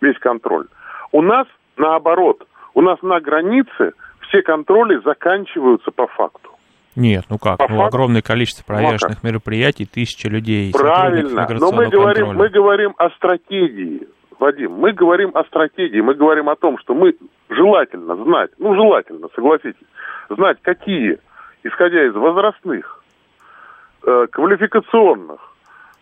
весь 0.00 0.18
контроль. 0.18 0.66
У 1.12 1.22
нас 1.22 1.46
наоборот, 1.76 2.44
у 2.74 2.82
нас 2.82 3.00
на 3.02 3.20
границе 3.20 3.92
все 4.26 4.42
контроли 4.42 5.00
заканчиваются 5.04 5.92
по 5.92 6.08
факту. 6.08 6.49
Нет, 6.96 7.24
ну 7.30 7.38
как? 7.38 7.58
По 7.58 7.68
Ну, 7.68 7.76
факту- 7.78 7.96
огромное 7.96 8.22
количество 8.22 8.64
Ну, 8.68 8.74
а 8.74 8.78
проверочных 8.80 9.22
мероприятий, 9.22 9.86
тысячи 9.86 10.26
людей. 10.26 10.72
Правильно, 10.72 11.46
но 11.58 11.72
мы 11.72 11.86
говорим, 11.88 12.26
контроля. 12.26 12.38
мы 12.38 12.48
говорим 12.48 12.94
о 12.98 13.10
стратегии, 13.10 14.08
Вадим, 14.38 14.72
мы 14.72 14.92
говорим 14.92 15.30
о 15.34 15.44
стратегии, 15.44 16.00
мы 16.00 16.14
говорим 16.14 16.48
о 16.48 16.56
том, 16.56 16.78
что 16.78 16.94
мы 16.94 17.14
желательно 17.48 18.16
знать, 18.16 18.50
ну 18.58 18.74
желательно, 18.74 19.28
согласитесь, 19.34 19.86
знать 20.30 20.58
какие, 20.62 21.18
исходя 21.62 22.04
из 22.06 22.14
возрастных, 22.14 23.02
э, 24.06 24.26
квалификационных, 24.32 25.40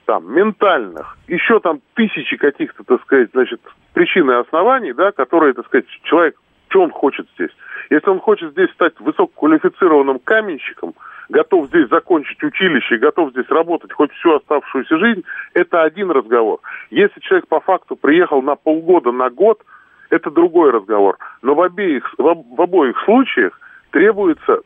там, 0.07 0.32
ментальных, 0.32 1.18
еще 1.26 1.61
там 1.61 1.80
тысячи 1.95 2.36
каких-то, 2.36 2.82
так 2.84 3.03
сказать, 3.03 3.28
значит, 3.32 3.61
причин 3.93 4.30
и 4.30 4.34
оснований, 4.34 4.93
да, 4.93 5.12
которые, 5.12 5.53
так 5.53 5.66
сказать, 5.66 5.86
человек, 6.05 6.36
что 6.69 6.83
он 6.83 6.91
хочет 6.91 7.27
здесь. 7.35 7.51
Если 7.91 8.09
он 8.11 8.21
хочет 8.21 8.53
здесь 8.53 8.71
стать 8.73 8.99
высококвалифицированным 9.01 10.19
каменщиком, 10.19 10.95
готов 11.29 11.69
здесь 11.69 11.89
закончить 11.89 12.43
училище, 12.43 12.97
и 12.97 12.99
готов 12.99 13.31
здесь 13.31 13.49
работать 13.49 13.93
хоть 13.93 14.12
всю 14.12 14.35
оставшуюся 14.35 14.99
жизнь, 14.99 15.25
это 15.55 15.83
один 15.83 16.11
разговор. 16.11 16.61
Если 16.91 17.21
человек 17.21 17.49
по 17.49 17.61
факту 17.61 17.97
приехал 17.97 18.43
на 18.43 18.57
полгода, 18.57 19.12
на 19.12 19.31
год, 19.31 19.62
это 20.11 20.31
другой 20.31 20.71
разговор. 20.71 21.19
Но 21.43 21.55
в, 21.55 21.61
обеих, 21.61 22.14
в, 22.16 22.27
об- 22.27 22.57
в 22.57 22.61
обоих 22.61 22.99
случаях 23.05 23.59
требуется 23.91 24.61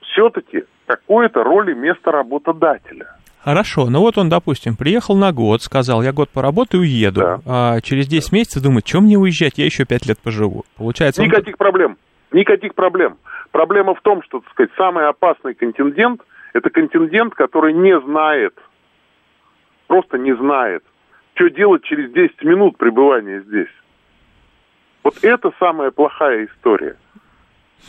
все-таки 0.00 0.64
какое-то 0.86 1.44
роли 1.44 1.72
место 1.72 2.10
работодателя. 2.10 3.16
Хорошо, 3.44 3.90
ну 3.90 4.00
вот 4.00 4.18
он, 4.18 4.28
допустим, 4.28 4.76
приехал 4.76 5.16
на 5.16 5.32
год, 5.32 5.62
сказал, 5.62 6.02
я 6.02 6.12
год 6.12 6.30
поработаю 6.30 6.82
и 6.84 6.86
уеду. 6.86 7.40
А 7.46 7.80
через 7.80 8.06
10 8.06 8.32
месяцев 8.32 8.62
думает, 8.62 8.84
чем 8.84 9.04
мне 9.04 9.18
уезжать, 9.18 9.58
я 9.58 9.64
еще 9.64 9.84
5 9.84 10.06
лет 10.06 10.18
поживу. 10.20 10.64
Получается, 10.76 11.22
он- 11.22 11.28
Никаких 11.28 11.58
проблем. 11.58 11.96
Никаких 12.30 12.74
проблем. 12.74 13.16
Проблема 13.50 13.94
в 13.94 14.00
том, 14.00 14.22
что, 14.22 14.40
так 14.40 14.50
сказать, 14.52 14.70
самый 14.76 15.08
опасный 15.08 15.54
контингент– 15.54 16.22
это 16.54 16.70
контингент, 16.70 17.34
который 17.34 17.72
не 17.74 17.98
знает, 18.00 18.54
просто 19.88 20.18
не 20.18 20.34
знает, 20.36 20.82
что 21.34 21.48
делать 21.50 21.82
через 21.84 22.12
10 22.12 22.42
минут 22.44 22.78
пребывания 22.78 23.42
здесь. 23.46 23.68
Вот 25.02 25.14
это 25.22 25.50
самая 25.58 25.90
плохая 25.90 26.46
история. 26.46 26.96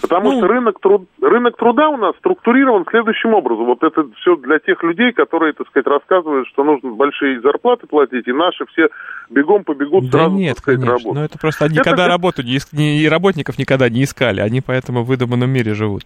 Потому 0.01 0.31
Ну, 0.33 0.37
что 0.39 0.47
рынок, 0.47 0.79
труд- 0.81 1.07
рынок 1.21 1.55
труда 1.55 1.87
у 1.89 1.97
нас 1.97 2.15
структурирован 2.17 2.85
следующим 2.89 3.33
образом. 3.33 3.65
Вот 3.65 3.83
это 3.83 4.05
все 4.17 4.35
для 4.35 4.59
тех 4.59 4.83
людей, 4.83 5.13
которые, 5.13 5.53
так 5.53 5.67
сказать, 5.67 5.87
рассказывают, 5.87 6.47
что 6.49 6.63
нужно 6.63 6.91
большие 6.91 7.39
зарплаты 7.39 7.87
платить, 7.87 8.27
и 8.27 8.33
наши 8.33 8.65
все 8.65 8.89
бегом 9.29 9.63
побегут 9.63 10.09
Да 10.09 10.19
сразу, 10.19 10.35
нет, 10.35 10.55
так 10.55 10.63
сказать, 10.63 10.79
конечно. 10.81 10.97
работать. 10.97 11.19
Ну 11.19 11.23
это 11.25 11.39
просто 11.39 11.65
они 11.65 11.77
Это 11.77 11.87
никогда 11.89 12.07
работу 12.07 12.41
не, 12.43 12.55
иск- 12.57 12.73
не- 12.73 12.99
и 12.99 13.07
работников 13.07 13.57
никогда 13.57 13.89
не 13.89 14.03
искали. 14.03 14.41
Они 14.41 14.61
поэтому 14.61 15.03
в 15.03 15.07
выдуманном 15.07 15.49
мире 15.49 15.73
живут. 15.73 16.03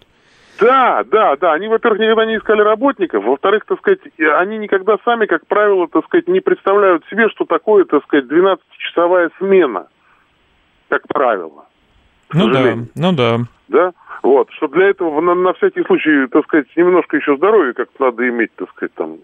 Да, 0.60 1.04
да, 1.10 1.36
да. 1.36 1.52
Они, 1.52 1.68
во-первых, 1.68 2.00
никогда 2.00 2.26
не 2.26 2.36
искали 2.36 2.60
работников. 2.62 3.24
Во-вторых, 3.24 3.64
так 3.66 3.78
сказать, 3.78 4.00
они 4.38 4.58
никогда 4.58 4.96
сами, 5.04 5.26
как 5.26 5.46
правило, 5.46 5.86
так 5.88 6.04
сказать, 6.04 6.28
не 6.28 6.40
представляют 6.40 7.04
себе, 7.10 7.28
что 7.30 7.44
такое, 7.46 7.84
так 7.84 8.02
сказать, 8.04 8.26
12-часовая 8.26 9.30
смена. 9.38 9.86
Как 10.88 11.06
правило. 11.08 11.64
Ну 12.32 12.48
да, 12.50 12.76
ну 12.94 13.12
да. 13.12 13.38
Да? 13.68 13.92
Вот. 14.22 14.50
Что 14.52 14.68
для 14.68 14.88
этого 14.88 15.20
на, 15.20 15.34
на 15.34 15.52
всякий 15.54 15.82
случай, 15.84 16.26
так 16.28 16.44
сказать, 16.44 16.66
немножко 16.76 17.16
еще 17.16 17.36
здоровья 17.36 17.72
как-то 17.72 18.04
надо 18.04 18.28
иметь, 18.28 18.50
так 18.56 18.70
сказать, 18.70 18.94
там, 18.94 19.18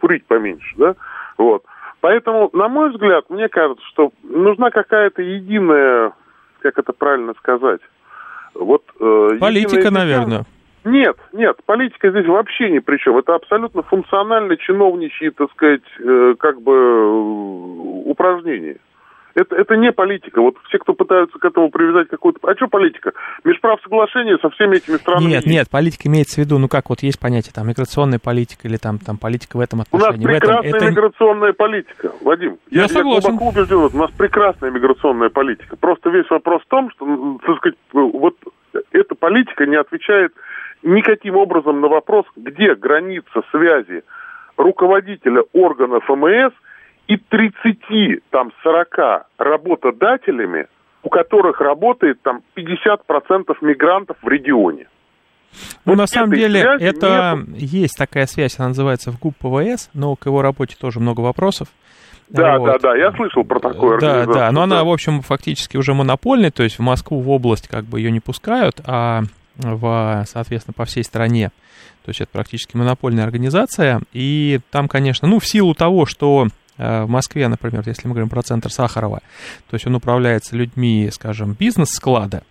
курить 0.00 0.24
поменьше, 0.26 0.74
да? 0.76 0.94
Вот. 1.38 1.64
Поэтому, 2.00 2.50
на 2.52 2.68
мой 2.68 2.90
взгляд, 2.90 3.30
мне 3.30 3.48
кажется, 3.48 3.84
что 3.86 4.12
нужна 4.22 4.70
какая-то 4.70 5.22
единая, 5.22 6.12
как 6.60 6.78
это 6.78 6.92
правильно 6.92 7.34
сказать, 7.34 7.80
вот... 8.54 8.82
э, 9.00 9.38
Политика, 9.40 9.80
единая 9.80 10.04
наверное. 10.04 10.42
нет, 10.84 11.16
нет, 11.32 11.56
политика 11.64 12.10
здесь 12.10 12.26
вообще 12.26 12.70
ни 12.70 12.80
при 12.80 12.98
чем. 12.98 13.16
Это 13.18 13.34
абсолютно 13.34 13.82
функционально 13.82 14.56
чиновничьи, 14.56 15.30
так 15.30 15.50
сказать, 15.52 15.82
э, 16.00 16.34
как 16.38 16.60
бы 16.60 16.72
э, 16.72 18.10
упражнения. 18.10 18.78
Это, 19.34 19.56
это 19.56 19.76
не 19.76 19.92
политика. 19.92 20.40
Вот 20.40 20.56
все, 20.68 20.78
кто 20.78 20.94
пытаются 20.94 21.38
к 21.38 21.44
этому 21.44 21.70
привязать 21.70 22.08
какую-то... 22.08 22.38
А 22.48 22.54
что 22.54 22.68
политика? 22.68 23.12
Межправ 23.44 23.80
соглашение 23.82 24.38
со 24.38 24.50
всеми 24.50 24.76
этими 24.76 24.96
странами. 24.96 25.30
Нет, 25.30 25.46
нет, 25.46 25.70
политика 25.70 26.08
имеется 26.08 26.36
в 26.36 26.44
виду, 26.44 26.58
ну 26.58 26.68
как 26.68 26.90
вот 26.90 27.02
есть 27.02 27.18
понятие 27.18 27.52
там 27.54 27.68
миграционная 27.68 28.18
политика 28.18 28.68
или 28.68 28.76
там, 28.76 28.98
там 28.98 29.16
политика 29.16 29.56
в 29.56 29.60
этом 29.60 29.80
У 29.90 29.96
нас 29.96 30.08
отношении. 30.08 30.26
В 30.26 30.30
этом 30.30 30.40
прекрасная 30.40 30.78
это... 30.78 30.90
миграционная 30.90 31.52
политика, 31.52 32.12
Вадим. 32.22 32.58
Я 32.70 32.88
согласен. 32.88 33.36
глубоко 33.36 33.48
убежден, 33.48 33.86
этом. 33.86 33.98
у 33.98 34.02
нас 34.02 34.10
прекрасная 34.12 34.70
миграционная 34.70 35.30
политика. 35.30 35.76
Просто 35.76 36.10
весь 36.10 36.28
вопрос 36.30 36.62
в 36.62 36.68
том, 36.68 36.90
что, 36.90 37.06
м, 37.06 37.40
так 37.44 37.56
сказать, 37.56 37.78
вот 37.92 38.36
эта 38.92 39.14
политика 39.14 39.66
не 39.66 39.76
отвечает 39.76 40.32
никаким 40.82 41.36
образом 41.36 41.80
на 41.80 41.88
вопрос, 41.88 42.26
где 42.36 42.74
граница 42.74 43.42
связи 43.50 44.02
руководителя 44.56 45.42
органов 45.52 46.08
МС 46.08 46.52
и 47.08 47.16
30, 47.16 48.22
там, 48.30 48.52
40 48.62 49.26
работодателями, 49.38 50.66
у 51.02 51.08
которых 51.08 51.60
работает 51.60 52.20
там 52.22 52.42
50% 52.56 53.56
мигрантов 53.60 54.16
в 54.22 54.28
регионе. 54.28 54.86
Ну, 55.84 55.92
Вот 55.92 55.98
на 55.98 56.06
самом 56.06 56.32
деле, 56.32 56.60
это 56.80 57.34
нету. 57.36 57.52
есть 57.56 57.96
такая 57.98 58.26
связь, 58.26 58.58
она 58.58 58.68
называется 58.68 59.10
в 59.10 59.18
ГУП 59.18 59.34
ПВС, 59.38 59.90
но 59.92 60.16
к 60.16 60.26
его 60.26 60.40
работе 60.40 60.76
тоже 60.78 61.00
много 61.00 61.20
вопросов. 61.20 61.68
Да, 62.28 62.58
Вот. 62.58 62.66
да, 62.66 62.78
да, 62.78 62.96
я 62.96 63.12
слышал 63.12 63.44
про 63.44 63.60
такое. 63.60 64.00
Да, 64.00 64.24
да, 64.24 64.50
но 64.52 64.62
она, 64.62 64.82
в 64.84 64.88
общем, 64.88 65.20
фактически 65.20 65.76
уже 65.76 65.92
монопольная, 65.92 66.50
то 66.50 66.62
есть 66.62 66.78
в 66.78 66.82
Москву, 66.82 67.20
в 67.20 67.28
область 67.28 67.68
как 67.68 67.84
бы 67.84 68.00
ее 68.00 68.10
не 68.10 68.20
пускают, 68.20 68.80
а 68.86 69.22
в, 69.56 70.24
соответственно, 70.26 70.74
по 70.74 70.86
всей 70.86 71.04
стране. 71.04 71.50
То 72.04 72.08
есть 72.08 72.20
это 72.20 72.30
практически 72.32 72.76
монопольная 72.76 73.24
организация, 73.24 74.00
и 74.12 74.60
там, 74.70 74.88
конечно, 74.88 75.28
ну, 75.28 75.38
в 75.38 75.46
силу 75.46 75.74
того, 75.74 76.06
что 76.06 76.46
в 77.04 77.08
Москве, 77.08 77.48
например, 77.48 77.82
если 77.86 78.06
мы 78.08 78.14
говорим 78.14 78.28
про 78.28 78.42
центр 78.42 78.70
Сахарова, 78.70 79.20
то 79.70 79.74
есть 79.74 79.86
он 79.86 79.94
управляется 79.94 80.56
людьми, 80.56 81.08
скажем, 81.12 81.52
бизнес-склада, 81.58 82.42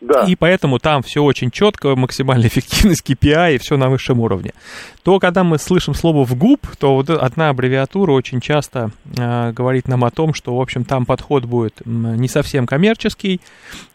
Да. 0.00 0.24
и 0.28 0.36
поэтому 0.36 0.78
там 0.78 1.02
все 1.02 1.22
очень 1.22 1.50
четко, 1.50 1.96
максимальная 1.96 2.48
эффективность 2.48 3.02
KPI 3.08 3.56
и 3.56 3.58
все 3.58 3.76
на 3.76 3.88
высшем 3.88 4.20
уровне. 4.20 4.52
То, 5.02 5.18
когда 5.18 5.42
мы 5.42 5.58
слышим 5.58 5.94
слово 5.94 6.24
«вгуб», 6.24 6.66
то 6.78 6.94
вот 6.94 7.10
одна 7.10 7.48
аббревиатура 7.48 8.12
очень 8.12 8.40
часто 8.40 8.90
э, 9.16 9.52
говорит 9.52 9.88
нам 9.88 10.04
о 10.04 10.10
том, 10.10 10.34
что, 10.34 10.56
в 10.56 10.60
общем, 10.60 10.84
там 10.84 11.04
подход 11.04 11.44
будет 11.46 11.82
не 11.84 12.28
совсем 12.28 12.66
коммерческий, 12.66 13.40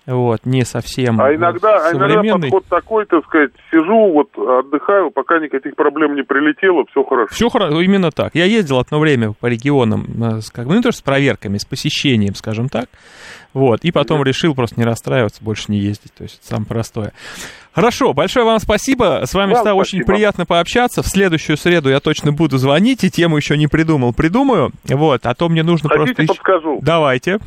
вот, 0.06 0.42
не 0.46 0.66
совсем 0.66 1.20
А 1.22 1.34
иногда, 1.34 1.88
а 1.88 1.94
иногда 1.94 2.22
подход 2.38 2.66
такой, 2.68 3.06
так 3.06 3.24
сказать, 3.26 3.52
сижу, 3.72 4.12
вот 4.12 4.38
отдыхаю, 4.38 5.12
пока 5.12 5.40
никаких 5.40 5.76
проблем 5.76 6.16
не 6.16 6.24
прилетело, 6.24 6.84
все 6.92 7.04
хорошо. 7.04 7.34
Все 7.34 7.50
хорошо, 7.50 7.80
именно 7.82 8.12
так. 8.12 8.36
Я 8.36 8.44
ездил 8.46 8.80
одно 8.80 9.00
время 9.00 9.32
по 9.32 9.46
регионам, 9.46 10.06
э, 10.22 10.42
с, 10.42 10.50
как, 10.52 10.66
ну, 10.66 10.82
тоже 10.82 10.98
с 10.98 11.02
проверками, 11.02 11.58
с 11.58 11.64
посещением, 11.64 12.36
скажем 12.36 12.68
так. 12.68 12.88
Вот, 13.54 13.86
и 13.86 13.92
потом 13.92 14.24
решил 14.24 14.56
просто 14.56 14.80
не 14.80 14.84
расстраиваться, 14.86 15.44
больше 15.44 15.66
не 15.72 15.78
ездить. 15.78 16.14
То 16.14 16.24
есть 16.24 16.40
это 16.40 16.48
самое 16.48 16.68
простое. 16.68 17.14
Хорошо, 17.72 18.14
большое 18.14 18.46
вам 18.46 18.60
спасибо. 18.60 19.22
С 19.26 19.34
вами 19.34 19.54
Вам 19.54 19.62
стало 19.62 19.76
очень 19.80 20.00
спасибо. 20.00 20.14
приятно 20.14 20.46
пообщаться. 20.46 21.02
В 21.02 21.08
следующую 21.08 21.56
среду 21.58 21.90
я 21.90 22.00
точно 22.00 22.32
буду 22.34 22.58
звонить, 22.58 23.04
и 23.04 23.10
тему 23.12 23.38
еще 23.38 23.56
не 23.58 23.68
придумал, 23.68 24.14
придумаю. 24.14 24.72
Вот, 24.86 25.26
а 25.26 25.34
то 25.34 25.50
мне 25.50 25.64
нужно 25.64 25.88
Хотите, 25.90 26.06
просто... 26.06 26.22
ещё- 26.24 26.34
подскажу? 26.34 26.80
Давайте. 26.82 27.40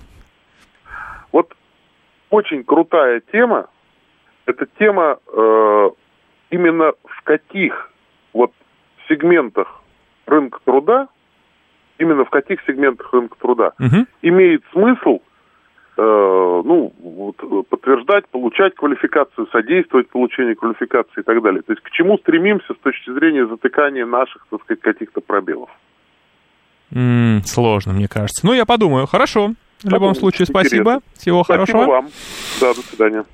Вот 1.32 1.52
очень 2.30 2.64
крутая 2.64 3.20
тема. 3.32 3.68
Это 4.46 4.66
тема 4.78 5.18
э, 5.26 5.90
именно 6.50 6.92
в 7.04 7.22
каких 7.24 7.90
вот 8.32 8.52
сегментах 9.08 9.82
рынка 10.26 10.58
труда, 10.64 11.08
именно 11.98 12.24
в 12.24 12.30
каких 12.30 12.60
сегментах 12.66 13.12
рынка 13.12 13.36
труда 13.40 13.72
Мгм. 13.78 14.06
имеет 14.22 14.62
смысл 14.72 15.20
э, 15.98 16.02
ну, 16.64 16.92
вот, 16.98 17.36
э, 17.42 17.62
подтверждать, 17.68 18.28
получать 18.28 18.74
квалификацию, 18.74 19.46
содействовать 19.50 20.08
получению 20.10 20.54
квалификации 20.56 21.20
и 21.20 21.22
так 21.22 21.42
далее. 21.42 21.62
То 21.62 21.72
есть 21.72 21.82
к 21.82 21.90
чему 21.90 22.18
стремимся 22.18 22.74
с 22.74 22.78
точки 22.78 23.10
зрения 23.12 23.46
затыкания 23.46 24.04
наших, 24.04 24.46
так 24.50 24.60
сказать, 24.62 24.82
каких-то 24.82 25.20
пробелов. 25.20 25.70
М, 26.94 27.42
сложно, 27.44 27.92
мне 27.92 28.08
кажется. 28.08 28.46
Ну, 28.46 28.52
я 28.52 28.64
подумаю. 28.64 29.06
Хорошо. 29.06 29.54
В 29.82 29.88
любом 29.90 30.14
случае, 30.14 30.46
спасибо. 30.46 30.94
интересно. 30.94 31.00
Всего 31.16 31.44
Спасибо 31.44 31.66
хорошего. 31.66 31.90
вам. 31.90 32.08
Да, 32.60 32.74
до 32.74 32.80
свидания. 32.80 33.24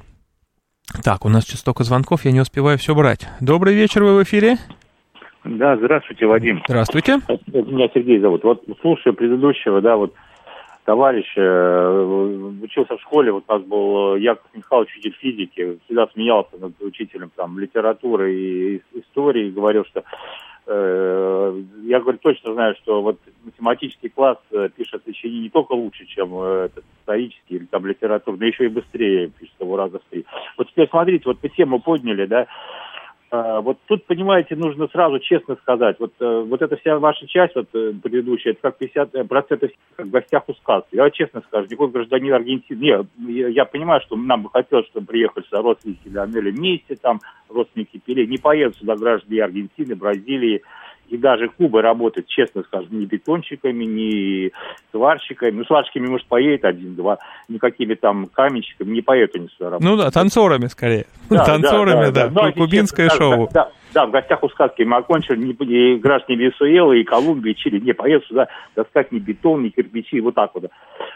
Так, 1.04 1.24
у 1.24 1.28
нас 1.28 1.44
сейчас 1.44 1.60
столько 1.60 1.84
звонков, 1.84 2.24
я 2.24 2.32
не 2.32 2.40
успеваю 2.40 2.76
все 2.78 2.94
брать. 2.94 3.26
Добрый 3.40 3.74
вечер, 3.74 4.02
вы 4.04 4.16
в 4.18 4.22
эфире. 4.24 4.56
Да, 5.44 5.76
здравствуйте, 5.76 6.26
Вадим. 6.26 6.62
Здравствуйте. 6.68 7.18
Меня 7.46 7.88
Сергей 7.94 8.18
зовут. 8.20 8.44
Вот 8.44 8.62
слушая 8.80 9.12
предыдущего, 9.12 9.80
да, 9.80 9.96
вот 9.96 10.14
товарища, 10.84 11.40
э, 11.40 12.50
учился 12.62 12.96
в 12.96 13.00
школе, 13.00 13.32
вот 13.32 13.44
у 13.48 13.52
нас 13.52 13.62
был 13.62 14.14
э, 14.16 14.20
Яков 14.20 14.46
Михайлович, 14.54 14.90
учитель 14.96 15.16
физики, 15.20 15.78
всегда 15.84 16.06
смеялся 16.12 16.56
над 16.60 16.72
учителем 16.82 17.30
там 17.36 17.58
литературы 17.58 18.34
и 18.34 18.76
ис- 18.78 18.82
истории, 19.00 19.46
и 19.48 19.52
говорил, 19.52 19.84
что 19.84 20.02
я 20.66 22.00
говорю, 22.00 22.18
точно 22.18 22.54
знаю, 22.54 22.76
что 22.76 23.02
вот 23.02 23.18
математический 23.44 24.08
класс 24.08 24.38
э, 24.52 24.68
пишет 24.76 25.02
сочинение 25.04 25.42
не 25.42 25.50
только 25.50 25.72
лучше, 25.72 26.06
чем 26.06 26.32
э, 26.34 26.66
этот 26.66 26.84
исторический 27.00 27.56
или 27.56 27.64
там 27.66 27.84
литературный, 27.84 28.48
еще 28.48 28.66
и 28.66 28.68
быстрее 28.68 29.28
пишет 29.28 29.54
его 29.58 29.76
раза 29.76 29.98
в 29.98 30.02
три. 30.10 30.24
Вот 30.56 30.68
теперь 30.68 30.88
смотрите, 30.88 31.24
вот 31.26 31.38
мы 31.42 31.48
тему 31.48 31.80
подняли, 31.80 32.26
да, 32.26 32.46
Вот 33.32 33.78
тут, 33.86 34.04
понимаете, 34.04 34.56
нужно 34.56 34.88
сразу 34.88 35.18
честно 35.18 35.56
сказать, 35.56 35.96
вот, 35.98 36.12
э, 36.20 36.44
вот 36.46 36.60
эта 36.60 36.76
вся 36.76 36.98
ваша 36.98 37.26
часть, 37.26 37.56
вот 37.56 37.66
э, 37.72 37.94
предыдущая, 38.02 38.52
это 38.52 38.60
как 38.60 38.76
50 38.76 39.26
процентов 39.26 39.70
в 39.96 40.10
гостях 40.10 40.42
у 40.48 40.52
сказки. 40.52 40.88
Я 40.92 41.08
честно 41.10 41.40
скажу, 41.48 41.64
никакой 41.64 41.88
гражданин 41.88 42.34
Аргентины, 42.34 42.78
не, 43.16 43.32
я, 43.32 43.48
я 43.48 43.64
понимаю, 43.64 44.02
что 44.02 44.16
нам 44.16 44.42
бы 44.42 44.50
хотелось, 44.50 44.86
чтобы 44.88 45.06
приехали 45.06 45.44
сюда 45.44 45.62
родственники 45.62 46.08
Леонеля 46.08 46.52
вместе, 46.52 46.94
там, 46.96 47.20
родственники 47.48 47.98
Пеле, 48.04 48.26
не 48.26 48.36
поедут 48.36 48.76
сюда 48.76 48.96
граждане 48.96 49.42
Аргентины, 49.42 49.94
Бразилии 49.94 50.60
и 51.08 51.18
даже 51.18 51.48
Кубы 51.48 51.82
работать, 51.82 52.26
честно 52.26 52.62
скажу, 52.62 52.86
ни 52.90 53.04
бетонщиками, 53.04 53.84
ни 53.84 54.52
сварщиками. 54.90 55.58
Ну, 55.58 55.64
сварщиками, 55.64 56.06
может, 56.06 56.26
поедет 56.26 56.64
один-два, 56.64 57.18
никакими 57.48 57.94
там 57.94 58.26
каменщиками 58.26 58.94
не 58.94 59.02
поедут 59.02 59.36
они 59.36 59.48
сюда 59.48 59.70
работать. 59.70 59.88
Ну 59.88 59.96
да, 59.96 60.10
танцорами 60.10 60.66
скорее. 60.66 61.06
Да, 61.28 61.44
танцорами, 61.44 62.10
да. 62.10 62.30
Ну, 62.30 62.42
а 62.42 62.52
Кубинское 62.52 63.08
сейчас, 63.08 63.18
шоу. 63.18 63.48
Да, 63.52 63.64
да, 63.64 63.70
да, 63.94 64.06
в 64.06 64.10
гостях 64.10 64.42
у 64.42 64.48
сказки 64.48 64.82
мы 64.82 64.98
окончили, 64.98 65.36
не, 65.36 65.52
и 65.52 65.96
граждане 65.96 66.38
Венесуэлы, 66.38 67.00
и 67.00 67.04
Колумбии, 67.04 67.52
и 67.52 67.56
Чили, 67.56 67.80
не 67.80 67.92
поедут 67.92 68.26
сюда 68.26 68.48
таскать 68.74 69.12
ни 69.12 69.18
бетон, 69.18 69.62
ни 69.62 69.68
кирпичи, 69.68 70.20
вот 70.20 70.34
так 70.34 70.54
вот. 70.54 70.70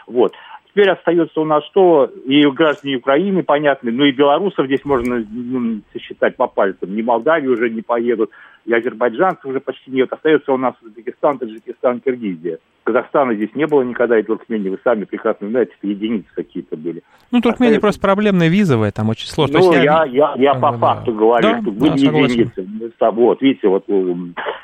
Вот. 0.05 0.33
Теперь 0.69 0.91
остается 0.91 1.41
у 1.41 1.45
нас 1.45 1.63
что? 1.65 2.05
И 2.25 2.45
граждане 2.49 2.97
Украины, 2.97 3.41
понятно, 3.41 3.91
ну 3.91 4.05
и 4.05 4.11
белорусов 4.11 4.67
здесь 4.67 4.85
можно 4.85 5.25
ну, 5.27 5.81
сосчитать 5.91 6.35
по 6.35 6.45
пальцам. 6.45 6.95
Ни 6.95 7.01
Молдавии 7.01 7.47
уже 7.47 7.71
не 7.71 7.81
поедут, 7.81 8.29
и 8.67 8.73
азербайджанцев 8.73 9.45
уже 9.45 9.61
почти 9.61 9.89
нет. 9.91 10.11
Остается 10.11 10.51
у 10.51 10.57
нас 10.57 10.75
Узбекистан, 10.83 11.39
Таджикистан, 11.39 12.01
Киргизия. 12.01 12.59
Казахстана 12.83 13.33
здесь 13.33 13.49
не 13.55 13.65
было 13.65 13.81
никогда, 13.81 14.19
и 14.19 14.23
Туркмении, 14.23 14.69
вы 14.69 14.77
сами 14.83 15.05
прекрасно 15.05 15.49
знаете, 15.49 15.71
это 15.77 15.87
единицы 15.87 16.27
какие-то 16.35 16.75
были. 16.75 17.01
Ну, 17.31 17.39
Туркмения 17.39 17.79
просто 17.79 18.01
проблемная 18.01 18.49
визовая, 18.49 18.91
там 18.91 19.07
очень 19.09 19.27
сложно. 19.27 19.59
Ну, 19.59 19.71
есть 19.71 19.83
я, 19.85 20.03
я, 20.05 20.33
я 20.37 20.53
по 20.53 20.71
Да, 20.71 20.77
факту 20.77 21.13
да. 21.13 21.17
говорю, 21.17 21.47
Да, 21.49 21.61
что 21.61 21.71
да, 21.71 21.79
были 21.79 21.97
согласен. 21.97 22.39
единицы. 22.41 22.93
Там, 22.97 23.15
Вот, 23.15 23.41
видите, 23.41 23.67
вот 23.69 23.85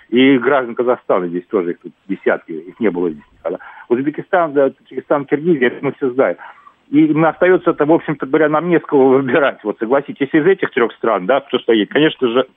и 0.09 0.37
граждан 0.37 0.75
Казахстана 0.75 1.27
здесь 1.27 1.45
тоже 1.49 1.71
их 1.71 1.79
тут 1.79 1.93
десятки, 2.07 2.51
их 2.51 2.79
не 2.81 2.91
было 2.91 3.09
здесь 3.09 3.23
никогда. 3.37 3.59
Узбекистан, 3.87 4.51
да, 4.53 4.69
Таджикистан, 4.69 5.25
Киргизия, 5.25 5.67
это 5.67 5.77
мы 5.85 5.93
все 5.93 6.11
знаем. 6.11 6.35
И 6.89 7.09
остается 7.23 7.71
это, 7.71 7.85
в 7.85 7.91
общем-то 7.91 8.25
говоря, 8.25 8.49
нам 8.49 8.67
не 8.69 8.79
с 8.79 8.83
кого 8.83 9.09
выбирать. 9.09 9.63
Вот 9.63 9.77
согласитесь, 9.79 10.29
из 10.33 10.45
этих 10.45 10.71
трех 10.71 10.91
стран, 10.93 11.25
да, 11.25 11.39
кто 11.39 11.57
стоит, 11.59 11.89
конечно 11.89 12.27
же, 12.27 12.47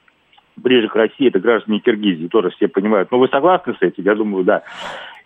ближе 0.57 0.89
к 0.89 0.97
России, 0.97 1.29
это 1.29 1.39
граждане 1.39 1.81
Киргизии, 1.81 2.29
тоже 2.29 2.51
все 2.51 2.69
понимают. 2.69 3.11
Но 3.11 3.19
вы 3.19 3.29
согласны 3.29 3.75
с 3.75 3.83
этим? 3.83 4.05
Я 4.05 4.15
думаю, 4.15 4.45
да. 4.45 4.63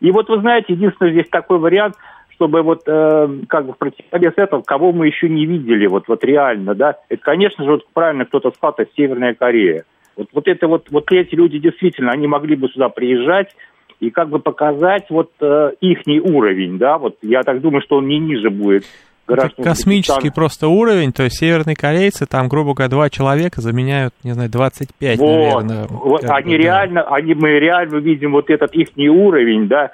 И 0.01 0.11
вот 0.11 0.29
вы 0.29 0.41
знаете, 0.41 0.73
единственное 0.73 1.13
здесь 1.13 1.29
такой 1.31 1.59
вариант, 1.59 1.95
чтобы 2.35 2.63
вот 2.63 2.83
э, 2.87 3.29
как 3.49 3.67
бы 3.67 3.75
в 3.75 3.79
противовес 3.79 4.33
этого, 4.37 4.63
кого 4.63 4.93
мы 4.93 5.07
еще 5.07 5.29
не 5.29 5.45
видели, 5.45 5.87
вот, 5.87 6.09
вот 6.09 6.25
реально, 6.25 6.75
да, 6.75 6.97
это, 7.09 7.23
конечно 7.23 7.65
же, 7.65 7.73
вот 7.73 7.87
правильно 7.93 8.25
кто-то 8.25 8.51
сказал, 8.51 8.75
это 8.79 8.91
Северная 8.97 9.35
Корея. 9.35 9.85
Вот, 10.17 10.29
вот 10.33 10.49
это 10.49 10.67
вот, 10.67 10.89
вот 10.91 11.13
эти 11.13 11.35
люди 11.35 11.59
действительно, 11.59 12.13
они 12.13 12.27
могли 12.27 12.57
бы 12.57 12.69
сюда 12.69 12.89
приезжать 12.89 13.55
и 14.01 14.11
как 14.11 14.31
бы 14.31 14.39
показать 14.39 15.11
вот 15.11 15.31
э, 15.41 15.73
ихний 15.83 16.19
уровень, 16.19 16.79
да, 16.79 16.97
вот 16.97 17.17
я 17.21 17.43
так 17.43 17.61
думаю, 17.61 17.83
что 17.83 17.97
он 17.97 18.09
не 18.09 18.19
ниже 18.19 18.49
будет. 18.49 18.85
Это 19.33 19.43
граждан 19.43 19.65
космический 19.65 20.13
Узбекистана. 20.13 20.35
просто 20.35 20.69
уровень, 20.69 21.13
то 21.13 21.23
есть 21.23 21.39
северные 21.39 21.77
корейцы, 21.77 22.27
там, 22.27 22.49
грубо 22.49 22.75
говоря, 22.75 22.91
два 22.91 23.11
человека 23.11 23.61
заменяют, 23.61 24.15
не 24.25 24.33
знаю, 24.33 24.51
25, 24.51 25.19
Вот, 25.19 25.65
наверное. 25.65 25.87
вот 25.89 26.21
как 26.23 26.31
бы, 26.31 26.37
они 26.37 26.57
да. 26.57 26.63
реально, 26.63 27.03
они, 27.03 27.35
мы 27.35 27.59
реально 27.59 27.97
видим 27.97 28.33
вот 28.33 28.51
этот 28.51 28.75
их 28.75 28.89
уровень, 28.97 29.69
да, 29.69 29.91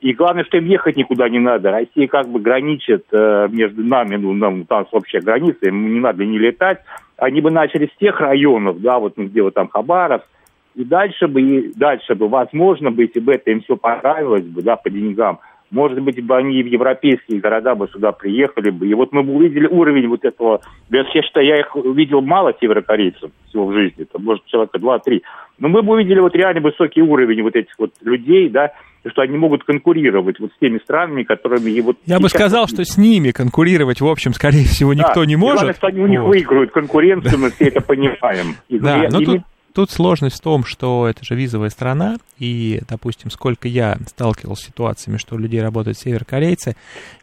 и 0.00 0.12
главное, 0.12 0.44
что 0.44 0.58
им 0.58 0.66
ехать 0.66 0.96
никуда 0.96 1.30
не 1.30 1.38
надо. 1.38 1.70
Россия 1.70 2.06
как 2.08 2.28
бы 2.28 2.38
граничит 2.38 3.06
э, 3.10 3.48
между 3.50 3.82
нами, 3.82 4.16
ну, 4.16 4.34
нам, 4.34 4.66
там 4.66 4.86
общая 4.92 5.20
граница, 5.20 5.68
им 5.68 5.94
не 5.94 5.98
надо 6.00 6.26
не 6.26 6.38
летать. 6.38 6.80
Они 7.16 7.40
бы 7.40 7.50
начали 7.50 7.86
с 7.86 7.98
тех 7.98 8.20
районов, 8.20 8.82
да, 8.82 8.98
вот 8.98 9.16
ну, 9.16 9.24
где 9.24 9.40
вот 9.40 9.54
там 9.54 9.68
Хабаровск, 9.68 10.26
и 10.74 10.84
дальше 10.84 11.26
бы, 11.26 11.40
и 11.40 11.72
дальше 11.74 12.14
бы, 12.16 12.28
возможно 12.28 12.90
бы, 12.90 13.04
если 13.04 13.20
бы 13.20 13.32
это 13.32 13.50
им 13.50 13.62
все 13.62 13.76
понравилось 13.76 14.44
бы, 14.44 14.60
да, 14.60 14.76
по 14.76 14.90
деньгам, 14.90 15.38
может 15.74 16.00
быть, 16.00 16.24
бы 16.24 16.36
они 16.36 16.62
в 16.62 16.66
европейские 16.66 17.40
города 17.40 17.74
бы 17.74 17.88
сюда 17.88 18.12
приехали 18.12 18.70
бы. 18.70 18.86
И 18.86 18.94
вот 18.94 19.12
мы 19.12 19.24
бы 19.24 19.34
увидели 19.34 19.66
уровень 19.66 20.06
вот 20.06 20.24
этого. 20.24 20.60
Я 20.88 21.04
считаю, 21.04 21.46
я 21.46 21.58
их 21.58 21.74
видел 21.74 22.20
мало 22.20 22.54
северокорейцев 22.60 23.30
всего 23.48 23.66
в 23.66 23.72
жизни, 23.72 24.04
там, 24.04 24.22
может, 24.24 24.44
человека 24.46 24.78
два-три. 24.78 25.22
Но 25.58 25.68
мы 25.68 25.82
бы 25.82 25.94
увидели 25.94 26.20
вот 26.20 26.34
реально 26.36 26.60
высокий 26.60 27.02
уровень 27.02 27.42
вот 27.42 27.56
этих 27.56 27.74
вот 27.76 27.90
людей, 28.02 28.48
да, 28.48 28.70
что 29.10 29.22
они 29.22 29.36
могут 29.36 29.64
конкурировать 29.64 30.38
вот 30.38 30.52
с 30.52 30.58
теми 30.60 30.78
странами, 30.78 31.24
которыми 31.24 31.70
и 31.70 31.80
вот 31.80 31.96
Я 32.06 32.20
бы 32.20 32.28
сказал, 32.28 32.68
что 32.68 32.84
с 32.84 32.96
ними 32.96 33.32
конкурировать, 33.32 34.00
в 34.00 34.06
общем, 34.06 34.32
скорее 34.32 34.64
всего, 34.64 34.94
никто 34.94 35.20
Да, 35.20 35.26
не 35.26 35.34
и 35.34 35.36
главное, 35.36 35.64
может. 35.64 35.76
что 35.76 35.88
они 35.88 36.00
у 36.00 36.06
них 36.06 36.20
Вот. 36.20 36.28
выиграют 36.28 36.70
конкуренцию, 36.70 37.38
мы 37.40 37.50
все 37.50 37.64
это 37.64 37.80
понимаем. 37.80 38.54
И 38.68 38.78
Да, 38.78 39.08
но 39.10 39.20
и 39.20 39.24
тут, 39.24 39.40
тут 39.74 39.90
сложность 39.90 40.36
в 40.36 40.40
том, 40.40 40.64
что 40.64 41.06
это 41.08 41.24
же 41.24 41.34
визовая 41.34 41.68
страна, 41.68 42.16
и, 42.38 42.80
допустим, 42.88 43.30
сколько 43.30 43.68
я 43.68 43.98
сталкивался 44.06 44.64
с 44.64 44.66
ситуациями, 44.68 45.18
что 45.18 45.34
у 45.34 45.38
людей 45.38 45.60
работают 45.60 45.98
северокорейцы, 45.98 46.76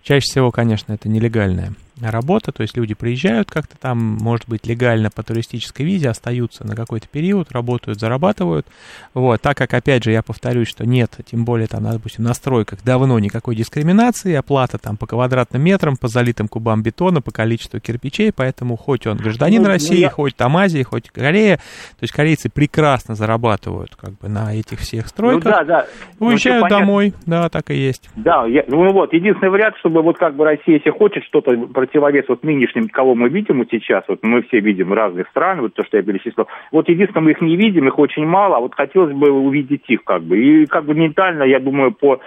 чаще 0.04 0.26
всего, 0.30 0.52
конечно, 0.52 0.94
это 0.94 1.10
нелегальная 1.10 1.74
работа, 2.10 2.52
то 2.52 2.62
есть 2.62 2.76
люди 2.76 2.94
приезжают 2.94 3.52
как-то 3.52 3.78
там, 3.78 4.00
может 4.00 4.48
быть, 4.48 4.66
легально 4.66 5.10
по 5.10 5.24
туристической 5.24 5.86
визе, 5.86 6.10
остаются 6.10 6.66
на 6.66 6.76
какой-то 6.76 7.08
период, 7.08 7.52
работают, 7.52 8.00
зарабатывают. 8.00 8.66
Вот, 9.14 9.42
так 9.42 9.58
как, 9.58 9.74
опять 9.74 10.04
же, 10.04 10.12
я 10.12 10.24
повторюсь, 10.24 10.68
что 10.68 10.86
нет, 10.86 11.18
тем 11.26 11.46
более 11.46 11.68
там, 11.68 11.84
допустим, 11.84 12.24
на 12.24 12.34
стройках 12.34 12.80
давно 12.84 13.20
никакой 13.20 13.56
дискриминации, 13.56 14.34
оплата 14.34 14.78
там 14.78 14.98
по 14.98 15.06
квадратным 15.06 15.62
метрам, 15.62 15.98
по 15.98 16.08
залитым 16.08 16.48
кубам 16.48 16.82
бетона, 16.82 17.22
по 17.22 17.32
количеству 17.32 17.80
кирпичей, 17.80 18.32
поэтому 18.34 18.78
хоть 18.78 19.06
он 19.06 19.18
гражданин 19.18 19.62
ну, 19.62 19.68
ну 19.68 19.74
России, 19.74 19.96
ну, 19.96 20.02
я... 20.02 20.10
хоть 20.10 20.36
там 20.36 20.58
Азия, 20.58 20.84
хоть 20.84 21.10
Корея, 21.10 21.58
то 21.58 22.04
есть 22.04 22.14
корейцы 22.14 22.50
прекрасно 22.50 23.16
зарабатывают 23.16 23.96
как 23.96 24.18
бы 24.18 24.30
на 24.30 24.56
этих 24.56 24.80
всех 24.80 25.08
стройках. 25.08 25.44
Ну, 25.44 25.52
да, 25.52 25.64
да. 25.64 25.86
Уезжают 26.20 26.64
ну, 26.64 26.70
домой, 26.70 27.14
да, 27.26 27.50
так 27.50 27.70
и 27.72 27.76
есть. 27.76 28.10
Да, 28.16 28.46
я, 28.46 28.64
ну 28.68 28.92
вот, 28.94 29.14
единственный 29.14 29.50
вариант, 29.50 29.76
чтобы 29.80 30.02
вот 30.02 30.18
как 30.18 30.36
бы 30.36 30.46
Россия, 30.46 30.78
если 30.78 30.90
хочет 30.90 31.24
что-то 31.26 31.52
противовес 31.92 32.26
вот 32.28 32.44
нынешним, 32.44 32.88
кого 32.88 33.16
мы 33.16 33.30
видим 33.30 33.60
вот 33.60 33.68
сейчас, 33.70 34.04
вот 34.08 34.20
мы 34.24 34.42
все 34.44 34.60
видим 34.60 34.94
разных 34.94 35.28
стран, 35.30 35.62
вот 35.62 35.74
то, 35.74 35.84
что 35.84 35.98
я 35.98 36.04
перечислил, 36.04 36.48
вот 36.72 36.88
единственное, 36.88 37.26
мы 37.26 37.32
их 37.32 37.42
не 37.42 37.58
видим, 37.58 37.88
их 37.88 38.00
очень 38.00 38.26
мало, 38.26 38.58
а 38.58 38.60
вот 38.60 38.74
хотелось 38.74 39.14
бы 39.14 39.30
увидеть 39.30 39.84
их 39.88 40.04
как 40.04 40.24
бы. 40.24 40.38
И 40.38 40.66
как 40.66 40.86
бы 40.86 40.94
ментально, 40.94 41.44
я 41.44 41.60
думаю, 41.60 41.92
по, 41.92 42.20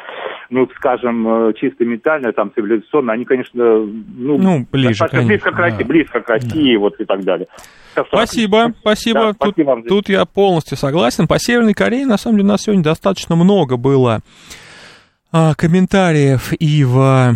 ну, 0.51 0.69
скажем, 0.77 1.49
э, 1.49 1.53
чисто 1.55 1.85
ментально, 1.85 2.33
там, 2.33 2.53
цивилизационно, 2.55 3.13
они, 3.13 3.25
конечно, 3.25 3.65
ну, 3.65 4.39
ну 4.39 4.67
ближе, 4.71 5.07
конечно, 5.09 5.29
близко 5.29 5.53
к 5.53 5.59
России, 5.59 5.83
да. 5.83 5.89
близко 5.89 6.21
к 6.21 6.29
России, 6.29 6.75
да. 6.75 6.81
вот 6.81 7.01
и 7.01 7.05
так 7.05 7.25
далее. 7.25 7.47
Спасибо, 8.09 8.73
спасибо. 8.81 9.21
Да, 9.21 9.27
тут, 9.33 9.55
спасибо 9.55 9.83
тут 9.89 10.09
я 10.09 10.25
полностью 10.25 10.77
согласен. 10.77 11.27
По 11.27 11.39
Северной 11.39 11.75
Корее, 11.75 12.07
на 12.07 12.19
самом 12.19 12.37
деле, 12.37 12.49
у 12.49 12.53
нас 12.53 12.63
сегодня 12.63 12.83
достаточно 12.83 13.37
много 13.37 13.77
было 13.77 14.21
а, 15.33 15.55
комментариев 15.55 16.53
и 16.59 16.85
в 16.85 17.35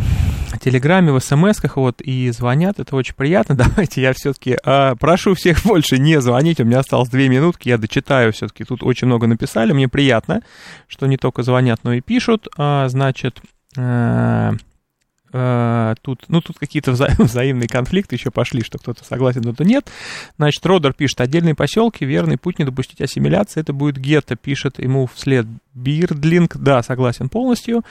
Телеграме, 0.58 1.12
в 1.12 1.20
СМСках, 1.20 1.76
вот, 1.76 2.00
и 2.00 2.30
звонят, 2.30 2.80
это 2.80 2.96
очень 2.96 3.14
приятно. 3.14 3.54
Давайте 3.56 4.02
я 4.02 4.12
все-таки 4.12 4.56
а, 4.64 4.94
прошу 4.96 5.34
всех 5.34 5.64
больше 5.64 5.98
не 5.98 6.20
звонить, 6.20 6.60
у 6.60 6.64
меня 6.64 6.80
осталось 6.80 7.08
две 7.08 7.28
минутки, 7.28 7.68
я 7.68 7.78
дочитаю 7.78 8.32
все-таки, 8.32 8.64
тут 8.64 8.82
очень 8.82 9.06
много 9.06 9.26
написали, 9.26 9.72
мне 9.72 9.88
приятно, 9.88 10.42
что 10.86 11.06
не 11.06 11.16
только 11.16 11.42
звонят, 11.42 11.80
но 11.82 11.92
и 11.92 12.00
пишут, 12.00 12.48
а, 12.56 12.88
значит, 12.88 13.40
а, 13.76 14.54
Uh, 15.30 15.94
тут, 16.00 16.24
ну, 16.28 16.40
тут 16.40 16.58
какие-то 16.58 16.92
вза- 16.92 17.12
взаимные 17.22 17.68
конфликты. 17.68 18.14
Еще 18.14 18.30
пошли, 18.30 18.62
что 18.62 18.78
кто-то 18.78 19.04
согласен, 19.04 19.42
кто-то 19.42 19.62
нет. 19.62 19.90
Значит, 20.38 20.64
Родер 20.64 20.94
пишет, 20.94 21.20
отдельные 21.20 21.54
поселки, 21.54 22.06
верный 22.06 22.38
путь 22.38 22.58
не 22.58 22.64
допустить 22.64 23.02
ассимиляции, 23.02 23.60
это 23.60 23.74
будет 23.74 23.98
гетто, 23.98 24.36
пишет 24.36 24.78
ему 24.78 25.06
вслед 25.06 25.46
Бирдлинг, 25.74 26.56
да, 26.56 26.82
согласен 26.82 27.28
полностью. 27.28 27.84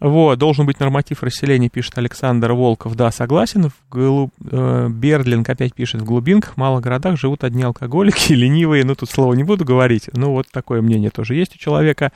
Вот, 0.00 0.38
должен 0.38 0.64
быть 0.64 0.78
норматив 0.78 1.22
расселения, 1.22 1.68
пишет 1.68 1.98
Александр 1.98 2.52
Волков. 2.52 2.94
Да, 2.94 3.10
согласен. 3.10 3.70
В 3.70 3.74
глуб... 3.90 4.32
э, 4.50 4.88
Бердлинг 4.88 5.48
опять 5.48 5.74
пишет, 5.74 6.02
в 6.02 6.04
глубинках, 6.04 6.54
в 6.54 6.56
малых 6.56 6.84
городах 6.84 7.18
живут 7.18 7.42
одни 7.42 7.64
алкоголики, 7.64 8.32
ленивые. 8.32 8.84
Ну, 8.84 8.94
тут 8.94 9.10
слова 9.10 9.34
не 9.34 9.42
буду 9.42 9.64
говорить. 9.64 10.08
Ну, 10.12 10.30
вот 10.32 10.46
такое 10.52 10.82
мнение 10.82 11.10
тоже 11.10 11.34
есть 11.34 11.56
у 11.56 11.58
человека. 11.58 12.12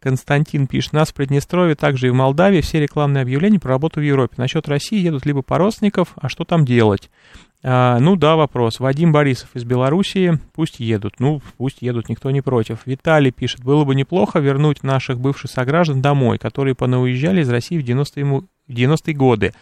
Константин 0.00 0.66
пишет, 0.66 0.92
нас 0.92 1.08
в 1.08 1.14
Приднестровье, 1.14 1.76
также 1.76 2.08
и 2.08 2.10
в 2.10 2.14
Молдавии 2.14 2.60
все 2.60 2.78
рекламные 2.78 3.22
объявления 3.22 3.58
про 3.58 3.70
работу 3.70 4.00
в 4.00 4.02
Европе. 4.02 4.34
Насчет 4.36 4.68
России 4.68 4.98
едут 4.98 5.24
либо 5.24 5.40
по 5.40 5.56
родственников, 5.56 6.08
а 6.16 6.28
что 6.28 6.44
там 6.44 6.66
делать? 6.66 7.10
А, 7.66 7.98
ну 7.98 8.14
да, 8.14 8.36
вопрос. 8.36 8.78
Вадим 8.78 9.10
Борисов 9.10 9.48
из 9.54 9.64
Белоруссии, 9.64 10.38
пусть 10.52 10.80
едут. 10.80 11.14
Ну, 11.18 11.40
пусть 11.56 11.80
едут, 11.80 12.10
никто 12.10 12.30
не 12.30 12.42
против. 12.42 12.80
Виталий 12.84 13.30
пишет, 13.30 13.64
было 13.64 13.84
бы 13.84 13.94
неплохо 13.94 14.38
вернуть 14.38 14.82
наших 14.82 15.18
бывших 15.18 15.50
сограждан 15.50 16.02
домой, 16.02 16.38
которые 16.38 16.74
понауезжали 16.74 17.40
из 17.40 17.48
России 17.48 17.78
в 17.78 17.84
90-е 17.84 18.42
90 18.68 19.12
годы. 19.14 19.54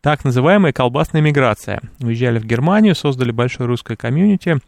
Так 0.00 0.24
называемая 0.24 0.72
колбасная 0.72 1.22
миграция. 1.22 1.80
Уезжали 2.00 2.40
в 2.40 2.44
Германию, 2.44 2.96
создали 2.96 3.30
большое 3.30 3.68
русское 3.68 3.96
комьюнити. 3.96 4.58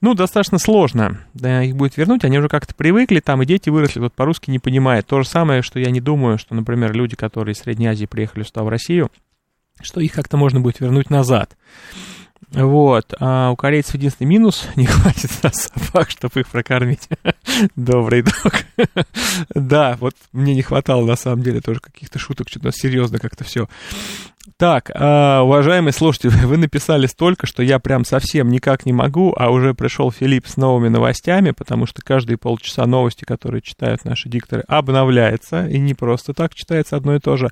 Ну, 0.00 0.14
достаточно 0.14 0.58
сложно 0.58 1.20
да, 1.32 1.62
их 1.62 1.76
будет 1.76 1.96
вернуть, 1.96 2.24
они 2.24 2.36
уже 2.38 2.48
как-то 2.48 2.74
привыкли, 2.74 3.20
там 3.20 3.40
и 3.42 3.46
дети 3.46 3.70
выросли, 3.70 4.00
вот 4.00 4.12
по-русски 4.12 4.50
не 4.50 4.58
понимают. 4.58 5.06
То 5.06 5.22
же 5.22 5.28
самое, 5.28 5.62
что 5.62 5.78
я 5.78 5.92
не 5.92 6.00
думаю, 6.00 6.38
что, 6.38 6.56
например, 6.56 6.92
люди, 6.92 7.14
которые 7.14 7.52
из 7.52 7.58
Средней 7.58 7.86
Азии 7.86 8.06
приехали 8.06 8.42
сюда 8.42 8.64
в 8.64 8.68
Россию, 8.68 9.12
что 9.80 10.00
их 10.00 10.12
как-то 10.12 10.36
можно 10.36 10.60
будет 10.60 10.80
вернуть 10.80 11.08
назад. 11.08 11.56
Вот. 12.50 13.14
А 13.18 13.50
у 13.50 13.56
корейцев 13.56 13.94
единственный 13.94 14.28
минус, 14.28 14.68
не 14.76 14.86
хватит 14.86 15.30
нас 15.42 15.70
собак, 15.74 16.10
чтобы 16.10 16.40
их 16.40 16.48
прокормить. 16.48 17.08
Добрый 17.76 18.22
док. 18.22 18.64
да, 19.54 19.96
вот 20.00 20.14
мне 20.32 20.54
не 20.54 20.62
хватало 20.62 21.04
на 21.06 21.16
самом 21.16 21.42
деле 21.42 21.60
тоже 21.60 21.80
каких-то 21.80 22.18
шуток, 22.18 22.48
что-то 22.48 22.72
серьезно 22.72 23.18
как-то 23.18 23.44
все. 23.44 23.68
Так, 24.56 24.90
а, 24.94 25.42
уважаемые 25.42 25.92
слушатели, 25.92 26.30
вы 26.30 26.56
написали 26.56 27.06
столько, 27.06 27.46
что 27.46 27.62
я 27.62 27.78
прям 27.78 28.04
совсем 28.04 28.48
никак 28.48 28.86
не 28.86 28.92
могу, 28.92 29.32
а 29.36 29.50
уже 29.50 29.72
пришел 29.72 30.10
Филипп 30.10 30.48
с 30.48 30.56
новыми 30.56 30.88
новостями, 30.88 31.52
потому 31.52 31.86
что 31.86 32.02
каждые 32.02 32.38
полчаса 32.38 32.86
новости, 32.86 33.24
которые 33.24 33.62
читают 33.62 34.04
наши 34.04 34.28
дикторы, 34.28 34.64
обновляется, 34.66 35.66
и 35.68 35.78
не 35.78 35.94
просто 35.94 36.34
так 36.34 36.54
читается 36.54 36.96
одно 36.96 37.14
и 37.14 37.20
то 37.20 37.36
же, 37.36 37.50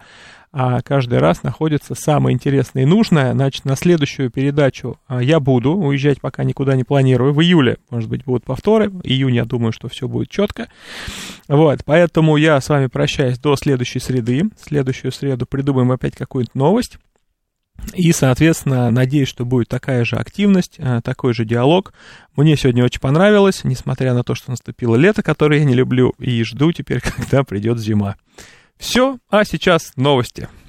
а 0.53 0.82
каждый 0.82 1.20
раз 1.20 1.42
находится 1.42 1.94
самое 1.94 2.34
интересное 2.34 2.82
и 2.82 2.86
нужное. 2.86 3.32
Значит, 3.32 3.64
на 3.64 3.76
следующую 3.76 4.30
передачу 4.30 4.98
а, 5.07 5.22
я 5.22 5.38
буду 5.38 5.74
уезжать, 5.74 6.20
пока 6.20 6.42
никуда 6.42 6.74
не 6.74 6.82
планирую. 6.82 7.32
В 7.32 7.40
июле, 7.40 7.78
может 7.88 8.11
быть, 8.11 8.24
будут 8.24 8.44
повторы. 8.44 8.90
Июнь, 9.05 9.36
я 9.36 9.44
думаю, 9.44 9.72
что 9.72 9.88
все 9.88 10.09
будет 10.09 10.28
четко. 10.28 10.68
Вот, 11.46 11.80
поэтому 11.84 12.36
я 12.36 12.61
с 12.61 12.68
вами 12.68 12.88
прощаюсь 12.88 13.38
до 13.38 13.55
следующей 13.55 14.01
среды. 14.01 14.51
В 14.61 14.64
следующую 14.64 15.12
среду 15.12 15.46
придумаем 15.46 15.92
опять 15.92 16.16
какую-нибудь 16.16 16.55
новость. 16.57 16.98
И, 17.94 18.12
соответственно, 18.12 18.90
надеюсь, 18.90 19.28
что 19.28 19.44
будет 19.44 19.68
такая 19.68 20.05
же 20.05 20.16
активность, 20.16 20.76
а, 20.78 21.01
такой 21.01 21.32
же 21.32 21.44
диалог. 21.44 21.92
Мне 22.36 22.57
сегодня 22.57 22.84
очень 22.84 23.01
понравилось, 23.01 23.62
несмотря 23.64 24.14
на 24.14 24.24
то, 24.24 24.34
что 24.34 24.51
наступило 24.51 24.96
лето, 24.96 25.22
которое 25.22 25.61
я 25.61 25.64
не 25.64 25.74
люблю, 25.74 26.12
и 26.18 26.42
жду 26.42 26.72
теперь, 26.72 27.01
когда 27.16 27.44
придет 27.44 27.78
зима. 27.78 28.16
Все, 28.81 29.18
а 29.28 29.45
сейчас 29.45 29.93
новости. 29.97 30.49